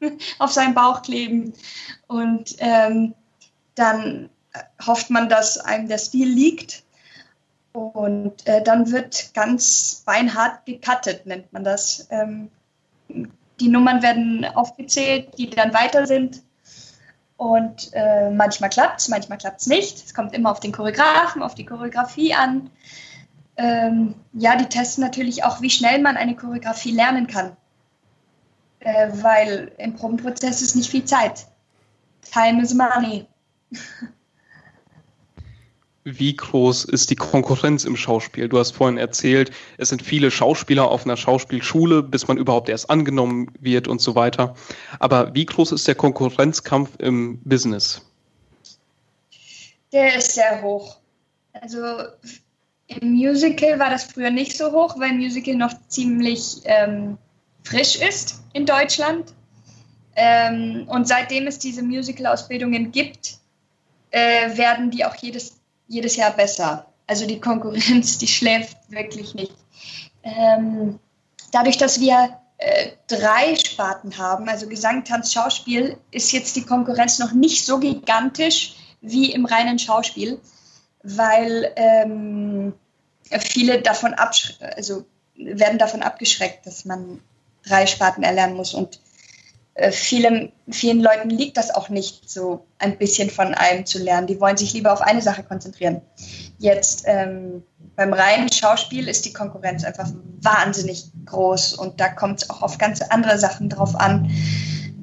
auf 0.39 0.51
seinem 0.51 0.73
Bauch 0.73 1.01
kleben 1.01 1.53
und 2.07 2.55
ähm, 2.59 3.13
dann 3.75 4.29
hofft 4.85 5.09
man, 5.09 5.29
dass 5.29 5.57
einem 5.57 5.87
der 5.87 5.97
Stil 5.97 6.27
liegt. 6.27 6.83
Und 7.73 8.47
äh, 8.47 8.63
dann 8.63 8.91
wird 8.91 9.33
ganz 9.35 10.01
beinhart 10.05 10.65
gecuttet, 10.65 11.27
nennt 11.27 11.53
man 11.53 11.63
das. 11.63 12.07
Ähm, 12.09 12.49
die 13.59 13.69
Nummern 13.69 14.01
werden 14.01 14.45
aufgezählt, 14.45 15.37
die 15.37 15.49
dann 15.49 15.73
weiter 15.73 16.07
sind. 16.07 16.41
Und 17.37 17.91
äh, 17.93 18.31
manchmal 18.31 18.71
klappt 18.71 18.99
es, 18.99 19.09
manchmal 19.09 19.37
klappt 19.37 19.61
es 19.61 19.67
nicht. 19.67 20.03
Es 20.03 20.13
kommt 20.13 20.33
immer 20.33 20.51
auf 20.51 20.59
den 20.59 20.71
Choreografen, 20.71 21.43
auf 21.43 21.53
die 21.53 21.65
Choreografie 21.65 22.33
an. 22.33 22.71
Ähm, 23.57 24.15
ja, 24.33 24.55
die 24.55 24.65
testen 24.65 25.03
natürlich 25.03 25.43
auch, 25.43 25.61
wie 25.61 25.69
schnell 25.69 26.01
man 26.01 26.17
eine 26.17 26.35
Choreografie 26.35 26.91
lernen 26.91 27.27
kann. 27.27 27.55
Äh, 28.79 29.09
weil 29.13 29.71
im 29.77 29.95
Probenprozess 29.95 30.61
ist 30.61 30.75
nicht 30.75 30.89
viel 30.89 31.05
Zeit. 31.05 31.47
Time 32.31 32.61
is 32.61 32.73
money. 32.73 33.27
wie 36.07 36.35
groß 36.35 36.85
ist 36.85 37.09
die 37.09 37.15
Konkurrenz 37.15 37.83
im 37.83 37.97
Schauspiel? 37.97 38.47
Du 38.47 38.57
hast 38.57 38.71
vorhin 38.71 38.97
erzählt, 38.97 39.51
es 39.77 39.89
sind 39.89 40.01
viele 40.01 40.31
Schauspieler 40.31 40.89
auf 40.89 41.03
einer 41.05 41.17
Schauspielschule, 41.17 42.01
bis 42.01 42.27
man 42.29 42.37
überhaupt 42.37 42.69
erst 42.69 42.89
angenommen 42.89 43.51
wird 43.59 43.89
und 43.89 43.99
so 43.99 44.15
weiter. 44.15 44.55
Aber 44.99 45.35
wie 45.35 45.45
groß 45.45 45.73
ist 45.73 45.85
der 45.87 45.95
Konkurrenzkampf 45.95 46.91
im 46.99 47.39
Business? 47.43 48.05
Der 49.91 50.15
ist 50.15 50.35
sehr 50.35 50.61
hoch. 50.61 50.97
Also 51.51 51.77
im 52.87 53.11
Musical 53.11 53.77
war 53.77 53.89
das 53.89 54.05
früher 54.05 54.29
nicht 54.29 54.55
so 54.55 54.71
hoch, 54.71 54.97
weil 54.99 55.11
Musical 55.13 55.55
noch 55.55 55.73
ziemlich 55.89 56.61
ähm, 56.63 57.17
frisch 57.63 57.97
ist 57.97 58.41
in 58.53 58.65
Deutschland. 58.65 59.33
Ähm, 60.15 60.87
und 60.87 61.05
seitdem 61.05 61.47
es 61.47 61.59
diese 61.59 61.83
Musical-Ausbildungen 61.83 62.91
gibt, 62.93 63.37
äh, 64.11 64.57
werden 64.57 64.89
die 64.89 65.03
auch 65.03 65.15
jedes 65.15 65.56
jedes 65.87 66.15
Jahr 66.15 66.31
besser. 66.31 66.85
Also 67.07 67.25
die 67.25 67.39
Konkurrenz, 67.39 68.17
die 68.17 68.27
schläft 68.27 68.77
wirklich 68.89 69.33
nicht. 69.33 69.53
Ähm, 70.23 70.99
dadurch, 71.51 71.77
dass 71.77 71.99
wir 71.99 72.37
äh, 72.57 72.91
drei 73.07 73.55
Sparten 73.55 74.17
haben, 74.17 74.49
also 74.49 74.67
Gesang, 74.67 75.03
Tanz, 75.05 75.31
Schauspiel, 75.31 75.97
ist 76.11 76.31
jetzt 76.31 76.55
die 76.55 76.65
Konkurrenz 76.65 77.19
noch 77.19 77.31
nicht 77.31 77.65
so 77.65 77.79
gigantisch 77.79 78.75
wie 79.01 79.31
im 79.31 79.45
reinen 79.45 79.79
Schauspiel, 79.79 80.39
weil 81.03 81.71
ähm, 81.75 82.73
viele 83.39 83.81
davon 83.81 84.13
also 84.15 85.05
werden 85.35 85.77
davon 85.77 86.01
abgeschreckt, 86.01 86.65
dass 86.65 86.83
man 86.85 87.21
drei 87.63 87.85
Sparten 87.85 88.23
erlernen 88.23 88.55
muss. 88.55 88.73
Und 88.73 88.99
äh, 89.77 89.91
vielen, 89.91 90.51
vielen 90.69 91.01
Leuten 91.01 91.29
liegt 91.29 91.55
das 91.55 91.73
auch 91.73 91.89
nicht, 91.89 92.27
so 92.27 92.65
ein 92.79 92.97
bisschen 92.97 93.29
von 93.29 93.53
allem 93.53 93.85
zu 93.85 93.99
lernen. 93.99 94.25
Die 94.25 94.41
wollen 94.41 94.57
sich 94.57 94.73
lieber 94.73 94.91
auf 94.91 95.01
eine 95.01 95.21
Sache 95.21 95.43
konzentrieren. 95.43 96.01
Jetzt 96.57 97.03
ähm, 97.05 97.61
beim 97.95 98.11
reinen 98.11 98.51
Schauspiel 98.51 99.07
ist 99.07 99.25
die 99.25 99.33
Konkurrenz 99.33 99.83
einfach 99.83 100.09
wahnsinnig 100.41 101.11
groß 101.25 101.75
und 101.75 101.99
da 101.99 102.09
kommt 102.09 102.41
es 102.41 102.49
auch 102.49 102.63
auf 102.63 102.79
ganz 102.79 103.01
andere 103.01 103.37
Sachen 103.37 103.69
drauf 103.69 103.95
an. 103.95 104.31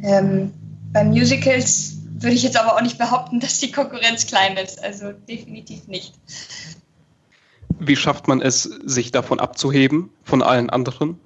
Ähm, 0.03 0.53
bei 0.93 1.05
Musicals 1.05 1.93
würde 2.14 2.35
ich 2.35 2.43
jetzt 2.43 2.57
aber 2.57 2.75
auch 2.75 2.83
nicht 2.83 2.99
behaupten, 2.99 3.39
dass 3.39 3.59
die 3.59 3.70
Konkurrenz 3.70 4.27
klein 4.27 4.57
ist. 4.57 4.83
Also 4.83 5.12
definitiv 5.12 5.87
nicht. 5.87 6.14
Wie 7.79 7.95
schafft 7.97 8.27
man 8.27 8.41
es, 8.41 8.62
sich 8.62 9.12
davon 9.12 9.39
abzuheben, 9.39 10.11
von 10.25 10.43
allen 10.43 10.68
anderen? 10.68 11.20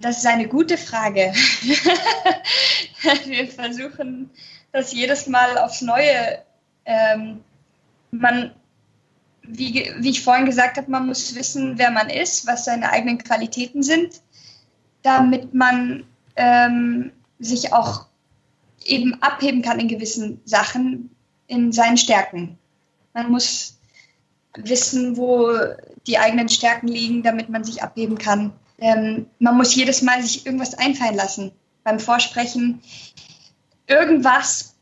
Das 0.00 0.18
ist 0.18 0.26
eine 0.26 0.48
gute 0.48 0.78
Frage. 0.78 1.32
Wir 3.26 3.46
versuchen 3.48 4.30
das 4.72 4.92
jedes 4.92 5.26
Mal 5.26 5.58
aufs 5.58 5.82
Neue. 5.82 6.42
Ähm, 6.86 7.44
man, 8.10 8.54
wie, 9.42 9.92
wie 9.98 10.10
ich 10.10 10.24
vorhin 10.24 10.46
gesagt 10.46 10.78
habe, 10.78 10.90
man 10.90 11.06
muss 11.06 11.34
wissen, 11.34 11.78
wer 11.78 11.90
man 11.90 12.08
ist, 12.08 12.46
was 12.46 12.64
seine 12.64 12.90
eigenen 12.90 13.18
Qualitäten 13.18 13.82
sind, 13.82 14.22
damit 15.02 15.52
man 15.52 16.04
ähm, 16.36 17.12
sich 17.38 17.72
auch 17.72 18.06
eben 18.84 19.20
abheben 19.22 19.60
kann 19.60 19.80
in 19.80 19.88
gewissen 19.88 20.40
Sachen, 20.46 21.14
in 21.46 21.72
seinen 21.72 21.98
Stärken. 21.98 22.58
Man 23.12 23.30
muss 23.30 23.78
wissen, 24.56 25.16
wo 25.16 25.52
die 26.06 26.18
eigenen 26.18 26.48
Stärken 26.48 26.88
liegen, 26.88 27.22
damit 27.22 27.50
man 27.50 27.64
sich 27.64 27.82
abheben 27.82 28.16
kann 28.16 28.52
ähm, 28.80 29.26
man 29.38 29.56
muss 29.56 29.74
jedes 29.74 30.02
Mal 30.02 30.22
sich 30.22 30.46
irgendwas 30.46 30.74
einfallen 30.74 31.16
lassen 31.16 31.52
beim 31.84 31.98
Vorsprechen. 31.98 32.80
Irgendwas 33.86 34.74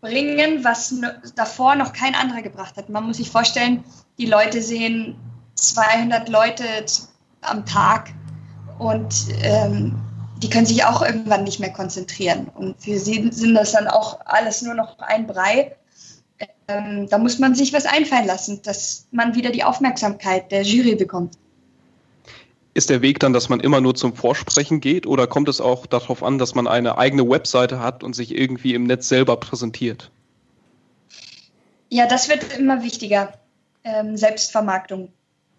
bringen, 0.00 0.64
was 0.64 0.94
davor 1.34 1.74
noch 1.74 1.92
kein 1.92 2.14
anderer 2.14 2.42
gebracht 2.42 2.76
hat. 2.76 2.88
Man 2.88 3.06
muss 3.06 3.18
sich 3.18 3.30
vorstellen, 3.30 3.84
die 4.18 4.26
Leute 4.26 4.62
sehen 4.62 5.16
200 5.54 6.28
Leute 6.28 6.64
am 7.42 7.66
Tag 7.66 8.12
und 8.78 9.14
ähm, 9.42 10.00
die 10.42 10.48
können 10.48 10.66
sich 10.66 10.84
auch 10.84 11.02
irgendwann 11.02 11.44
nicht 11.44 11.60
mehr 11.60 11.72
konzentrieren. 11.72 12.48
Und 12.54 12.82
für 12.82 12.98
sie 12.98 13.30
sind 13.30 13.54
das 13.54 13.72
dann 13.72 13.88
auch 13.88 14.20
alles 14.24 14.62
nur 14.62 14.74
noch 14.74 14.98
ein 15.00 15.26
Brei. 15.26 15.76
Ähm, 16.66 17.08
da 17.10 17.18
muss 17.18 17.38
man 17.38 17.54
sich 17.54 17.72
was 17.74 17.84
einfallen 17.84 18.26
lassen, 18.26 18.62
dass 18.62 19.06
man 19.10 19.34
wieder 19.34 19.50
die 19.50 19.64
Aufmerksamkeit 19.64 20.50
der 20.50 20.62
Jury 20.62 20.94
bekommt. 20.94 21.36
Ist 22.72 22.88
der 22.88 23.02
Weg 23.02 23.18
dann, 23.18 23.32
dass 23.32 23.48
man 23.48 23.58
immer 23.60 23.80
nur 23.80 23.94
zum 23.94 24.14
Vorsprechen 24.14 24.80
geht 24.80 25.06
oder 25.06 25.26
kommt 25.26 25.48
es 25.48 25.60
auch 25.60 25.86
darauf 25.86 26.22
an, 26.22 26.38
dass 26.38 26.54
man 26.54 26.68
eine 26.68 26.98
eigene 26.98 27.28
Webseite 27.28 27.80
hat 27.80 28.04
und 28.04 28.14
sich 28.14 28.36
irgendwie 28.36 28.74
im 28.74 28.84
Netz 28.84 29.08
selber 29.08 29.36
präsentiert? 29.38 30.10
Ja, 31.88 32.06
das 32.06 32.28
wird 32.28 32.56
immer 32.56 32.82
wichtiger. 32.84 33.32
Ähm, 33.82 34.16
Selbstvermarktung. 34.16 35.12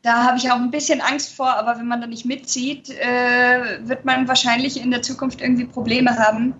Da 0.03 0.23
habe 0.23 0.37
ich 0.37 0.49
auch 0.49 0.55
ein 0.55 0.71
bisschen 0.71 1.01
Angst 1.01 1.35
vor, 1.35 1.49
aber 1.49 1.77
wenn 1.77 1.87
man 1.87 2.01
da 2.01 2.07
nicht 2.07 2.25
mitzieht, 2.25 2.89
äh, 2.89 3.87
wird 3.87 4.05
man 4.05 4.27
wahrscheinlich 4.27 4.81
in 4.81 4.89
der 4.89 5.01
Zukunft 5.01 5.41
irgendwie 5.41 5.65
Probleme 5.65 6.17
haben. 6.17 6.55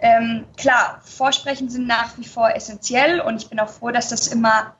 Ähm, 0.00 0.44
klar, 0.56 1.00
Vorsprechen 1.04 1.68
sind 1.68 1.86
nach 1.86 2.16
wie 2.18 2.24
vor 2.24 2.50
essentiell 2.54 3.20
und 3.20 3.42
ich 3.42 3.48
bin 3.48 3.60
auch 3.60 3.68
froh, 3.68 3.90
dass 3.90 4.08
das 4.08 4.28
immer 4.28 4.74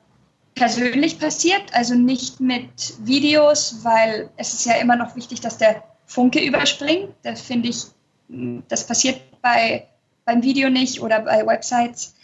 persönlich 0.55 1.19
passiert, 1.19 1.73
also 1.73 1.95
nicht 1.95 2.39
mit 2.39 2.93
Videos, 2.99 3.83
weil 3.83 4.29
es 4.37 4.53
ist 4.53 4.65
ja 4.65 4.75
immer 4.75 4.95
noch 4.95 5.15
wichtig, 5.15 5.41
dass 5.41 5.57
der 5.57 5.83
Funke 6.05 6.43
überspringt. 6.43 7.13
Das 7.23 7.41
finde 7.41 7.69
ich, 7.69 7.85
das 8.67 8.85
passiert 8.85 9.19
bei 9.41 9.87
beim 10.25 10.43
Video 10.43 10.69
nicht 10.69 11.01
oder 11.01 11.21
bei 11.21 11.45
Websites. 11.45 12.15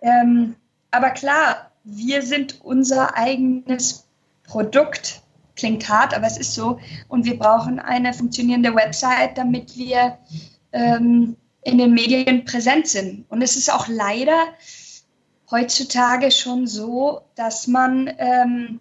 Ähm, 0.00 0.56
aber 0.90 1.10
klar, 1.10 1.70
wir 1.84 2.22
sind 2.22 2.60
unser 2.62 3.16
eigenes 3.16 4.06
Produkt. 4.44 5.22
Klingt 5.56 5.88
hart, 5.88 6.14
aber 6.14 6.26
es 6.26 6.36
ist 6.36 6.54
so. 6.54 6.80
Und 7.08 7.24
wir 7.24 7.38
brauchen 7.38 7.78
eine 7.78 8.12
funktionierende 8.12 8.74
Website, 8.74 9.38
damit 9.38 9.76
wir 9.76 10.18
ähm, 10.72 11.36
in 11.62 11.78
den 11.78 11.94
Medien 11.94 12.44
präsent 12.44 12.88
sind. 12.88 13.24
Und 13.30 13.40
es 13.40 13.56
ist 13.56 13.72
auch 13.72 13.86
leider 13.88 14.48
heutzutage 15.54 16.30
schon 16.32 16.66
so, 16.66 17.20
dass 17.36 17.68
man 17.68 18.10
ähm, 18.18 18.80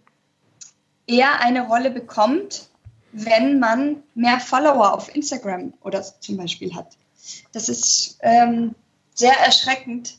eher 1.05 1.39
eine 1.39 1.67
Rolle 1.67 1.91
bekommt, 1.91 2.67
wenn 3.11 3.59
man 3.59 3.97
mehr 4.15 4.39
Follower 4.39 4.93
auf 4.93 5.15
Instagram 5.15 5.74
oder 5.84 6.01
zum 6.01 6.38
Beispiel 6.38 6.76
hat. 6.76 6.97
Das 7.51 7.69
ist 7.69 8.17
ähm, 8.21 8.74
sehr 9.13 9.38
erschreckend, 9.39 10.17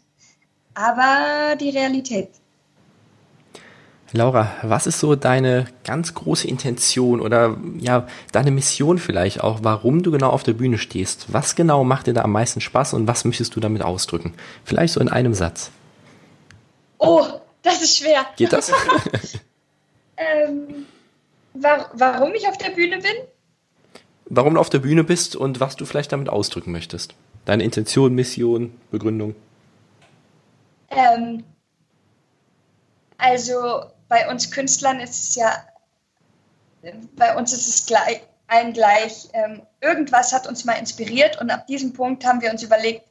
aber 0.74 1.56
die 1.56 1.70
Realität. 1.70 2.28
Laura, 4.12 4.52
was 4.62 4.86
ist 4.86 5.00
so 5.00 5.16
deine 5.16 5.66
ganz 5.82 6.14
große 6.14 6.46
Intention 6.46 7.20
oder 7.20 7.56
ja, 7.80 8.06
deine 8.30 8.52
Mission 8.52 8.98
vielleicht 8.98 9.42
auch, 9.42 9.58
warum 9.62 10.04
du 10.04 10.12
genau 10.12 10.30
auf 10.30 10.44
der 10.44 10.52
Bühne 10.52 10.78
stehst? 10.78 11.32
Was 11.32 11.56
genau 11.56 11.82
macht 11.82 12.06
dir 12.06 12.14
da 12.14 12.22
am 12.22 12.30
meisten 12.30 12.60
Spaß 12.60 12.94
und 12.94 13.08
was 13.08 13.24
möchtest 13.24 13.56
du 13.56 13.60
damit 13.60 13.82
ausdrücken? 13.82 14.34
Vielleicht 14.64 14.94
so 14.94 15.00
in 15.00 15.08
einem 15.08 15.34
Satz. 15.34 15.72
Oh, 17.06 17.40
das 17.62 17.82
ist 17.82 17.98
schwer. 17.98 18.26
Geht 18.36 18.52
das? 18.52 18.70
ähm, 20.16 20.86
war, 21.54 21.90
warum 21.94 22.34
ich 22.34 22.46
auf 22.48 22.58
der 22.58 22.70
Bühne 22.70 22.98
bin? 22.98 23.14
Warum 24.26 24.54
du 24.54 24.60
auf 24.60 24.70
der 24.70 24.78
Bühne 24.78 25.04
bist 25.04 25.36
und 25.36 25.60
was 25.60 25.76
du 25.76 25.84
vielleicht 25.84 26.12
damit 26.12 26.28
ausdrücken 26.28 26.72
möchtest. 26.72 27.14
Deine 27.44 27.62
Intention, 27.62 28.14
Mission, 28.14 28.78
Begründung. 28.90 29.34
Ähm, 30.90 31.44
also 33.18 33.84
bei 34.08 34.28
uns 34.30 34.50
Künstlern 34.50 35.00
ist 35.00 35.30
es 35.30 35.34
ja, 35.34 35.52
bei 37.16 37.36
uns 37.36 37.52
ist 37.52 37.68
es 37.68 37.86
gleich, 37.86 38.22
allen 38.46 38.72
gleich, 38.72 39.28
ähm, 39.32 39.62
irgendwas 39.80 40.32
hat 40.32 40.46
uns 40.46 40.64
mal 40.64 40.74
inspiriert 40.74 41.40
und 41.40 41.50
ab 41.50 41.66
diesem 41.66 41.92
Punkt 41.92 42.24
haben 42.24 42.40
wir 42.40 42.50
uns 42.50 42.62
überlegt, 42.62 43.06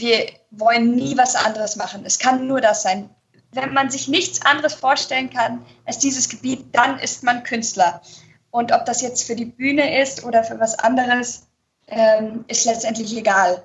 wir 0.00 0.26
wollen 0.50 0.94
nie 0.94 1.16
was 1.16 1.34
anderes 1.34 1.76
machen. 1.76 2.04
Es 2.04 2.18
kann 2.18 2.46
nur 2.46 2.60
das 2.60 2.82
sein. 2.82 3.10
Wenn 3.52 3.72
man 3.72 3.90
sich 3.90 4.08
nichts 4.08 4.44
anderes 4.44 4.74
vorstellen 4.74 5.30
kann 5.30 5.64
als 5.86 5.98
dieses 5.98 6.28
Gebiet, 6.28 6.74
dann 6.74 6.98
ist 6.98 7.22
man 7.22 7.42
Künstler. 7.42 8.02
Und 8.50 8.72
ob 8.72 8.84
das 8.84 9.00
jetzt 9.00 9.24
für 9.24 9.36
die 9.36 9.44
Bühne 9.44 10.00
ist 10.02 10.24
oder 10.24 10.44
für 10.44 10.58
was 10.60 10.78
anderes, 10.78 11.46
ähm, 11.86 12.44
ist 12.48 12.64
letztendlich 12.64 13.16
egal. 13.16 13.64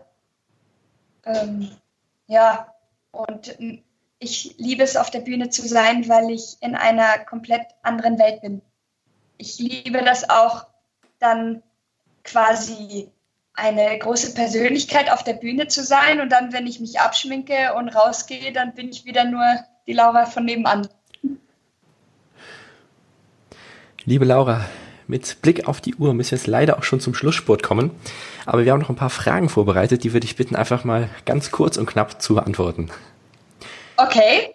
Ähm, 1.26 1.72
ja, 2.28 2.74
und 3.12 3.58
ich 4.20 4.56
liebe 4.58 4.84
es, 4.84 4.96
auf 4.96 5.12
der 5.12 5.20
Bühne 5.20 5.50
zu 5.50 5.68
sein, 5.68 6.08
weil 6.08 6.32
ich 6.32 6.58
in 6.62 6.76
einer 6.76 7.20
komplett 7.20 7.68
anderen 7.82 8.18
Welt 8.20 8.42
bin. 8.42 8.62
Ich 9.38 9.60
liebe 9.60 10.04
das 10.04 10.30
auch, 10.30 10.66
dann 11.20 11.62
quasi 12.24 13.12
eine 13.54 13.98
große 13.98 14.34
Persönlichkeit 14.34 15.12
auf 15.12 15.24
der 15.24 15.34
Bühne 15.34 15.68
zu 15.68 15.84
sein 15.84 16.22
und 16.22 16.32
dann, 16.32 16.54
wenn 16.54 16.66
ich 16.66 16.80
mich 16.80 17.00
abschminke 17.00 17.74
und 17.78 17.90
rausgehe, 17.90 18.52
dann 18.52 18.74
bin 18.74 18.90
ich 18.90 19.06
wieder 19.06 19.26
nur 19.26 19.46
die 19.88 19.94
Laura 19.94 20.26
von 20.26 20.46
nebenan. 20.46 20.88
Liebe 24.06 24.26
Laura, 24.26 24.66
mit 25.08 25.42
Blick 25.42 25.68
auf 25.68 25.82
die 25.82 25.96
Uhr 25.96 26.14
müssen 26.14 26.32
wir 26.32 26.38
jetzt 26.38 26.48
leider 26.48 26.78
auch 26.78 26.84
schon 26.84 27.00
zum 27.00 27.14
Schlusssport 27.14 27.64
kommen. 27.64 27.92
Aber 28.46 28.66
wir 28.66 28.72
haben 28.72 28.82
noch 28.82 28.90
ein 28.90 28.96
paar 28.96 29.10
Fragen 29.10 29.50
vorbereitet, 29.50 30.04
die 30.04 30.14
würde 30.14 30.26
ich 30.26 30.36
bitten, 30.36 30.56
einfach 30.56 30.84
mal 30.84 31.10
ganz 31.26 31.52
kurz 31.52 31.78
und 31.78 31.86
knapp 31.86 32.22
zu 32.22 32.36
beantworten. 32.36 32.90
Okay. 33.98 34.54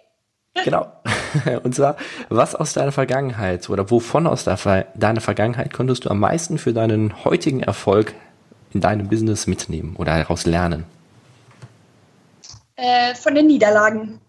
Genau. 0.65 0.91
Und 1.63 1.73
zwar, 1.73 1.95
was 2.27 2.53
aus 2.53 2.73
deiner 2.73 2.91
Vergangenheit 2.91 3.69
oder 3.69 3.89
wovon 3.91 4.27
aus 4.27 4.43
deiner 4.43 5.21
Vergangenheit 5.21 5.73
konntest 5.73 6.05
du 6.05 6.09
am 6.09 6.19
meisten 6.19 6.57
für 6.57 6.73
deinen 6.73 7.23
heutigen 7.23 7.61
Erfolg 7.63 8.13
in 8.73 8.81
deinem 8.81 9.07
Business 9.07 9.47
mitnehmen 9.47 9.95
oder 9.95 10.17
daraus 10.17 10.45
lernen? 10.45 10.85
Äh, 12.75 13.15
von 13.15 13.35
den 13.35 13.47
Niederlagen. 13.47 14.19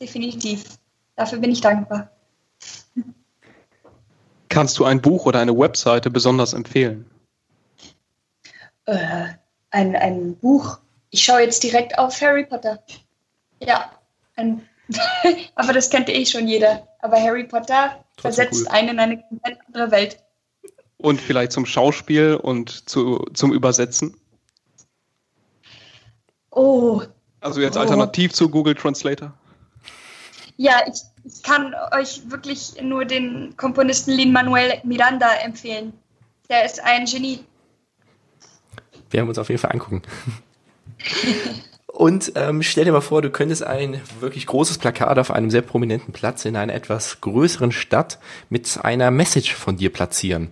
Definitiv. 0.00 0.64
Dafür 1.16 1.38
bin 1.38 1.50
ich 1.50 1.60
dankbar. 1.60 2.10
Kannst 4.48 4.78
du 4.78 4.84
ein 4.84 5.00
Buch 5.00 5.26
oder 5.26 5.40
eine 5.40 5.56
Webseite 5.56 6.10
besonders 6.10 6.52
empfehlen? 6.52 7.08
Äh, 8.86 9.28
ein, 9.70 9.96
ein 9.96 10.36
Buch. 10.36 10.78
Ich 11.10 11.22
schaue 11.22 11.40
jetzt 11.40 11.62
direkt 11.62 11.98
auf 11.98 12.20
Harry 12.20 12.44
Potter. 12.44 12.82
Ja, 13.60 13.90
ein, 14.36 14.66
aber 15.54 15.72
das 15.72 15.90
kennt 15.90 16.08
eh 16.08 16.24
schon 16.24 16.48
jeder. 16.48 16.88
Aber 17.00 17.20
Harry 17.20 17.44
Potter 17.44 18.04
Trotzdem 18.16 18.20
versetzt 18.20 18.66
cool. 18.66 18.74
einen 18.74 18.88
in 18.90 18.98
eine 18.98 19.22
komplett 19.22 19.58
andere 19.66 19.90
Welt. 19.90 20.18
Und 20.98 21.20
vielleicht 21.20 21.52
zum 21.52 21.64
Schauspiel 21.64 22.34
und 22.34 22.88
zu, 22.88 23.24
zum 23.32 23.52
Übersetzen? 23.52 24.16
Oh. 26.50 27.02
Also 27.40 27.60
jetzt 27.60 27.76
oh. 27.76 27.80
alternativ 27.80 28.32
zu 28.32 28.48
Google 28.48 28.74
Translator? 28.74 29.32
Ja, 30.56 30.80
ich, 30.88 31.02
ich 31.24 31.42
kann 31.44 31.72
euch 31.92 32.22
wirklich 32.28 32.82
nur 32.82 33.04
den 33.04 33.56
Komponisten 33.56 34.10
Lin-Manuel 34.10 34.80
Miranda 34.82 35.32
empfehlen. 35.44 35.92
Der 36.50 36.64
ist 36.64 36.82
ein 36.82 37.04
Genie. 37.04 37.44
Wir 39.10 39.20
haben 39.20 39.28
uns 39.28 39.38
auf 39.38 39.48
jeden 39.48 39.60
Fall 39.60 39.72
angucken. 39.72 40.02
Und 41.86 42.32
ähm, 42.34 42.62
stell 42.62 42.84
dir 42.84 42.92
mal 42.92 43.00
vor, 43.00 43.22
du 43.22 43.30
könntest 43.30 43.62
ein 43.62 44.00
wirklich 44.20 44.46
großes 44.46 44.78
Plakat 44.78 45.18
auf 45.18 45.30
einem 45.30 45.50
sehr 45.50 45.62
prominenten 45.62 46.12
Platz 46.12 46.44
in 46.44 46.56
einer 46.56 46.74
etwas 46.74 47.20
größeren 47.20 47.72
Stadt 47.72 48.18
mit 48.50 48.78
einer 48.82 49.10
Message 49.10 49.54
von 49.54 49.76
dir 49.76 49.92
platzieren. 49.92 50.50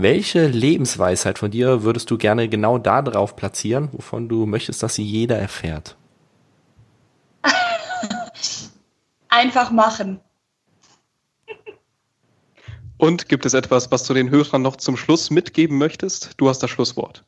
Welche 0.00 0.46
Lebensweisheit 0.46 1.40
von 1.40 1.50
dir 1.50 1.82
würdest 1.82 2.08
du 2.08 2.18
gerne 2.18 2.48
genau 2.48 2.78
da 2.78 3.02
drauf 3.02 3.34
platzieren, 3.34 3.88
wovon 3.90 4.28
du 4.28 4.46
möchtest, 4.46 4.80
dass 4.80 4.94
sie 4.94 5.02
jeder 5.02 5.36
erfährt? 5.36 5.96
Einfach 9.28 9.72
machen. 9.72 10.20
Und 12.96 13.28
gibt 13.28 13.44
es 13.44 13.54
etwas, 13.54 13.90
was 13.90 14.04
du 14.04 14.14
den 14.14 14.30
Hörern 14.30 14.62
noch 14.62 14.76
zum 14.76 14.96
Schluss 14.96 15.30
mitgeben 15.30 15.78
möchtest? 15.78 16.30
Du 16.36 16.48
hast 16.48 16.60
das 16.60 16.70
Schlusswort. 16.70 17.24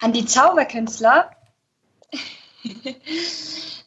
An 0.00 0.12
die 0.12 0.26
Zauberkünstler 0.26 1.30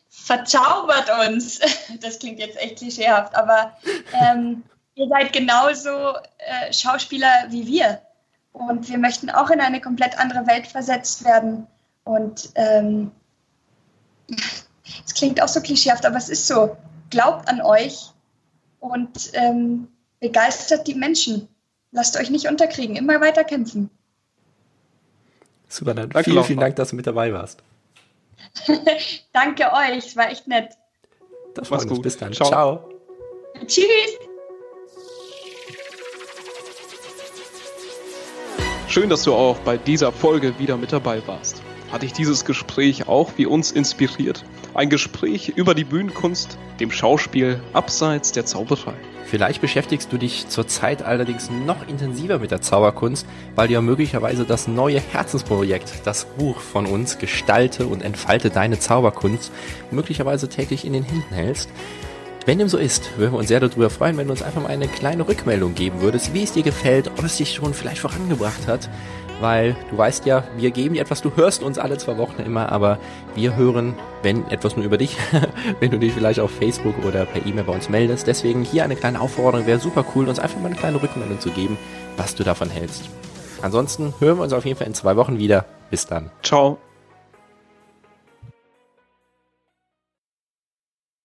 verzaubert 0.10 1.12
uns. 1.28 1.60
Das 2.02 2.18
klingt 2.18 2.40
jetzt 2.40 2.58
echt 2.58 2.78
klischeehaft, 2.78 3.36
aber 3.36 3.78
ähm, 4.14 4.64
ihr 4.96 5.08
seid 5.08 5.34
genauso 5.34 5.90
äh, 6.38 6.72
Schauspieler 6.72 7.48
wie 7.50 7.68
wir. 7.68 8.02
Und 8.52 8.90
wir 8.90 8.98
möchten 9.00 9.30
auch 9.30 9.50
in 9.50 9.60
eine 9.60 9.82
komplett 9.82 10.18
andere 10.20 10.46
Welt 10.46 10.68
versetzt 10.68 11.26
werden. 11.26 11.68
Und 12.04 12.50
ähm, 12.56 13.12
es 15.06 15.14
klingt 15.14 15.42
auch 15.42 15.48
so 15.48 15.62
klischeehaft, 15.62 16.06
aber 16.06 16.18
es 16.18 16.30
ist 16.30 16.48
so. 16.48 16.78
Glaubt 17.10 17.48
an 17.48 17.62
euch 17.62 18.12
und 18.80 19.32
ähm, 19.34 19.88
begeistert 20.20 20.88
die 20.88 20.96
Menschen. 20.96 21.48
Lasst 21.92 22.18
euch 22.18 22.32
nicht 22.32 22.48
unterkriegen, 22.48 22.96
immer 22.96 23.22
weiter 23.22 23.44
kämpfen. 23.44 23.92
Super, 25.70 25.94
dann 25.94 26.10
Danke 26.10 26.32
vielen, 26.32 26.44
vielen 26.44 26.60
Dank, 26.60 26.76
dass 26.76 26.90
du 26.90 26.96
mit 26.96 27.06
dabei 27.06 27.32
warst. 27.34 27.62
Danke 29.34 29.72
euch, 29.74 30.08
es 30.08 30.16
war 30.16 30.30
echt 30.32 30.48
nett. 30.48 30.76
Das 31.54 31.70
war's 31.70 31.88
gut. 31.88 32.02
Bis 32.02 32.18
dann. 32.18 32.34
Ciao. 32.34 32.48
Ciao. 32.48 32.90
Tschüss. 33.68 34.33
Schön, 38.94 39.10
dass 39.10 39.24
du 39.24 39.34
auch 39.34 39.58
bei 39.58 39.76
dieser 39.78 40.12
Folge 40.12 40.60
wieder 40.60 40.78
mit 40.78 40.94
dabei 40.94 41.24
warst. 41.26 41.64
Hat 41.92 42.04
dich 42.04 42.14
dieses 42.14 42.46
Gespräch 42.46 43.08
auch 43.08 43.32
wie 43.38 43.48
uns 43.48 43.72
inspiriert? 43.72 44.46
Ein 44.76 44.92
Gespräch 44.92 45.50
über 45.56 45.74
die 45.74 45.84
Bühnenkunst, 45.84 46.60
dem 46.80 46.92
Schauspiel 46.92 47.60
abseits 47.74 48.34
der 48.34 48.46
Zauberei. 48.46 48.94
Vielleicht 49.26 49.62
beschäftigst 49.62 50.14
du 50.14 50.20
dich 50.20 50.48
zurzeit 50.48 51.02
allerdings 51.02 51.50
noch 51.66 51.88
intensiver 51.88 52.38
mit 52.38 52.52
der 52.52 52.62
Zauberkunst, 52.62 53.26
weil 53.56 53.68
du 53.68 53.74
ja 53.74 53.82
möglicherweise 53.82 54.46
das 54.46 54.68
neue 54.68 55.00
Herzensprojekt, 55.00 55.92
das 56.04 56.26
Buch 56.26 56.60
von 56.60 56.86
uns, 56.86 57.18
Gestalte 57.18 57.88
und 57.88 58.04
entfalte 58.04 58.52
deine 58.52 58.78
Zauberkunst, 58.78 59.52
möglicherweise 59.90 60.50
täglich 60.50 60.86
in 60.86 60.94
den 60.94 61.04
Händen 61.04 61.34
hältst. 61.34 61.68
Wenn 62.46 62.60
dem 62.60 62.68
so 62.68 62.78
ist, 62.78 63.18
würden 63.18 63.34
wir 63.34 63.40
uns 63.40 63.48
sehr 63.48 63.60
darüber 63.60 63.90
freuen, 63.90 64.18
wenn 64.18 64.28
du 64.28 64.34
uns 64.34 64.42
einfach 64.42 64.62
mal 64.62 64.70
eine 64.70 64.88
kleine 64.88 65.28
Rückmeldung 65.28 65.76
geben 65.76 66.02
würdest, 66.02 66.34
wie 66.34 66.44
es 66.44 66.52
dir 66.52 66.64
gefällt, 66.64 67.08
ob 67.08 67.24
es 67.24 67.38
dich 67.38 67.54
schon 67.54 67.74
vielleicht 67.74 68.00
vorangebracht 68.00 68.68
hat 68.68 68.90
weil 69.44 69.76
du 69.92 69.98
weißt 69.98 70.26
ja, 70.26 70.46
wir 70.56 70.72
geben 70.72 70.96
dir 70.96 71.02
etwas, 71.02 71.22
du 71.22 71.36
hörst 71.36 71.64
uns 71.64 71.78
alle 71.78 71.98
zwei 71.98 72.18
Wochen 72.18 72.42
immer, 72.42 72.72
aber 72.72 72.98
wir 73.36 73.56
hören, 73.56 73.94
wenn 74.22 74.48
etwas 74.50 74.76
nur 74.76 74.86
über 74.86 74.98
dich, 74.98 75.18
wenn 75.80 75.92
du 75.92 76.00
dich 76.00 76.14
vielleicht 76.14 76.40
auf 76.40 76.50
Facebook 76.52 76.96
oder 77.06 77.26
per 77.26 77.46
E-Mail 77.46 77.66
bei 77.66 77.74
uns 77.74 77.90
meldest. 77.90 78.26
Deswegen 78.26 78.64
hier 78.64 78.86
eine 78.86 78.96
kleine 78.96 79.20
Aufforderung, 79.20 79.68
wäre 79.68 79.80
super 79.80 80.06
cool, 80.16 80.30
uns 80.30 80.40
einfach 80.40 80.60
mal 80.60 80.68
eine 80.68 80.78
kleine 80.78 81.02
Rückmeldung 81.02 81.40
zu 81.40 81.50
geben, 81.52 81.78
was 82.16 82.36
du 82.36 82.44
davon 82.44 82.70
hältst. 82.70 83.10
Ansonsten 83.62 84.14
hören 84.20 84.38
wir 84.38 84.44
uns 84.44 84.54
auf 84.54 84.66
jeden 84.66 84.78
Fall 84.78 84.88
in 84.88 84.94
zwei 84.94 85.16
Wochen 85.16 85.38
wieder. 85.38 85.66
Bis 85.90 86.06
dann. 86.06 86.32
Ciao. 86.42 86.80